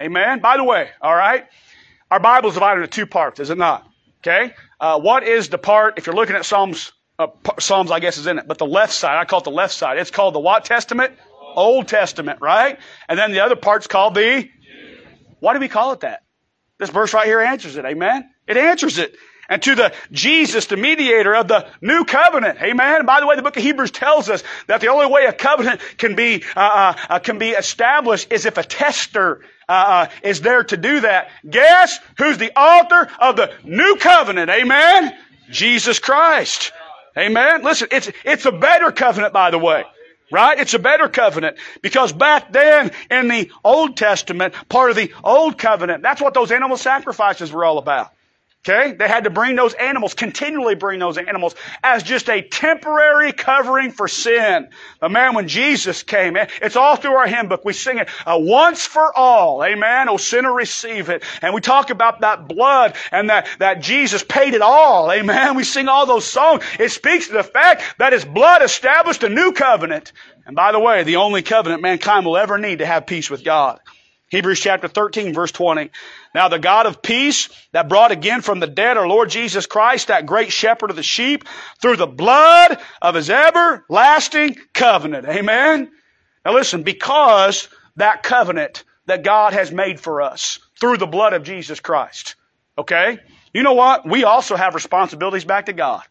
Amen. 0.00 0.40
By 0.40 0.56
the 0.56 0.64
way, 0.64 0.90
all 1.00 1.14
right, 1.14 1.46
our 2.10 2.20
Bible 2.20 2.50
is 2.50 2.54
divided 2.54 2.82
into 2.82 2.94
two 2.94 3.06
parts, 3.06 3.40
is 3.40 3.50
it 3.50 3.58
not? 3.58 3.86
Okay? 4.22 4.54
Uh, 4.80 5.00
what 5.00 5.24
is 5.24 5.48
the 5.48 5.58
part, 5.58 5.98
if 5.98 6.06
you're 6.06 6.14
looking 6.14 6.36
at 6.36 6.44
Psalms, 6.44 6.92
uh, 7.18 7.26
Psalms, 7.58 7.90
I 7.90 8.00
guess, 8.00 8.18
is 8.18 8.26
in 8.26 8.38
it, 8.38 8.46
but 8.46 8.58
the 8.58 8.66
left 8.66 8.92
side, 8.92 9.18
I 9.18 9.24
call 9.24 9.40
it 9.40 9.44
the 9.44 9.50
left 9.50 9.74
side. 9.74 9.98
It's 9.98 10.10
called 10.10 10.34
the 10.34 10.40
what 10.40 10.64
Testament? 10.64 11.14
Old 11.54 11.88
Testament, 11.88 12.40
right? 12.40 12.78
And 13.08 13.18
then 13.18 13.32
the 13.32 13.40
other 13.40 13.56
part's 13.56 13.86
called 13.86 14.14
the? 14.14 14.48
Why 15.40 15.54
do 15.54 15.60
we 15.60 15.68
call 15.68 15.92
it 15.92 16.00
that? 16.00 16.22
This 16.78 16.90
verse 16.90 17.12
right 17.12 17.26
here 17.26 17.40
answers 17.40 17.76
it, 17.76 17.84
amen? 17.84 18.30
It 18.46 18.56
answers 18.56 18.98
it. 18.98 19.16
And 19.52 19.60
to 19.64 19.74
the 19.74 19.92
Jesus, 20.10 20.64
the 20.64 20.78
mediator 20.78 21.36
of 21.36 21.46
the 21.46 21.68
new 21.82 22.06
covenant. 22.06 22.58
Amen. 22.62 22.96
And 22.96 23.06
by 23.06 23.20
the 23.20 23.26
way, 23.26 23.36
the 23.36 23.42
book 23.42 23.54
of 23.54 23.62
Hebrews 23.62 23.90
tells 23.90 24.30
us 24.30 24.42
that 24.66 24.80
the 24.80 24.88
only 24.88 25.04
way 25.04 25.26
a 25.26 25.32
covenant 25.34 25.82
can 25.98 26.14
be, 26.14 26.42
uh, 26.56 26.60
uh, 26.60 26.94
uh 27.10 27.18
can 27.18 27.36
be 27.36 27.50
established 27.50 28.32
is 28.32 28.46
if 28.46 28.56
a 28.56 28.62
testator 28.62 29.42
uh, 29.68 29.72
uh, 29.72 30.06
is 30.22 30.40
there 30.40 30.64
to 30.64 30.78
do 30.78 31.00
that. 31.00 31.28
Guess 31.48 32.00
who's 32.16 32.38
the 32.38 32.58
author 32.58 33.10
of 33.20 33.36
the 33.36 33.52
new 33.62 33.96
covenant? 33.96 34.48
Amen? 34.48 35.14
Jesus 35.50 35.98
Christ. 35.98 36.72
Amen? 37.18 37.62
Listen, 37.62 37.88
it's, 37.90 38.10
it's 38.24 38.46
a 38.46 38.52
better 38.52 38.90
covenant, 38.90 39.34
by 39.34 39.50
the 39.50 39.58
way. 39.58 39.84
Right? 40.30 40.58
It's 40.58 40.72
a 40.72 40.78
better 40.78 41.08
covenant 41.08 41.58
because 41.82 42.10
back 42.10 42.54
then 42.54 42.90
in 43.10 43.28
the 43.28 43.50
Old 43.62 43.98
Testament, 43.98 44.54
part 44.70 44.88
of 44.88 44.96
the 44.96 45.12
Old 45.22 45.58
Covenant, 45.58 46.02
that's 46.02 46.22
what 46.22 46.32
those 46.32 46.50
animal 46.50 46.78
sacrifices 46.78 47.52
were 47.52 47.66
all 47.66 47.76
about. 47.76 48.12
Okay? 48.64 48.92
They 48.92 49.08
had 49.08 49.24
to 49.24 49.30
bring 49.30 49.56
those 49.56 49.74
animals, 49.74 50.14
continually 50.14 50.76
bring 50.76 51.00
those 51.00 51.18
animals 51.18 51.56
as 51.82 52.04
just 52.04 52.30
a 52.30 52.42
temporary 52.42 53.32
covering 53.32 53.90
for 53.90 54.06
sin. 54.06 54.68
But 55.00 55.10
man, 55.10 55.34
when 55.34 55.48
Jesus 55.48 56.04
came, 56.04 56.36
it's 56.36 56.76
all 56.76 56.94
through 56.94 57.14
our 57.14 57.26
hymn 57.26 57.48
book. 57.48 57.64
We 57.64 57.72
sing 57.72 57.98
it 57.98 58.08
uh, 58.24 58.38
once 58.38 58.86
for 58.86 59.12
all. 59.18 59.64
Amen. 59.64 60.08
Oh, 60.08 60.16
sinner, 60.16 60.52
receive 60.52 61.08
it. 61.08 61.24
And 61.42 61.54
we 61.54 61.60
talk 61.60 61.90
about 61.90 62.20
that 62.20 62.46
blood 62.46 62.94
and 63.10 63.30
that, 63.30 63.48
that 63.58 63.82
Jesus 63.82 64.22
paid 64.22 64.54
it 64.54 64.62
all. 64.62 65.10
Amen. 65.10 65.56
We 65.56 65.64
sing 65.64 65.88
all 65.88 66.06
those 66.06 66.24
songs. 66.24 66.62
It 66.78 66.90
speaks 66.90 67.26
to 67.26 67.32
the 67.32 67.42
fact 67.42 67.82
that 67.98 68.12
his 68.12 68.24
blood 68.24 68.62
established 68.62 69.24
a 69.24 69.28
new 69.28 69.50
covenant. 69.50 70.12
And 70.46 70.54
by 70.54 70.70
the 70.70 70.78
way, 70.78 71.02
the 71.02 71.16
only 71.16 71.42
covenant 71.42 71.82
mankind 71.82 72.24
will 72.24 72.36
ever 72.36 72.58
need 72.58 72.78
to 72.78 72.86
have 72.86 73.06
peace 73.06 73.28
with 73.28 73.42
God. 73.42 73.80
Hebrews 74.32 74.60
chapter 74.60 74.88
13 74.88 75.34
verse 75.34 75.52
20. 75.52 75.90
Now 76.34 76.48
the 76.48 76.58
God 76.58 76.86
of 76.86 77.02
peace 77.02 77.50
that 77.72 77.90
brought 77.90 78.12
again 78.12 78.40
from 78.40 78.60
the 78.60 78.66
dead 78.66 78.96
our 78.96 79.06
Lord 79.06 79.28
Jesus 79.28 79.66
Christ, 79.66 80.08
that 80.08 80.24
great 80.24 80.50
shepherd 80.50 80.88
of 80.88 80.96
the 80.96 81.02
sheep, 81.02 81.44
through 81.82 81.96
the 81.96 82.06
blood 82.06 82.80
of 83.02 83.14
his 83.14 83.28
everlasting 83.28 84.56
covenant. 84.72 85.26
Amen. 85.26 85.90
Now 86.46 86.54
listen, 86.54 86.82
because 86.82 87.68
that 87.96 88.22
covenant 88.22 88.84
that 89.04 89.22
God 89.22 89.52
has 89.52 89.70
made 89.70 90.00
for 90.00 90.22
us 90.22 90.60
through 90.80 90.96
the 90.96 91.06
blood 91.06 91.34
of 91.34 91.42
Jesus 91.42 91.80
Christ. 91.80 92.36
Okay? 92.78 93.18
You 93.52 93.62
know 93.62 93.74
what? 93.74 94.08
We 94.08 94.24
also 94.24 94.56
have 94.56 94.74
responsibilities 94.74 95.44
back 95.44 95.66
to 95.66 95.74
God. 95.74 96.04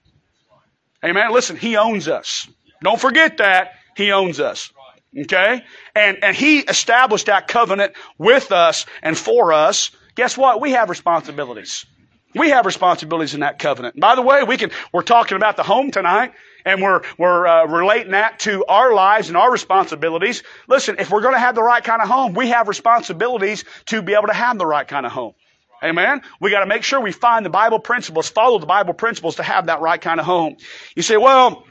Amen. 1.04 1.32
Listen, 1.32 1.58
He 1.58 1.76
owns 1.76 2.08
us. 2.08 2.48
Don't 2.84 3.02
forget 3.02 3.38
that. 3.38 3.72
He 3.98 4.12
owns 4.12 4.40
us. 4.40 4.72
Okay? 5.18 5.64
And, 5.96 6.24
and 6.24 6.36
He 6.36 6.60
established 6.60 7.28
that 7.28 7.48
covenant 7.48 7.94
with 8.18 8.52
us 8.52 8.86
and 9.02 9.18
for 9.18 9.54
us. 9.54 9.92
Guess 10.16 10.38
what? 10.38 10.62
We 10.62 10.72
have 10.72 10.90
responsibilities. 10.90 11.86
We 12.34 12.50
have 12.50 12.66
responsibilities 12.66 13.34
in 13.34 13.42
that 13.42 13.60
covenant. 13.60 14.00
By 14.00 14.16
the 14.16 14.22
way, 14.22 14.44
we 14.44 14.58
can, 14.58 14.72
we're 14.94 15.02
talking 15.02 15.36
about 15.36 15.58
the 15.58 15.64
home 15.64 15.92
tonight 15.92 16.32
and 16.66 16.82
we're, 16.82 17.02
we're 17.18 17.46
uh, 17.46 17.66
relating 17.66 18.12
that 18.12 18.40
to 18.40 18.64
our 18.66 18.94
lives 18.94 19.28
and 19.28 19.36
our 19.36 19.52
responsibilities. 19.52 20.44
Listen, 20.68 20.96
if 21.00 21.12
we're 21.12 21.22
going 21.22 21.34
to 21.34 21.40
have 21.40 21.56
the 21.56 21.64
right 21.64 21.84
kind 21.84 22.02
of 22.02 22.08
home, 22.08 22.34
we 22.34 22.50
have 22.50 22.68
responsibilities 22.70 23.66
to 23.88 24.02
be 24.02 24.14
able 24.14 24.28
to 24.28 24.34
have 24.34 24.58
the 24.58 24.66
right 24.66 24.88
kind 24.88 25.06
of 25.06 25.12
home. 25.12 25.34
Amen. 25.84 26.22
We 26.40 26.52
got 26.52 26.60
to 26.60 26.68
make 26.68 26.84
sure 26.84 27.02
we 27.02 27.12
find 27.12 27.46
the 27.46 27.50
Bible 27.50 27.80
principles, 27.80 28.30
follow 28.30 28.60
the 28.60 28.68
Bible 28.68 28.94
principles 28.94 29.38
to 29.38 29.44
have 29.44 29.66
that 29.66 29.82
right 29.82 30.00
kind 30.00 30.20
of 30.20 30.26
home. 30.26 30.58
You 30.96 31.02
say, 31.02 31.18
well, 31.18 31.66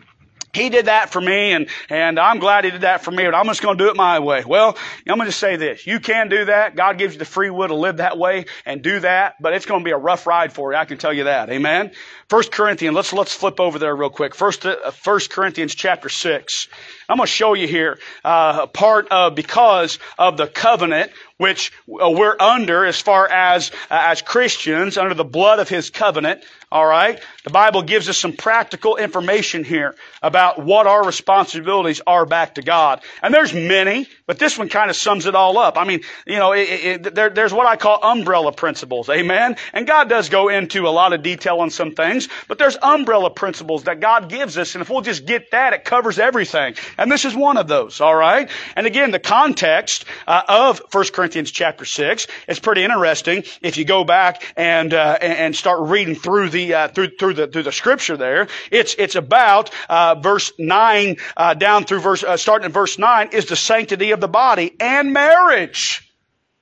he 0.52 0.68
did 0.70 0.86
that 0.86 1.10
for 1.10 1.20
me 1.20 1.52
and, 1.52 1.68
and 1.88 2.18
I'm 2.18 2.38
glad 2.38 2.64
he 2.64 2.70
did 2.70 2.82
that 2.82 3.02
for 3.04 3.10
me, 3.10 3.24
but 3.24 3.34
I'm 3.34 3.46
just 3.46 3.62
going 3.62 3.78
to 3.78 3.84
do 3.84 3.90
it 3.90 3.96
my 3.96 4.18
way. 4.18 4.44
Well, 4.44 4.76
I'm 5.08 5.16
going 5.16 5.26
to 5.26 5.32
say 5.32 5.56
this. 5.56 5.86
You 5.86 6.00
can 6.00 6.28
do 6.28 6.46
that. 6.46 6.76
God 6.76 6.98
gives 6.98 7.14
you 7.14 7.18
the 7.18 7.24
free 7.24 7.50
will 7.50 7.68
to 7.68 7.74
live 7.74 7.98
that 7.98 8.18
way 8.18 8.46
and 8.66 8.82
do 8.82 9.00
that, 9.00 9.36
but 9.40 9.52
it's 9.52 9.66
going 9.66 9.80
to 9.80 9.84
be 9.84 9.92
a 9.92 9.98
rough 9.98 10.26
ride 10.26 10.52
for 10.52 10.72
you. 10.72 10.78
I 10.78 10.84
can 10.84 10.98
tell 10.98 11.12
you 11.12 11.24
that. 11.24 11.50
Amen. 11.50 11.92
First 12.28 12.52
Corinthians, 12.52 12.94
let's, 12.94 13.12
let's 13.12 13.34
flip 13.34 13.58
over 13.60 13.78
there 13.78 13.94
real 13.94 14.10
quick. 14.10 14.34
First, 14.34 14.64
uh, 14.66 14.90
First 14.92 15.30
Corinthians 15.30 15.74
chapter 15.74 16.08
six. 16.08 16.68
I'm 17.10 17.16
going 17.16 17.26
to 17.26 17.32
show 17.32 17.54
you 17.54 17.66
here, 17.66 17.98
uh, 18.24 18.68
part 18.68 19.08
of, 19.08 19.34
because 19.34 19.98
of 20.16 20.36
the 20.36 20.46
covenant, 20.46 21.10
which 21.38 21.72
uh, 21.88 22.08
we're 22.10 22.36
under 22.38 22.84
as 22.84 23.00
far 23.00 23.26
as, 23.28 23.70
uh, 23.90 23.98
as 24.12 24.22
Christians, 24.22 24.96
under 24.96 25.14
the 25.14 25.24
blood 25.24 25.58
of 25.58 25.68
His 25.68 25.90
covenant. 25.90 26.44
All 26.72 26.86
right. 26.86 27.20
The 27.42 27.50
Bible 27.50 27.82
gives 27.82 28.08
us 28.08 28.16
some 28.16 28.34
practical 28.34 28.96
information 28.96 29.64
here 29.64 29.96
about 30.22 30.62
what 30.62 30.86
our 30.86 31.04
responsibilities 31.04 32.00
are 32.06 32.26
back 32.26 32.54
to 32.54 32.62
God. 32.62 33.00
And 33.22 33.34
there's 33.34 33.52
many, 33.52 34.06
but 34.26 34.38
this 34.38 34.56
one 34.56 34.68
kind 34.68 34.88
of 34.88 34.94
sums 34.94 35.26
it 35.26 35.34
all 35.34 35.58
up. 35.58 35.76
I 35.76 35.84
mean, 35.84 36.02
you 36.28 36.36
know, 36.36 36.52
it, 36.52 36.68
it, 36.68 37.14
there, 37.16 37.30
there's 37.30 37.52
what 37.52 37.66
I 37.66 37.74
call 37.74 37.98
umbrella 38.04 38.52
principles. 38.52 39.08
Amen. 39.08 39.56
And 39.72 39.84
God 39.84 40.08
does 40.08 40.28
go 40.28 40.48
into 40.48 40.86
a 40.86 40.90
lot 40.90 41.12
of 41.12 41.24
detail 41.24 41.58
on 41.58 41.70
some 41.70 41.90
things, 41.90 42.28
but 42.46 42.58
there's 42.58 42.76
umbrella 42.80 43.30
principles 43.30 43.84
that 43.84 43.98
God 43.98 44.28
gives 44.28 44.56
us. 44.56 44.76
And 44.76 44.82
if 44.82 44.90
we'll 44.90 45.00
just 45.00 45.26
get 45.26 45.50
that, 45.50 45.72
it 45.72 45.84
covers 45.84 46.20
everything. 46.20 46.76
And 47.00 47.10
this 47.10 47.24
is 47.24 47.34
one 47.34 47.56
of 47.56 47.66
those. 47.66 48.02
All 48.02 48.14
right. 48.14 48.50
And 48.76 48.86
again, 48.86 49.10
the 49.10 49.18
context 49.18 50.04
uh, 50.26 50.42
of 50.46 50.82
1 50.92 51.04
Corinthians 51.14 51.50
chapter 51.50 51.86
6 51.86 52.26
is 52.46 52.60
pretty 52.60 52.84
interesting 52.84 53.42
if 53.62 53.78
you 53.78 53.86
go 53.86 54.04
back 54.04 54.44
and, 54.54 54.92
uh, 54.92 55.16
and 55.22 55.56
start 55.56 55.88
reading 55.88 56.14
through 56.14 56.50
the 56.50 56.74
uh, 56.74 56.88
through 56.88 57.16
through 57.18 57.34
the 57.34 57.46
through 57.46 57.62
the 57.62 57.72
scripture 57.72 58.18
there. 58.18 58.48
It's 58.70 58.94
it's 58.98 59.14
about 59.14 59.70
uh, 59.88 60.16
verse 60.16 60.52
nine 60.58 61.16
uh, 61.38 61.54
down 61.54 61.84
through 61.84 62.00
verse 62.00 62.22
uh, 62.22 62.36
starting 62.36 62.66
in 62.66 62.72
verse 62.72 62.98
nine 62.98 63.30
is 63.32 63.46
the 63.46 63.56
sanctity 63.56 64.10
of 64.10 64.20
the 64.20 64.28
body 64.28 64.76
and 64.78 65.12
marriage. 65.12 66.06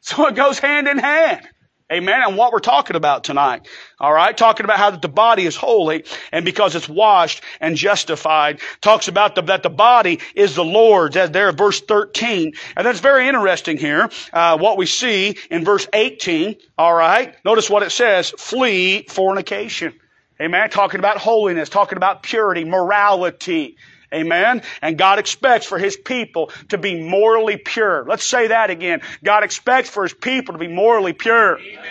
So 0.01 0.27
it 0.29 0.37
goes 0.37 0.59
hand 0.59 0.87
in 0.87 0.99
hand. 0.99 1.47
Amen. 1.91 2.21
And 2.23 2.37
what 2.37 2.53
we're 2.53 2.59
talking 2.59 2.97
about 2.97 3.25
tonight. 3.25 3.67
All 3.99 4.13
right. 4.13 4.37
Talking 4.37 4.65
about 4.65 4.77
how 4.79 4.91
that 4.91 5.01
the 5.01 5.09
body 5.09 5.47
is 5.47 5.57
holy 5.57 6.05
and 6.33 6.45
because 6.45 6.75
it's 6.75 6.89
washed 6.89 7.43
and 7.61 7.77
justified. 7.77 8.61
Talks 8.83 9.09
about 9.09 9.35
the, 9.35 9.43
that 9.43 9.63
the 9.63 9.71
body 9.71 10.21
is 10.35 10.55
the 10.55 10.65
Lord's 10.65 11.17
as 11.17 11.31
there 11.31 11.51
verse 11.53 11.81
13. 11.81 12.53
And 12.77 12.87
that's 12.87 13.01
very 13.01 13.27
interesting 13.27 13.79
here. 13.79 14.11
Uh, 14.35 14.59
what 14.59 14.77
we 14.77 14.85
see 14.85 15.39
in 15.51 15.65
verse 15.65 15.89
18. 15.95 16.57
All 16.77 16.93
right. 16.93 17.35
Notice 17.43 17.71
what 17.71 17.83
it 17.83 17.91
says. 17.91 18.31
Flee 18.37 19.05
fornication. 19.09 19.95
Amen. 20.41 20.69
Talking 20.69 21.01
about 21.01 21.17
holiness, 21.17 21.71
talking 21.71 21.97
about 21.97 22.23
purity, 22.23 22.65
morality. 22.65 23.77
Amen. 24.13 24.63
And 24.81 24.97
God 24.97 25.19
expects 25.19 25.67
for 25.67 25.79
His 25.79 25.97
people 25.97 26.51
to 26.71 26.79
be 26.79 27.01
morally 27.01 27.57
pure. 27.57 28.05
Let's 28.07 28.25
say 28.25 28.49
that 28.49 28.71
again. 28.71 29.03
God 29.23 29.45
expects 29.45 29.91
for 29.91 30.03
His 30.03 30.15
people 30.15 30.55
to 30.55 30.59
be 30.59 30.69
morally 30.69 31.13
pure. 31.13 31.59
Amen. 31.59 31.85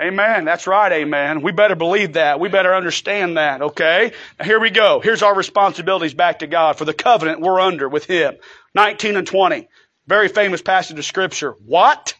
Amen. 0.00 0.44
That's 0.44 0.68
right. 0.68 0.92
Amen. 0.92 1.42
We 1.42 1.50
better 1.50 1.74
believe 1.74 2.12
that. 2.12 2.38
We 2.38 2.48
better 2.48 2.72
understand 2.72 3.36
that. 3.36 3.62
Okay. 3.62 4.12
Now 4.38 4.44
here 4.44 4.60
we 4.60 4.70
go. 4.70 5.00
Here's 5.00 5.22
our 5.22 5.34
responsibilities 5.34 6.14
back 6.14 6.38
to 6.38 6.46
God 6.46 6.78
for 6.78 6.84
the 6.84 6.94
covenant 6.94 7.40
we're 7.40 7.60
under 7.60 7.88
with 7.88 8.04
Him. 8.04 8.36
19 8.74 9.16
and 9.16 9.26
20. 9.26 9.68
Very 10.06 10.28
famous 10.28 10.62
passage 10.62 10.98
of 10.98 11.04
scripture. 11.04 11.56
What? 11.66 12.14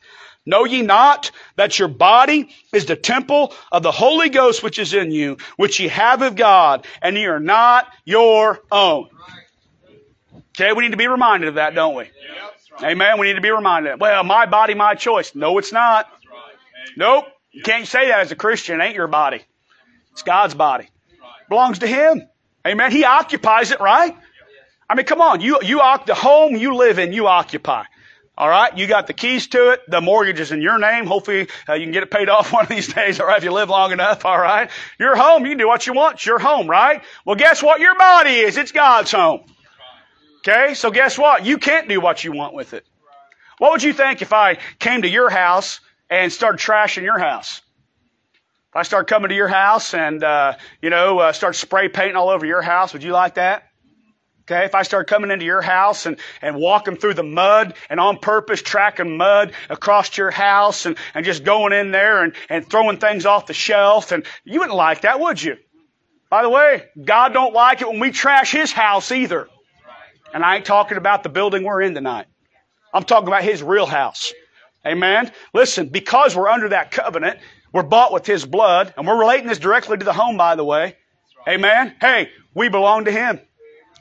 Know 0.45 0.65
ye 0.65 0.83
not 0.83 1.31
that 1.57 1.79
your 1.79 1.89
body 1.89 2.49
is 2.73 2.87
the 2.87 2.97
temple 2.97 3.55
of 3.71 3.83
the 3.83 3.93
Holy 3.93 4.29
Ghost 4.29 4.63
which 4.63 4.79
is 4.79 4.95
in 4.95 5.11
you, 5.13 5.37
which 5.57 5.79
ye 5.79 5.89
have 5.89 6.23
of 6.23 6.37
God, 6.37 6.87
and 7.03 7.17
ye 7.17 7.27
are 7.27 7.39
not 7.39 7.87
your 8.05 8.61
own? 8.73 9.09
Okay, 10.61 10.73
we 10.73 10.83
need 10.83 10.91
to 10.91 10.97
be 10.97 11.07
reminded 11.07 11.51
of 11.51 11.55
that, 11.55 11.77
don't 11.77 11.95
we? 11.95 12.11
Amen. 12.83 13.21
We 13.21 13.29
need 13.29 13.35
to 13.35 13.41
be 13.41 13.53
reminded. 13.53 14.01
Well, 14.01 14.25
my 14.25 14.47
body, 14.47 14.75
my 14.75 14.97
choice. 14.97 15.33
No, 15.37 15.57
it's 15.59 15.73
not. 15.73 16.09
Nope. 16.97 17.27
You 17.53 17.63
can't 17.63 17.87
say 17.87 18.09
that 18.09 18.19
as 18.21 18.33
a 18.33 18.37
Christian. 18.37 18.81
It 18.81 18.85
ain't 18.85 18.97
your 18.97 19.07
body. 19.07 19.41
It's 20.11 20.25
God's 20.25 20.55
body. 20.55 20.87
It 20.87 21.49
belongs 21.49 21.79
to 21.79 21.87
Him. 21.87 22.29
Amen. 22.67 22.91
He 22.91 23.05
occupies 23.05 23.71
it, 23.71 23.79
right? 23.79 24.17
I 24.91 24.97
mean, 24.97 25.07
come 25.07 25.21
on. 25.21 25.41
You, 25.41 25.61
you, 25.63 25.81
the 26.07 26.17
home 26.17 26.57
you 26.57 26.75
live 26.75 26.99
in, 26.99 27.13
you 27.13 27.29
occupy. 27.29 27.85
All 28.37 28.49
right, 28.49 28.77
you 28.77 28.89
got 28.89 29.07
the 29.07 29.13
keys 29.13 29.47
to 29.49 29.71
it. 29.71 29.81
The 29.89 30.01
mortgage 30.01 30.41
is 30.41 30.51
in 30.51 30.61
your 30.61 30.79
name. 30.79 31.07
Hopefully, 31.07 31.49
uh, 31.69 31.75
you 31.75 31.85
can 31.85 31.93
get 31.93 32.03
it 32.03 32.11
paid 32.11 32.29
off 32.29 32.53
one 32.53 32.65
of 32.65 32.69
these 32.69 32.93
days. 32.93 33.21
All 33.21 33.29
right, 33.29 33.39
if 33.39 33.45
you 33.45 33.53
live 33.53 33.69
long 33.69 33.93
enough. 33.93 34.25
All 34.25 34.39
right, 34.39 34.71
your 34.99 35.15
home. 35.15 35.45
You 35.45 35.53
can 35.53 35.59
do 35.59 35.69
what 35.69 35.87
you 35.87 35.93
want. 35.93 36.17
It's 36.17 36.27
your 36.27 36.41
home, 36.41 36.69
right? 36.69 37.03
Well, 37.25 37.37
guess 37.37 37.63
what? 37.63 37.81
Your 37.81 37.97
body 37.97 38.39
is. 38.39 38.57
It's 38.57 38.73
God's 38.73 39.13
home. 39.13 39.45
Okay, 40.49 40.73
so 40.73 40.91
guess 40.91 41.19
what? 41.19 41.45
You 41.45 41.59
can't 41.59 41.91
do 41.91 42.01
what 42.01 42.25
you 42.25 42.33
want 42.33 42.55
with 42.55 42.73
it. 42.73 42.87
What 43.59 43.73
would 43.73 43.83
you 43.83 43.93
think 43.93 44.23
if 44.23 44.33
I 44.33 44.57
came 44.79 45.03
to 45.03 45.09
your 45.09 45.29
house 45.29 45.81
and 46.09 46.33
started 46.33 46.59
trashing 46.59 47.03
your 47.03 47.19
house? 47.19 47.61
If 48.71 48.77
I 48.77 48.83
start 48.83 49.09
coming 49.09 49.29
to 49.29 49.35
your 49.35 49.49
house 49.49 49.93
and 49.93 50.25
uh, 50.25 50.55
you 50.81 50.89
know 50.89 51.19
uh, 51.19 51.33
start 51.33 51.55
spray 51.55 51.91
painting 51.91 52.17
all 52.17 52.31
over 52.31 52.47
your 52.47 52.63
house, 52.63 52.95
would 52.95 53.03
you 53.03 53.13
like 53.13 53.35
that? 53.35 53.65
Okay, 54.45 54.65
if 54.65 54.75
I 54.75 54.85
start 54.85 55.07
coming 55.07 55.31
into 55.31 55.45
your 55.45 55.61
house 55.61 56.07
and, 56.07 56.17
and 56.41 56.57
walking 56.57 56.97
through 56.97 57.15
the 57.15 57.23
mud 57.23 57.75
and 57.91 58.01
on 58.01 58.17
purpose 58.17 58.63
tracking 58.63 59.19
mud 59.19 59.53
across 59.69 60.17
your 60.17 60.31
house 60.31 60.87
and, 60.87 60.97
and 61.13 61.27
just 61.27 61.45
going 61.45 61.75
in 61.75 61.91
there 61.91 62.25
and, 62.25 62.33
and 62.49 62.67
throwing 62.67 62.97
things 62.97 63.27
off 63.27 63.45
the 63.45 63.53
shelf 63.53 64.13
and 64.13 64.25
you 64.45 64.61
wouldn't 64.61 64.79
like 64.79 65.03
that, 65.03 65.21
would 65.21 65.43
you? 65.43 65.59
By 66.31 66.41
the 66.41 66.49
way, 66.49 66.85
God 67.05 67.35
don't 67.35 67.53
like 67.53 67.83
it 67.83 67.89
when 67.89 68.01
we 68.01 68.13
trash 68.13 68.51
His 68.51 68.73
house 68.73 69.13
either. 69.13 69.47
And 70.33 70.45
I 70.45 70.57
ain't 70.57 70.65
talking 70.65 70.99
about 70.99 71.23
the 71.23 71.29
building 71.29 71.65
we're 71.65 71.83
in 71.83 71.95
tonight. 71.95 72.27
I'm 72.93 73.05
talking 73.05 73.29
about 73.29 73.45
His 73.45 73.63
real 73.63 73.87
house. 73.87 74.33
Amen. 74.87 75.31
Listen, 75.53 75.89
because 75.89 76.37
we're 76.37 76.49
under 76.49 76.71
that 76.71 76.91
covenant, 76.91 77.39
we're 77.73 77.83
bought 77.83 78.13
with 78.13 78.27
His 78.27 78.45
blood, 78.47 78.95
and 78.97 79.07
we're 79.07 79.19
relating 79.19 79.47
this 79.47 79.59
directly 79.59 79.97
to 79.99 80.05
the 80.05 80.13
home, 80.13 80.37
by 80.37 80.57
the 80.57 80.65
way. 80.65 80.97
Amen. 81.47 81.95
Hey, 82.01 82.31
we 82.55 82.69
belong 82.69 83.05
to 83.07 83.11
Him. 83.11 83.41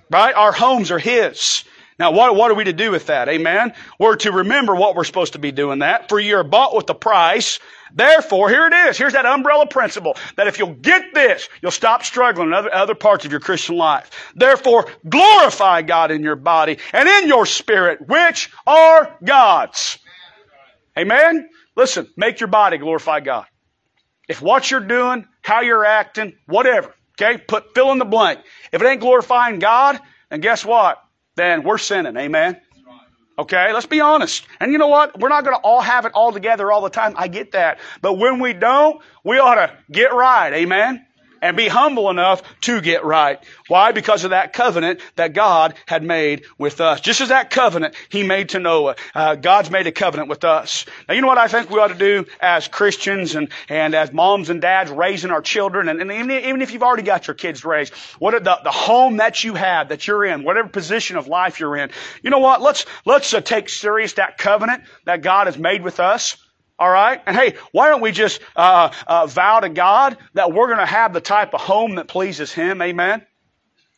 Right? 0.09 0.35
Our 0.35 0.51
homes 0.51 0.91
are 0.91 0.99
His. 0.99 1.63
Now, 1.99 2.11
what, 2.11 2.35
what 2.35 2.51
are 2.51 2.53
we 2.53 2.65
to 2.65 2.73
do 2.73 2.91
with 2.91 3.07
that? 3.07 3.27
Amen? 3.27 3.73
We're 3.99 4.17
to 4.17 4.31
remember 4.31 4.75
what 4.75 4.95
we're 4.95 5.03
supposed 5.03 5.33
to 5.33 5.39
be 5.39 5.51
doing 5.51 5.79
that. 5.79 6.09
For 6.09 6.19
you're 6.19 6.43
bought 6.43 6.75
with 6.75 6.89
a 6.89 6.93
price. 6.93 7.59
Therefore, 7.93 8.49
here 8.49 8.67
it 8.67 8.73
is. 8.73 8.97
Here's 8.97 9.13
that 9.13 9.25
umbrella 9.25 9.65
principle 9.65 10.15
that 10.35 10.47
if 10.47 10.59
you'll 10.59 10.75
get 10.75 11.13
this, 11.13 11.49
you'll 11.61 11.71
stop 11.71 12.03
struggling 12.03 12.49
in 12.49 12.53
other, 12.53 12.73
other 12.73 12.95
parts 12.95 13.25
of 13.25 13.31
your 13.31 13.39
Christian 13.39 13.77
life. 13.77 14.11
Therefore, 14.35 14.87
glorify 15.07 15.81
God 15.81 16.11
in 16.11 16.21
your 16.21 16.35
body 16.35 16.77
and 16.93 17.09
in 17.09 17.27
your 17.27 17.45
spirit, 17.45 18.07
which 18.07 18.51
are 18.67 19.17
God's. 19.23 19.97
Amen? 20.97 21.49
Listen, 21.75 22.07
make 22.15 22.39
your 22.39 22.47
body 22.47 22.77
glorify 22.77 23.21
God. 23.21 23.45
If 24.27 24.41
what 24.41 24.69
you're 24.69 24.81
doing, 24.81 25.25
how 25.41 25.61
you're 25.61 25.85
acting, 25.85 26.33
whatever, 26.45 26.93
Okay? 27.19 27.37
Put 27.37 27.73
fill 27.73 27.91
in 27.91 27.97
the 27.97 28.05
blank. 28.05 28.39
If 28.71 28.81
it 28.81 28.85
ain't 28.85 29.01
glorifying 29.01 29.59
God, 29.59 29.99
then 30.29 30.41
guess 30.41 30.63
what? 30.63 31.01
Then 31.37 31.63
we're 31.63 31.77
sinning. 31.77 32.17
Amen. 32.17 32.59
Okay, 33.39 33.71
let's 33.71 33.85
be 33.85 34.01
honest. 34.01 34.45
And 34.59 34.71
you 34.71 34.79
know 34.79 34.87
what? 34.87 35.17
We're 35.19 35.29
not 35.29 35.43
going 35.45 35.55
to 35.55 35.61
all 35.61 35.79
have 35.79 36.05
it 36.05 36.11
all 36.13 36.33
together 36.33 36.71
all 36.71 36.81
the 36.81 36.89
time. 36.89 37.13
I 37.15 37.27
get 37.27 37.51
that. 37.53 37.79
But 38.01 38.15
when 38.15 38.39
we 38.39 38.53
don't, 38.53 38.99
we 39.23 39.37
ought 39.37 39.55
to 39.55 39.77
get 39.91 40.13
right. 40.13 40.51
Amen 40.53 41.06
and 41.47 41.55
be 41.55 41.69
humble 41.69 42.09
enough 42.09 42.43
to 42.59 42.81
get 42.81 43.05
right. 43.05 43.39
Why? 43.69 43.93
Because 43.93 44.25
of 44.25 44.31
that 44.31 44.51
covenant 44.51 44.99
that 45.15 45.31
God 45.31 45.75
had 45.85 46.03
made 46.03 46.43
with 46.57 46.81
us. 46.81 46.99
Just 46.99 47.21
as 47.21 47.29
that 47.29 47.51
covenant 47.51 47.95
He 48.09 48.23
made 48.23 48.49
to 48.49 48.59
Noah, 48.59 48.97
uh, 49.15 49.35
God's 49.35 49.71
made 49.71 49.87
a 49.87 49.93
covenant 49.93 50.27
with 50.27 50.43
us. 50.43 50.85
Now, 51.07 51.13
you 51.13 51.21
know 51.21 51.27
what 51.27 51.37
I 51.37 51.47
think 51.47 51.69
we 51.69 51.79
ought 51.79 51.87
to 51.87 51.95
do 51.95 52.25
as 52.41 52.67
Christians 52.67 53.35
and, 53.35 53.47
and 53.69 53.95
as 53.95 54.11
moms 54.11 54.49
and 54.49 54.61
dads 54.61 54.91
raising 54.91 55.31
our 55.31 55.41
children, 55.41 55.87
and, 55.87 56.01
and 56.01 56.11
even, 56.11 56.31
even 56.31 56.61
if 56.61 56.73
you've 56.73 56.83
already 56.83 57.03
got 57.03 57.27
your 57.27 57.35
kids 57.35 57.63
raised, 57.63 57.93
what 58.19 58.31
the, 58.43 58.59
the 58.63 58.71
home 58.71 59.17
that 59.17 59.45
you 59.45 59.53
have, 59.53 59.87
that 59.87 60.05
you're 60.05 60.25
in, 60.25 60.43
whatever 60.43 60.67
position 60.67 61.15
of 61.15 61.27
life 61.27 61.61
you're 61.61 61.77
in, 61.77 61.91
you 62.21 62.29
know 62.29 62.39
what? 62.39 62.61
Let's, 62.61 62.85
let's 63.05 63.33
uh, 63.33 63.39
take 63.39 63.69
serious 63.69 64.13
that 64.13 64.37
covenant 64.37 64.83
that 65.05 65.21
God 65.21 65.47
has 65.47 65.57
made 65.57 65.81
with 65.81 66.01
us. 66.01 66.35
All 66.79 66.89
right? 66.89 67.21
And 67.25 67.35
hey, 67.35 67.55
why 67.71 67.89
don't 67.89 68.01
we 68.01 68.11
just 68.11 68.39
uh, 68.55 68.91
uh, 69.07 69.25
vow 69.27 69.59
to 69.59 69.69
God 69.69 70.17
that 70.33 70.51
we're 70.53 70.67
going 70.67 70.79
to 70.79 70.85
have 70.85 71.13
the 71.13 71.21
type 71.21 71.53
of 71.53 71.61
home 71.61 71.95
that 71.95 72.07
pleases 72.07 72.51
Him? 72.53 72.81
Amen? 72.81 73.25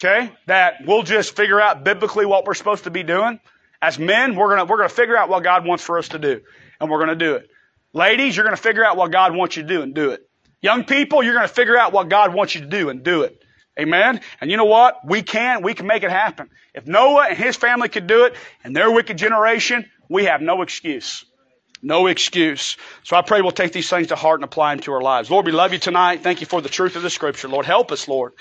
Okay? 0.01 0.31
That 0.47 0.85
we'll 0.85 1.03
just 1.03 1.35
figure 1.35 1.59
out 1.59 1.83
biblically 1.83 2.25
what 2.25 2.45
we're 2.45 2.53
supposed 2.53 2.85
to 2.85 2.91
be 2.91 3.03
doing. 3.03 3.39
As 3.81 3.99
men, 3.99 4.35
we're 4.35 4.55
going 4.55 4.67
we're 4.67 4.77
going 4.77 4.89
to 4.89 4.95
figure 4.95 5.17
out 5.17 5.29
what 5.29 5.43
God 5.43 5.65
wants 5.65 5.83
for 5.83 5.97
us 5.97 6.09
to 6.09 6.19
do. 6.19 6.41
And 6.79 6.89
we're 6.89 6.97
going 6.97 7.09
to 7.09 7.25
do 7.25 7.35
it. 7.35 7.49
Ladies, 7.91 8.35
you're 8.35 8.45
going 8.45 8.55
to 8.55 8.61
figure 8.61 8.85
out 8.85 8.97
what 8.97 9.11
God 9.11 9.35
wants 9.35 9.57
you 9.57 9.63
to 9.63 9.67
do 9.67 9.81
and 9.81 9.93
do 9.93 10.11
it. 10.11 10.29
Young 10.61 10.83
people, 10.83 11.23
you're 11.23 11.33
going 11.33 11.47
to 11.47 11.53
figure 11.53 11.77
out 11.77 11.91
what 11.91 12.09
God 12.09 12.33
wants 12.33 12.55
you 12.55 12.61
to 12.61 12.67
do 12.67 12.89
and 12.89 13.03
do 13.03 13.23
it. 13.23 13.41
Amen? 13.79 14.19
And 14.41 14.51
you 14.51 14.57
know 14.57 14.65
what? 14.65 15.05
We 15.05 15.21
can, 15.21 15.61
we 15.63 15.73
can 15.73 15.87
make 15.87 16.03
it 16.03 16.11
happen. 16.11 16.49
If 16.73 16.85
Noah 16.85 17.27
and 17.29 17.37
his 17.37 17.55
family 17.55 17.87
could 17.87 18.07
do 18.07 18.25
it 18.25 18.35
and 18.63 18.75
their 18.75 18.91
wicked 18.91 19.17
generation, 19.17 19.89
we 20.09 20.25
have 20.25 20.41
no 20.41 20.61
excuse. 20.61 21.23
No 21.81 22.07
excuse. 22.07 22.77
So 23.03 23.15
I 23.15 23.21
pray 23.21 23.41
we'll 23.41 23.51
take 23.51 23.71
these 23.71 23.89
things 23.89 24.07
to 24.07 24.15
heart 24.15 24.39
and 24.39 24.43
apply 24.43 24.75
them 24.75 24.83
to 24.83 24.93
our 24.93 25.01
lives. 25.01 25.31
Lord, 25.31 25.45
we 25.45 25.51
love 25.51 25.71
you 25.71 25.79
tonight. 25.79 26.23
Thank 26.23 26.41
you 26.41 26.47
for 26.47 26.61
the 26.61 26.69
truth 26.69 26.95
of 26.95 27.03
the 27.03 27.09
scripture. 27.09 27.47
Lord, 27.47 27.65
help 27.65 27.91
us, 27.91 28.07
Lord. 28.07 28.33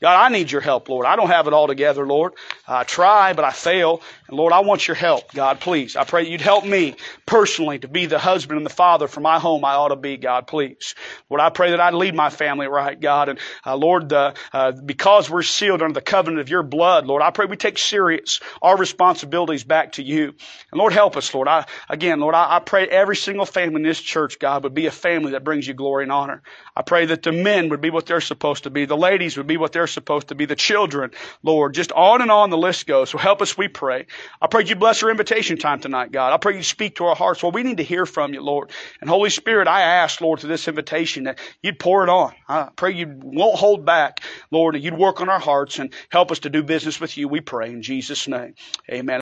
God, 0.00 0.20
I 0.20 0.28
need 0.28 0.50
your 0.50 0.60
help, 0.60 0.88
Lord. 0.88 1.06
I 1.06 1.16
don't 1.16 1.28
have 1.28 1.46
it 1.46 1.52
all 1.54 1.66
together, 1.66 2.06
Lord. 2.06 2.34
I 2.68 2.84
try, 2.84 3.32
but 3.32 3.44
I 3.44 3.52
fail. 3.52 4.02
And 4.28 4.38
Lord, 4.38 4.54
I 4.54 4.60
want 4.60 4.88
your 4.88 4.94
help, 4.94 5.32
God, 5.34 5.60
please. 5.60 5.96
I 5.96 6.04
pray 6.04 6.26
you'd 6.26 6.40
help 6.40 6.64
me 6.64 6.96
personally 7.26 7.78
to 7.80 7.88
be 7.88 8.06
the 8.06 8.18
husband 8.18 8.56
and 8.56 8.64
the 8.64 8.70
father 8.70 9.06
for 9.06 9.20
my 9.20 9.38
home 9.38 9.64
I 9.64 9.74
ought 9.74 9.88
to 9.88 9.96
be, 9.96 10.16
God, 10.16 10.46
please. 10.46 10.94
Lord, 11.28 11.42
I 11.42 11.50
pray 11.50 11.72
that 11.72 11.80
I'd 11.80 11.92
lead 11.92 12.14
my 12.14 12.30
family 12.30 12.66
right, 12.66 12.98
God. 12.98 13.28
And 13.28 13.38
uh, 13.66 13.76
Lord, 13.76 14.10
uh, 14.12 14.32
uh, 14.52 14.72
because 14.72 15.28
we're 15.28 15.42
sealed 15.42 15.82
under 15.82 15.92
the 15.92 16.00
covenant 16.00 16.40
of 16.40 16.48
your 16.48 16.62
blood, 16.62 17.06
Lord, 17.06 17.22
I 17.22 17.30
pray 17.30 17.44
we 17.46 17.56
take 17.56 17.76
serious 17.76 18.40
our 18.62 18.78
responsibilities 18.78 19.62
back 19.62 19.92
to 19.92 20.02
you. 20.02 20.28
And 20.72 20.78
Lord, 20.78 20.94
help 20.94 21.18
us, 21.18 21.32
Lord. 21.34 21.46
I, 21.46 21.66
again, 21.90 22.20
Lord, 22.20 22.34
I, 22.34 22.56
I 22.56 22.58
pray 22.60 22.86
every 22.88 23.16
single 23.16 23.46
family 23.46 23.76
in 23.76 23.82
this 23.82 24.00
church, 24.00 24.38
God, 24.38 24.64
would 24.64 24.74
be 24.74 24.86
a 24.86 24.90
family 24.90 25.32
that 25.32 25.44
brings 25.44 25.68
you 25.68 25.74
glory 25.74 26.04
and 26.04 26.12
honor. 26.12 26.42
I 26.74 26.82
pray 26.82 27.06
that 27.06 27.22
the 27.22 27.32
men 27.32 27.68
would 27.68 27.82
be 27.82 27.90
what 27.90 28.06
they're 28.06 28.22
supposed 28.22 28.64
to 28.64 28.70
be. 28.70 28.86
The 28.86 28.96
ladies 28.96 29.36
would 29.36 29.46
be 29.46 29.58
what 29.58 29.72
they're 29.72 29.86
supposed 29.86 30.28
to 30.28 30.34
be. 30.34 30.46
The 30.46 30.56
children, 30.56 31.10
Lord, 31.42 31.74
just 31.74 31.92
on 31.92 32.22
and 32.22 32.30
on 32.30 32.48
the 32.48 32.56
list 32.58 32.86
goes. 32.86 33.10
So 33.10 33.18
help 33.18 33.42
us, 33.42 33.56
we 33.56 33.68
pray. 33.68 34.06
I 34.40 34.46
pray 34.46 34.64
you 34.64 34.76
bless 34.76 35.02
our 35.02 35.10
invitation 35.10 35.58
time 35.58 35.80
tonight, 35.80 36.12
God. 36.12 36.32
I 36.32 36.36
pray 36.38 36.56
you 36.56 36.62
speak 36.62 36.96
to 36.96 37.06
our 37.06 37.16
hearts. 37.16 37.42
Well, 37.42 37.52
we 37.52 37.62
need 37.62 37.78
to 37.78 37.84
hear 37.84 38.06
from 38.06 38.34
you, 38.34 38.42
Lord. 38.42 38.70
And 39.00 39.10
Holy 39.10 39.30
Spirit, 39.30 39.68
I 39.68 39.82
ask, 39.82 40.20
Lord, 40.20 40.40
through 40.40 40.50
this 40.50 40.68
invitation 40.68 41.24
that 41.24 41.38
you'd 41.62 41.78
pour 41.78 42.04
it 42.04 42.10
on. 42.10 42.32
I 42.48 42.68
pray 42.76 42.92
you 42.92 43.06
won't 43.22 43.58
hold 43.58 43.84
back, 43.84 44.20
Lord, 44.50 44.74
and 44.74 44.84
you'd 44.84 44.98
work 44.98 45.20
on 45.20 45.28
our 45.28 45.40
hearts 45.40 45.78
and 45.78 45.92
help 46.10 46.32
us 46.32 46.40
to 46.40 46.50
do 46.50 46.62
business 46.62 47.00
with 47.00 47.16
you, 47.16 47.28
we 47.28 47.40
pray 47.40 47.70
in 47.70 47.82
Jesus' 47.82 48.28
name. 48.28 48.54
Amen. 48.90 49.12